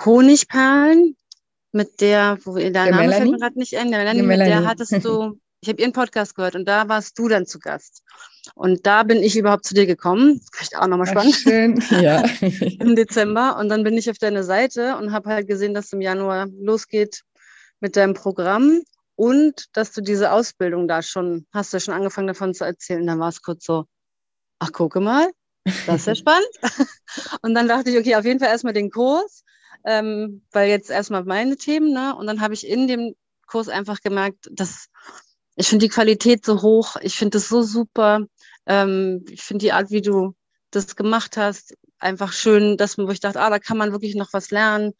Honigperlen 0.03 1.15
mit 1.71 2.01
der, 2.01 2.37
wo 2.43 2.55
der, 2.55 2.71
der 2.71 2.85
Name 2.85 2.97
Melanie? 2.97 3.15
fällt 3.15 3.31
mir 3.31 3.37
gerade 3.37 3.59
nicht 3.59 3.77
ein, 3.77 3.89
der 3.89 3.99
Melanie, 3.99 4.19
der 4.19 4.27
Melanie. 4.27 4.51
mit 4.51 4.63
der 4.63 4.69
hattest 4.69 5.05
du, 5.05 5.39
ich 5.61 5.69
habe 5.69 5.81
ihren 5.81 5.93
Podcast 5.93 6.35
gehört 6.35 6.55
und 6.55 6.65
da 6.65 6.87
warst 6.87 7.17
du 7.17 7.27
dann 7.27 7.45
zu 7.45 7.59
Gast. 7.59 8.03
Und 8.55 8.85
da 8.85 9.03
bin 9.03 9.23
ich 9.23 9.37
überhaupt 9.37 9.65
zu 9.65 9.73
dir 9.73 9.85
gekommen. 9.85 10.41
Vielleicht 10.51 10.77
auch 10.77 10.87
nochmal 10.87 11.07
spannend. 11.07 11.35
Schön, 11.35 11.81
ja. 12.01 12.23
Im 12.41 12.95
Dezember. 12.95 13.57
Und 13.57 13.69
dann 13.69 13.83
bin 13.83 13.97
ich 13.97 14.09
auf 14.09 14.17
deine 14.17 14.43
Seite 14.43 14.97
und 14.97 15.11
habe 15.11 15.29
halt 15.29 15.47
gesehen, 15.47 15.73
dass 15.73 15.85
es 15.85 15.93
im 15.93 16.01
Januar 16.01 16.47
losgeht 16.59 17.23
mit 17.79 17.95
deinem 17.95 18.13
Programm 18.13 18.81
und 19.15 19.65
dass 19.73 19.91
du 19.91 20.01
diese 20.01 20.31
Ausbildung 20.31 20.87
da 20.87 21.01
schon, 21.01 21.45
hast 21.53 21.73
du 21.73 21.79
schon 21.79 21.93
angefangen 21.93 22.27
davon 22.27 22.53
zu 22.53 22.65
erzählen. 22.65 23.05
Dann 23.05 23.19
war 23.19 23.29
es 23.29 23.41
kurz 23.41 23.65
so, 23.65 23.85
ach, 24.63 24.71
gucke 24.71 24.99
mal, 24.99 25.29
das 25.85 26.01
ist 26.01 26.07
ja 26.07 26.15
spannend. 26.23 26.49
und 27.41 27.53
dann 27.53 27.67
dachte 27.67 27.89
ich, 27.89 27.97
okay, 27.97 28.15
auf 28.15 28.25
jeden 28.25 28.39
Fall 28.39 28.49
erstmal 28.49 28.73
den 28.73 28.89
Kurs, 28.89 29.43
ähm, 29.85 30.43
weil 30.51 30.69
jetzt 30.69 30.89
erstmal 30.89 31.23
meine 31.25 31.57
Themen, 31.57 31.91
ne? 31.91 32.15
Und 32.15 32.27
dann 32.27 32.41
habe 32.41 32.53
ich 32.53 32.67
in 32.67 32.87
dem 32.87 33.15
Kurs 33.47 33.67
einfach 33.67 34.01
gemerkt, 34.01 34.49
dass 34.51 34.87
ich 35.55 35.67
finde 35.67 35.85
die 35.85 35.89
Qualität 35.89 36.45
so 36.45 36.61
hoch, 36.61 36.95
ich 37.01 37.15
finde 37.15 37.37
es 37.37 37.49
so 37.49 37.61
super. 37.61 38.21
Ähm, 38.65 39.25
ich 39.29 39.43
finde 39.43 39.65
die 39.65 39.71
Art, 39.73 39.91
wie 39.91 40.01
du 40.01 40.33
das 40.71 40.95
gemacht 40.95 41.37
hast, 41.37 41.75
einfach 41.99 42.31
schön, 42.31 42.77
dass 42.77 42.97
man, 42.97 43.07
wo 43.07 43.11
ich 43.11 43.19
dachte, 43.19 43.39
ah, 43.39 43.49
da 43.49 43.59
kann 43.59 43.77
man 43.77 43.91
wirklich 43.91 44.15
noch 44.15 44.33
was 44.33 44.49
lernen. 44.49 44.93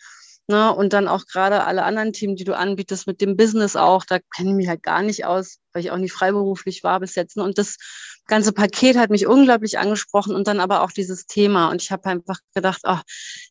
Ne? 0.48 0.74
Und 0.76 0.92
dann 0.92 1.08
auch 1.08 1.26
gerade 1.26 1.64
alle 1.64 1.84
anderen 1.84 2.12
Themen, 2.12 2.36
die 2.36 2.44
du 2.44 2.56
anbietest, 2.56 3.08
mit 3.08 3.22
dem 3.22 3.38
Business 3.38 3.76
auch, 3.76 4.04
da 4.04 4.20
kenne 4.36 4.50
ich 4.50 4.56
mich 4.56 4.68
halt 4.68 4.84
gar 4.84 5.02
nicht 5.02 5.26
aus, 5.26 5.60
weil 5.72 5.84
ich 5.84 5.92
auch 5.92 5.98
nicht 5.98 6.12
freiberuflich 6.12 6.84
war 6.84 7.00
bis 7.00 7.16
jetzt. 7.16 7.38
Ne? 7.38 7.44
Und 7.44 7.58
das 7.58 7.78
ganze 8.28 8.52
Paket 8.52 8.98
hat 8.98 9.10
mich 9.10 9.26
unglaublich 9.26 9.80
angesprochen 9.80 10.36
und 10.36 10.48
dann 10.48 10.60
aber 10.60 10.82
auch 10.82 10.92
dieses 10.92 11.26
Thema. 11.28 11.70
Und 11.70 11.82
ich 11.82 11.92
habe 11.92 12.06
einfach 12.10 12.40
gedacht, 12.54 12.82
ach, 12.84 13.04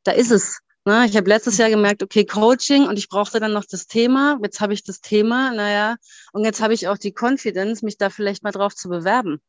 da 0.04 0.12
ist 0.12 0.30
es. 0.30 0.60
Ne? 0.84 1.06
Ich 1.06 1.16
habe 1.16 1.28
letztes 1.28 1.56
Jahr 1.56 1.70
gemerkt, 1.70 2.02
okay, 2.02 2.26
Coaching 2.26 2.86
und 2.86 2.98
ich 2.98 3.08
brauchte 3.08 3.40
dann 3.40 3.52
noch 3.52 3.64
das 3.64 3.86
Thema. 3.86 4.38
Jetzt 4.42 4.60
habe 4.60 4.74
ich 4.74 4.84
das 4.84 5.00
Thema, 5.00 5.52
naja, 5.54 5.96
und 6.32 6.44
jetzt 6.44 6.60
habe 6.60 6.74
ich 6.74 6.88
auch 6.88 6.98
die 6.98 7.14
Confidence, 7.18 7.82
mich 7.82 7.96
da 7.96 8.10
vielleicht 8.10 8.42
mal 8.42 8.52
drauf 8.52 8.74
zu 8.74 8.88
bewerben. 8.90 9.40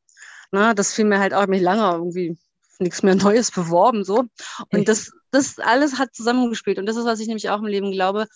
Ne? 0.51 0.73
Das 0.75 0.93
fiel 0.93 1.05
mir 1.05 1.19
halt 1.19 1.33
auch 1.33 1.47
mich 1.47 1.61
lange 1.61 1.91
irgendwie 1.91 2.37
nichts 2.79 3.03
mehr 3.03 3.15
Neues 3.15 3.51
beworben, 3.51 4.03
so. 4.03 4.25
Und 4.71 4.87
das, 4.87 5.11
das 5.31 5.59
alles 5.59 5.99
hat 5.99 6.13
zusammengespielt. 6.13 6.79
Und 6.79 6.85
das 6.85 6.95
ist, 6.95 7.05
was 7.05 7.19
ich 7.19 7.27
nämlich 7.27 7.49
auch 7.49 7.59
im 7.59 7.65
Leben 7.65 7.91
glaube. 7.91 8.27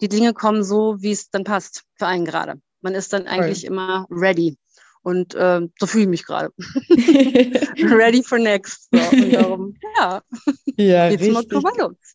Die 0.00 0.08
Dinge 0.08 0.34
kommen 0.34 0.64
so, 0.64 0.96
wie 1.00 1.12
es 1.12 1.30
dann 1.30 1.44
passt 1.44 1.84
für 1.96 2.06
einen 2.06 2.24
gerade. 2.24 2.60
Man 2.80 2.94
ist 2.94 3.12
dann 3.12 3.26
eigentlich 3.26 3.60
Voll. 3.60 3.76
immer 3.76 4.06
ready. 4.10 4.56
Und 5.02 5.34
äh, 5.34 5.60
so 5.80 5.86
fühle 5.86 6.04
ich 6.04 6.08
mich 6.08 6.24
gerade. 6.24 6.50
Ready 6.58 8.22
for 8.22 8.38
next. 8.38 8.88
So. 8.92 9.00
Und 9.10 9.32
darum, 9.32 9.74
ja. 9.98 10.22
Ja, 10.76 11.06
richtig, 11.06 11.36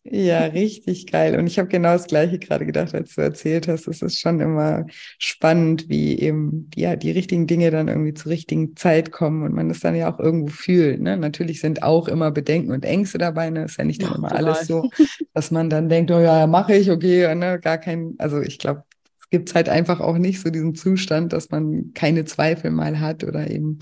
ja, 0.04 0.44
richtig 0.46 1.06
geil. 1.06 1.38
Und 1.38 1.46
ich 1.46 1.58
habe 1.58 1.68
genau 1.68 1.92
das 1.92 2.06
Gleiche 2.06 2.38
gerade 2.38 2.64
gedacht, 2.64 2.94
als 2.94 3.14
du 3.14 3.20
erzählt 3.20 3.68
hast. 3.68 3.88
Es 3.88 4.00
ist 4.00 4.18
schon 4.18 4.40
immer 4.40 4.86
spannend, 5.18 5.88
wie 5.88 6.18
eben 6.18 6.70
ja, 6.74 6.96
die 6.96 7.10
richtigen 7.10 7.46
Dinge 7.46 7.70
dann 7.70 7.88
irgendwie 7.88 8.14
zur 8.14 8.32
richtigen 8.32 8.74
Zeit 8.74 9.12
kommen 9.12 9.42
und 9.42 9.54
man 9.54 9.70
es 9.70 9.80
dann 9.80 9.94
ja 9.94 10.12
auch 10.12 10.18
irgendwo 10.18 10.48
fühlt. 10.48 11.00
Ne? 11.00 11.18
Natürlich 11.18 11.60
sind 11.60 11.82
auch 11.82 12.08
immer 12.08 12.30
Bedenken 12.30 12.72
und 12.72 12.86
Ängste 12.86 13.18
dabei. 13.18 13.50
Ne? 13.50 13.64
Ist 13.64 13.76
ja 13.76 13.84
nicht 13.84 14.02
dann 14.02 14.10
ja, 14.10 14.16
immer 14.16 14.28
total. 14.28 14.46
alles 14.46 14.66
so, 14.66 14.88
dass 15.34 15.50
man 15.50 15.68
dann 15.68 15.90
denkt, 15.90 16.10
oh 16.10 16.20
ja, 16.20 16.46
mache 16.46 16.74
ich, 16.74 16.90
okay, 16.90 17.34
ne? 17.34 17.60
gar 17.60 17.76
kein, 17.76 18.14
also 18.16 18.40
ich 18.40 18.58
glaube, 18.58 18.84
gibt 19.30 19.48
es 19.48 19.54
halt 19.54 19.68
einfach 19.68 20.00
auch 20.00 20.18
nicht 20.18 20.40
so 20.40 20.50
diesen 20.50 20.74
Zustand, 20.74 21.32
dass 21.32 21.50
man 21.50 21.92
keine 21.94 22.24
Zweifel 22.24 22.70
mal 22.70 23.00
hat 23.00 23.24
oder 23.24 23.50
eben 23.50 23.78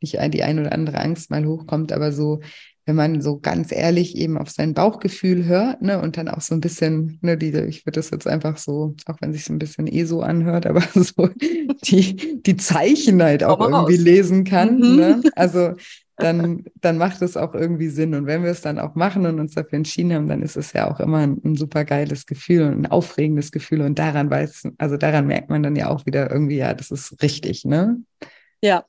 nicht 0.00 0.18
die 0.34 0.42
ein 0.42 0.58
oder 0.58 0.72
andere 0.72 0.98
Angst 0.98 1.30
mal 1.30 1.44
hochkommt, 1.44 1.92
aber 1.92 2.12
so, 2.12 2.40
wenn 2.86 2.96
man 2.96 3.20
so 3.20 3.38
ganz 3.38 3.72
ehrlich 3.72 4.16
eben 4.16 4.36
auf 4.36 4.50
sein 4.50 4.74
Bauchgefühl 4.74 5.44
hört, 5.44 5.82
ne, 5.82 6.00
und 6.00 6.16
dann 6.16 6.28
auch 6.28 6.40
so 6.40 6.54
ein 6.54 6.60
bisschen, 6.60 7.18
ne, 7.22 7.36
die, 7.36 7.50
ich 7.50 7.86
würde 7.86 7.98
das 7.98 8.10
jetzt 8.10 8.26
einfach 8.26 8.56
so, 8.56 8.94
auch 9.06 9.16
wenn 9.20 9.32
sich 9.32 9.44
so 9.44 9.52
ein 9.52 9.58
bisschen 9.58 9.86
eh 9.86 10.04
so 10.04 10.22
anhört, 10.22 10.66
aber 10.66 10.82
so 10.94 11.28
die, 11.84 12.42
die 12.42 12.56
Zeichen 12.56 13.22
halt 13.22 13.44
auch 13.44 13.60
irgendwie 13.60 13.96
lesen 13.96 14.44
kann, 14.44 14.76
mhm. 14.76 14.96
ne? 14.96 15.22
Also 15.34 15.74
dann, 16.22 16.64
dann 16.80 16.98
macht 16.98 17.22
es 17.22 17.36
auch 17.36 17.54
irgendwie 17.54 17.88
Sinn. 17.88 18.14
Und 18.14 18.26
wenn 18.26 18.42
wir 18.42 18.50
es 18.50 18.60
dann 18.60 18.78
auch 18.78 18.94
machen 18.94 19.26
und 19.26 19.40
uns 19.40 19.54
dafür 19.54 19.74
entschieden 19.74 20.12
haben, 20.12 20.28
dann 20.28 20.42
ist 20.42 20.56
es 20.56 20.72
ja 20.72 20.90
auch 20.90 21.00
immer 21.00 21.18
ein, 21.18 21.40
ein 21.44 21.56
super 21.56 21.84
geiles 21.84 22.26
Gefühl 22.26 22.62
und 22.62 22.82
ein 22.82 22.86
aufregendes 22.86 23.52
Gefühl. 23.52 23.82
Und 23.82 23.98
daran 23.98 24.30
weiß, 24.30 24.68
also 24.78 24.96
daran 24.96 25.26
merkt 25.26 25.50
man 25.50 25.62
dann 25.62 25.76
ja 25.76 25.88
auch 25.88 26.06
wieder 26.06 26.30
irgendwie, 26.30 26.56
ja, 26.56 26.74
das 26.74 26.90
ist 26.90 27.22
richtig, 27.22 27.64
ne? 27.64 28.02
Ja. 28.62 28.84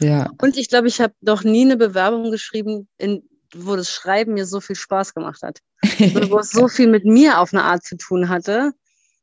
Ja. 0.00 0.30
Und 0.40 0.56
ich 0.56 0.68
glaube, 0.68 0.88
ich 0.88 1.00
habe 1.00 1.14
noch 1.20 1.44
nie 1.44 1.62
eine 1.62 1.76
Bewerbung 1.76 2.30
geschrieben, 2.30 2.88
in, 2.98 3.22
wo 3.54 3.76
das 3.76 3.90
Schreiben 3.90 4.34
mir 4.34 4.46
so 4.46 4.60
viel 4.60 4.76
Spaß 4.76 5.14
gemacht 5.14 5.42
hat. 5.42 5.58
Wo 6.30 6.38
es 6.38 6.52
so 6.52 6.68
viel 6.68 6.86
mit 6.86 7.04
mir 7.04 7.40
auf 7.40 7.52
eine 7.52 7.64
Art 7.64 7.82
zu 7.82 7.96
tun 7.96 8.28
hatte, 8.28 8.72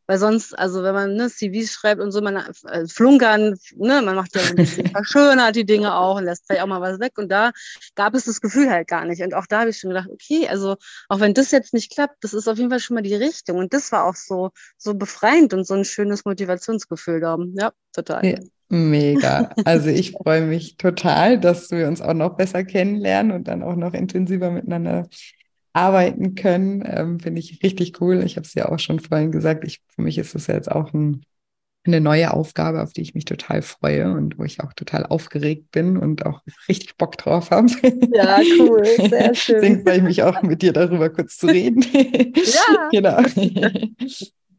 weil 0.10 0.18
sonst, 0.18 0.57
also 0.57 0.82
wenn 0.82 0.95
man 0.95 1.14
ne, 1.14 1.30
CVs 1.30 1.72
schreibt 1.72 2.01
und 2.01 2.12
so, 2.12 2.20
man 2.20 2.38
äh, 2.38 2.88
flunkern, 2.88 3.55
ne, 3.76 4.01
man 4.01 4.16
macht 4.16 4.36
ja 4.36 4.41
ein 4.41 4.55
bisschen 4.55 4.88
verschönert 4.91 5.55
die 5.55 5.68
Dinge 5.68 5.95
auch 5.95 6.18
und 6.18 6.26
lässt 6.26 6.47
vielleicht 6.47 6.64
auch 6.64 6.68
mal 6.68 6.82
was 6.82 6.99
weg. 6.99 7.20
Und 7.20 7.32
da 7.32 7.51
gab 7.93 8.16
es 8.16 8.26
das 8.26 8.41
Gefühl 8.41 8.72
halt 8.72 8.88
gar 8.88 9.05
nicht. 9.05 9.22
Und 9.22 9.36
auch 9.36 9.45
da 9.45 9.60
habe 9.60 9.70
ich 9.70 9.78
schon 9.78 9.91
gedacht, 9.91 10.10
okay, 10.12 10.47
also 10.47 10.78
auch 11.10 11.20
wenn 11.20 11.36
das 11.36 11.51
jetzt 11.51 11.76
nicht 11.76 11.93
klappt, 11.93 12.24
das 12.24 12.34
ist 12.34 12.47
auf 12.47 12.57
jeden 12.57 12.72
Fall 12.72 12.80
schon 12.80 12.95
mal 12.95 13.03
die 13.03 13.14
Richtung. 13.14 13.60
Und 13.60 13.72
das 13.72 13.91
war 13.91 14.05
auch 14.05 14.16
so, 14.16 14.49
so 14.80 14.95
befreiend 14.95 15.53
und 15.53 15.68
so 15.68 15.76
ein 15.76 15.86
schönes 15.86 16.26
Motivationsgefühl 16.26 17.20
da. 17.20 17.38
Ja, 17.53 17.72
total. 17.93 18.26
Ja. 18.26 18.39
Mega. 18.70 19.51
Also 19.64 19.89
ich 19.89 20.14
freue 20.14 20.41
mich 20.41 20.78
total, 20.78 21.39
dass 21.39 21.70
wir 21.70 21.88
uns 21.88 22.01
auch 22.01 22.16
noch 22.16 22.36
besser 22.36 22.64
kennenlernen 22.64 23.32
und 23.32 23.47
dann 23.47 23.62
auch 23.62 23.76
noch 23.76 23.93
intensiver 23.93 24.49
miteinander 24.49 25.07
arbeiten 25.74 26.36
können. 26.36 26.84
Ähm, 26.86 27.20
Finde 27.20 27.39
ich 27.39 27.61
richtig 27.63 28.01
cool. 28.01 28.24
Ich 28.24 28.36
habe 28.36 28.45
es 28.45 28.53
ja 28.53 28.70
auch 28.70 28.80
schon 28.80 28.99
vorhin 28.99 29.32
gesagt. 29.32 29.63
Ich, 29.65 29.82
für 29.95 30.01
mich 30.01 30.17
ist 30.17 30.36
es 30.36 30.47
ja 30.47 30.55
jetzt 30.55 30.72
auch 30.72 30.93
ein, 30.93 31.24
eine 31.86 32.01
neue 32.01 32.34
Aufgabe, 32.34 32.82
auf 32.82 32.93
die 32.93 33.01
ich 33.01 33.13
mich 33.13 33.26
total 33.26 33.61
freue 33.61 34.11
und 34.11 34.38
wo 34.38 34.43
ich 34.43 34.59
auch 34.59 34.74
total 34.74 35.05
aufgeregt 35.05 35.72
bin 35.72 35.97
und 35.97 36.26
auch 36.26 36.41
richtig 36.67 36.97
Bock 36.97 37.17
drauf 37.17 37.51
habe. 37.51 37.70
Ja, 38.13 38.39
cool, 38.59 38.86
sehr 38.86 39.34
schön. 39.36 39.61
Deswegen 39.61 39.84
freue 39.84 39.97
ich 39.97 40.03
mich 40.03 40.24
auch 40.24 40.41
mit 40.41 40.61
dir 40.61 40.74
darüber 40.74 41.09
kurz 41.09 41.38
zu 41.38 41.47
reden. 41.47 41.86
Ja. 41.93 42.89
genau. 42.91 43.22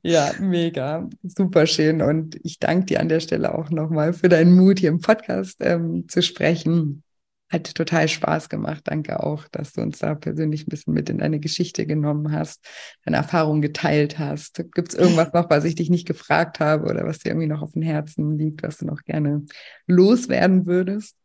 Ja, 0.02 0.32
mega, 0.38 1.08
super 1.22 1.66
schön. 1.66 2.00
Und 2.00 2.38
ich 2.42 2.58
danke 2.58 2.86
dir 2.86 3.00
an 3.00 3.08
der 3.08 3.20
Stelle 3.20 3.54
auch 3.54 3.70
nochmal 3.70 4.12
für 4.12 4.28
deinen 4.28 4.56
Mut, 4.56 4.78
hier 4.78 4.88
im 4.88 5.00
Podcast 5.00 5.58
ähm, 5.61 6.08
zu 6.08 6.22
sprechen. 6.22 7.02
Hat 7.51 7.74
total 7.74 8.09
Spaß 8.09 8.48
gemacht. 8.48 8.82
Danke 8.84 9.20
auch, 9.20 9.48
dass 9.48 9.72
du 9.72 9.80
uns 9.80 9.98
da 9.98 10.14
persönlich 10.14 10.66
ein 10.66 10.70
bisschen 10.70 10.94
mit 10.94 11.11
in 11.11 11.18
deine 11.18 11.40
Geschichte 11.40 11.84
genommen 11.84 12.32
hast, 12.32 12.64
deine 13.05 13.16
Erfahrungen 13.16 13.61
geteilt 13.61 14.20
hast. 14.20 14.64
Gibt 14.72 14.92
es 14.92 14.94
irgendwas 14.94 15.32
noch, 15.32 15.51
was 15.51 15.64
ich 15.64 15.74
dich 15.74 15.90
nicht 15.90 16.07
gefragt 16.07 16.61
habe 16.61 16.88
oder 16.88 17.05
was 17.05 17.18
dir 17.18 17.30
irgendwie 17.30 17.48
noch 17.48 17.62
auf 17.62 17.72
dem 17.72 17.82
Herzen 17.82 18.38
liegt, 18.38 18.62
was 18.62 18.78
du 18.78 18.86
noch 18.86 19.03
gerne 19.03 19.44
loswerden 19.86 20.66
würdest? 20.66 21.16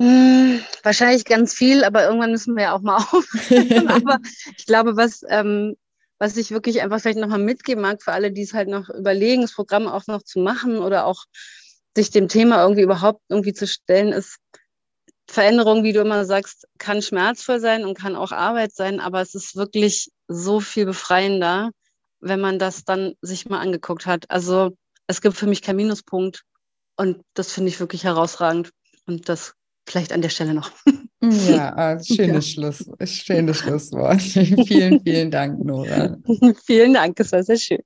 Hm, 0.00 0.60
wahrscheinlich 0.82 1.24
ganz 1.24 1.54
viel, 1.54 1.84
aber 1.84 2.04
irgendwann 2.04 2.30
müssen 2.32 2.56
wir 2.56 2.64
ja 2.64 2.74
auch 2.74 2.80
mal 2.80 2.96
auf. 3.12 3.26
aber 3.88 4.18
ich 4.56 4.66
glaube, 4.66 4.96
was, 4.96 5.22
ähm, 5.28 5.76
was 6.18 6.36
ich 6.36 6.50
wirklich 6.50 6.82
einfach 6.82 7.00
vielleicht 7.00 7.18
nochmal 7.18 7.38
mitgeben 7.38 7.82
mag 7.82 8.02
für 8.02 8.12
alle, 8.12 8.32
die 8.32 8.42
es 8.42 8.54
halt 8.54 8.68
noch 8.68 8.88
überlegen, 8.88 9.42
das 9.42 9.54
Programm 9.54 9.86
auch 9.86 10.06
noch 10.08 10.22
zu 10.22 10.40
machen 10.40 10.78
oder 10.78 11.06
auch 11.06 11.26
sich 11.96 12.10
dem 12.10 12.28
Thema 12.28 12.62
irgendwie 12.62 12.82
überhaupt 12.82 13.22
irgendwie 13.28 13.52
zu 13.52 13.66
stellen, 13.66 14.12
ist, 14.12 14.38
Veränderung, 15.30 15.84
wie 15.84 15.92
du 15.92 16.00
immer 16.00 16.24
sagst, 16.24 16.66
kann 16.78 17.02
schmerzvoll 17.02 17.60
sein 17.60 17.84
und 17.84 17.96
kann 17.96 18.16
auch 18.16 18.32
Arbeit 18.32 18.74
sein, 18.74 18.98
aber 18.98 19.20
es 19.20 19.34
ist 19.36 19.54
wirklich 19.54 20.10
so 20.26 20.58
viel 20.58 20.86
befreiender, 20.86 21.70
wenn 22.20 22.40
man 22.40 22.58
das 22.58 22.84
dann 22.84 23.14
sich 23.22 23.48
mal 23.48 23.60
angeguckt 23.60 24.06
hat. 24.06 24.28
Also 24.28 24.76
es 25.06 25.20
gibt 25.20 25.36
für 25.36 25.46
mich 25.46 25.62
keinen 25.62 25.76
Minuspunkt 25.76 26.42
und 26.96 27.22
das 27.34 27.52
finde 27.52 27.68
ich 27.68 27.78
wirklich 27.78 28.02
herausragend 28.04 28.70
und 29.06 29.28
das 29.28 29.54
vielleicht 29.88 30.12
an 30.12 30.22
der 30.22 30.30
Stelle 30.30 30.54
noch. 30.54 30.72
Ja, 31.22 31.76
ah, 31.76 31.98
schönes, 32.02 32.54
ja. 32.56 32.72
Schluss, 32.72 32.90
schönes 33.04 33.58
Schlusswort. 33.58 34.22
vielen, 34.66 35.02
vielen 35.02 35.30
Dank, 35.30 35.62
Nora. 35.62 36.16
vielen 36.64 36.94
Dank, 36.94 37.20
es 37.20 37.30
war 37.30 37.42
sehr 37.42 37.58
schön. 37.58 37.82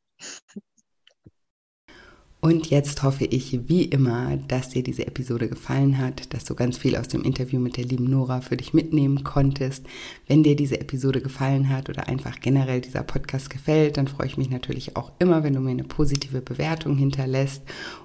Und 2.44 2.68
jetzt 2.68 3.02
hoffe 3.02 3.24
ich 3.24 3.70
wie 3.70 3.84
immer, 3.84 4.36
dass 4.36 4.68
dir 4.68 4.82
diese 4.82 5.06
Episode 5.06 5.48
gefallen 5.48 5.96
hat, 5.96 6.34
dass 6.34 6.44
du 6.44 6.54
ganz 6.54 6.76
viel 6.76 6.94
aus 6.94 7.08
dem 7.08 7.22
Interview 7.22 7.58
mit 7.58 7.78
der 7.78 7.86
lieben 7.86 8.04
Nora 8.04 8.42
für 8.42 8.58
dich 8.58 8.74
mitnehmen 8.74 9.24
konntest. 9.24 9.86
Wenn 10.26 10.42
dir 10.42 10.54
diese 10.54 10.78
Episode 10.78 11.22
gefallen 11.22 11.70
hat 11.70 11.88
oder 11.88 12.06
einfach 12.06 12.40
generell 12.40 12.82
dieser 12.82 13.02
Podcast 13.02 13.48
gefällt, 13.48 13.96
dann 13.96 14.08
freue 14.08 14.26
ich 14.26 14.36
mich 14.36 14.50
natürlich 14.50 14.94
auch 14.94 15.12
immer, 15.20 15.42
wenn 15.42 15.54
du 15.54 15.60
mir 15.60 15.70
eine 15.70 15.84
positive 15.84 16.42
Bewertung 16.42 16.98
hinterlässt 16.98 17.62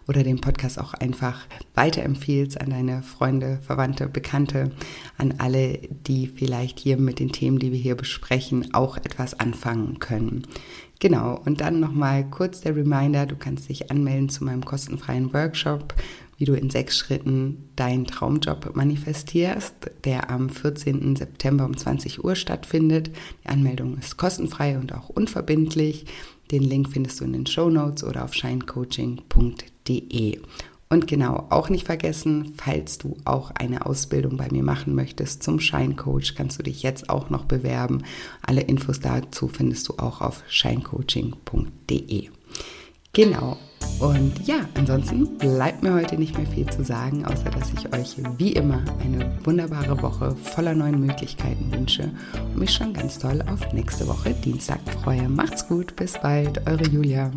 oder 0.08 0.24
den 0.24 0.40
Podcast 0.40 0.80
auch 0.80 0.94
einfach 0.94 1.46
weiterempfiehlst 1.76 2.62
an 2.62 2.70
deine 2.70 3.04
Freunde, 3.04 3.60
Verwandte, 3.62 4.08
Bekannte, 4.08 4.72
an 5.18 5.34
alle, 5.40 5.80
die 6.08 6.28
vielleicht 6.28 6.80
hier 6.80 6.96
mit 6.96 7.20
den 7.20 7.34
Themen, 7.34 7.60
die 7.60 7.74
wir 7.74 7.80
hier 7.80 7.96
besprechen, 7.96 8.74
auch 8.74 8.96
etwas 8.96 9.38
anfangen 9.38 10.00
können. 10.00 10.48
Genau, 11.00 11.40
und 11.46 11.62
dann 11.62 11.80
nochmal 11.80 12.30
kurz 12.30 12.60
der 12.60 12.76
Reminder, 12.76 13.26
du 13.26 13.38
kannst 13.38 13.70
dich 13.70 13.90
anmelden 13.90 14.28
zu 14.28 14.44
meinem 14.44 14.66
kostenfreien 14.66 15.34
Workshop, 15.34 15.96
wie 16.38 16.44
du 16.44 16.54
in 16.54 16.70
sechs 16.70 16.98
Schritten 16.98 17.70
deinen 17.78 18.06
Traumjob 18.06 18.76
manifestierst, 18.76 19.92
der 20.04 20.30
am 20.30 20.50
14. 20.50 21.16
September 21.16 21.64
um 21.66 21.78
20 21.78 22.24
Uhr 22.24 22.36
stattfindet. 22.36 23.12
Die 23.44 23.50
Anmeldung 23.50 23.98
ist 23.98 24.18
kostenfrei 24.18 24.78
und 24.78 24.94
auch 24.94 25.10
unverbindlich. 25.10 26.06
Den 26.52 26.64
Link 26.64 26.90
findest 26.90 27.22
du 27.22 27.26
in 27.26 27.34
den 27.34 27.46
Show 27.46 27.70
Notes 27.70 28.04
oder 28.04 28.26
auf 28.26 28.34
shinecoaching.de. 28.34 30.40
Und 30.92 31.06
genau, 31.06 31.46
auch 31.52 31.70
nicht 31.70 31.86
vergessen, 31.86 32.56
falls 32.58 32.98
du 32.98 33.16
auch 33.24 33.52
eine 33.52 33.86
Ausbildung 33.86 34.38
bei 34.38 34.48
mir 34.50 34.64
machen 34.64 34.96
möchtest 34.96 35.44
zum 35.44 35.60
Scheincoach, 35.60 36.34
kannst 36.36 36.58
du 36.58 36.64
dich 36.64 36.82
jetzt 36.82 37.12
auch 37.12 37.30
noch 37.30 37.46
bewerben. 37.46 38.02
Alle 38.42 38.62
Infos 38.62 39.00
dazu 39.00 39.48
findest 39.48 39.88
du 39.88 39.94
auch 40.00 40.22
auf 40.22 40.44
scheincoaching.de. 40.48 42.30
Genau. 43.14 43.58
Und 44.00 44.48
ja, 44.48 44.68
ansonsten 44.76 45.38
bleibt 45.38 45.84
mir 45.84 45.94
heute 45.94 46.18
nicht 46.18 46.36
mehr 46.36 46.48
viel 46.48 46.66
zu 46.68 46.84
sagen, 46.84 47.24
außer 47.24 47.52
dass 47.52 47.72
ich 47.72 47.94
euch 47.94 48.16
wie 48.38 48.54
immer 48.54 48.84
eine 49.00 49.38
wunderbare 49.44 50.02
Woche 50.02 50.36
voller 50.36 50.74
neuen 50.74 51.00
Möglichkeiten 51.00 51.72
wünsche 51.72 52.12
und 52.34 52.58
mich 52.58 52.72
schon 52.72 52.94
ganz 52.94 53.20
toll 53.20 53.44
auf 53.48 53.74
nächste 53.74 54.08
Woche 54.08 54.34
Dienstag 54.34 54.80
freue. 55.02 55.30
Macht's 55.30 55.68
gut, 55.68 55.96
bis 55.96 56.14
bald, 56.14 56.66
eure 56.68 56.88
Julia. 56.88 57.32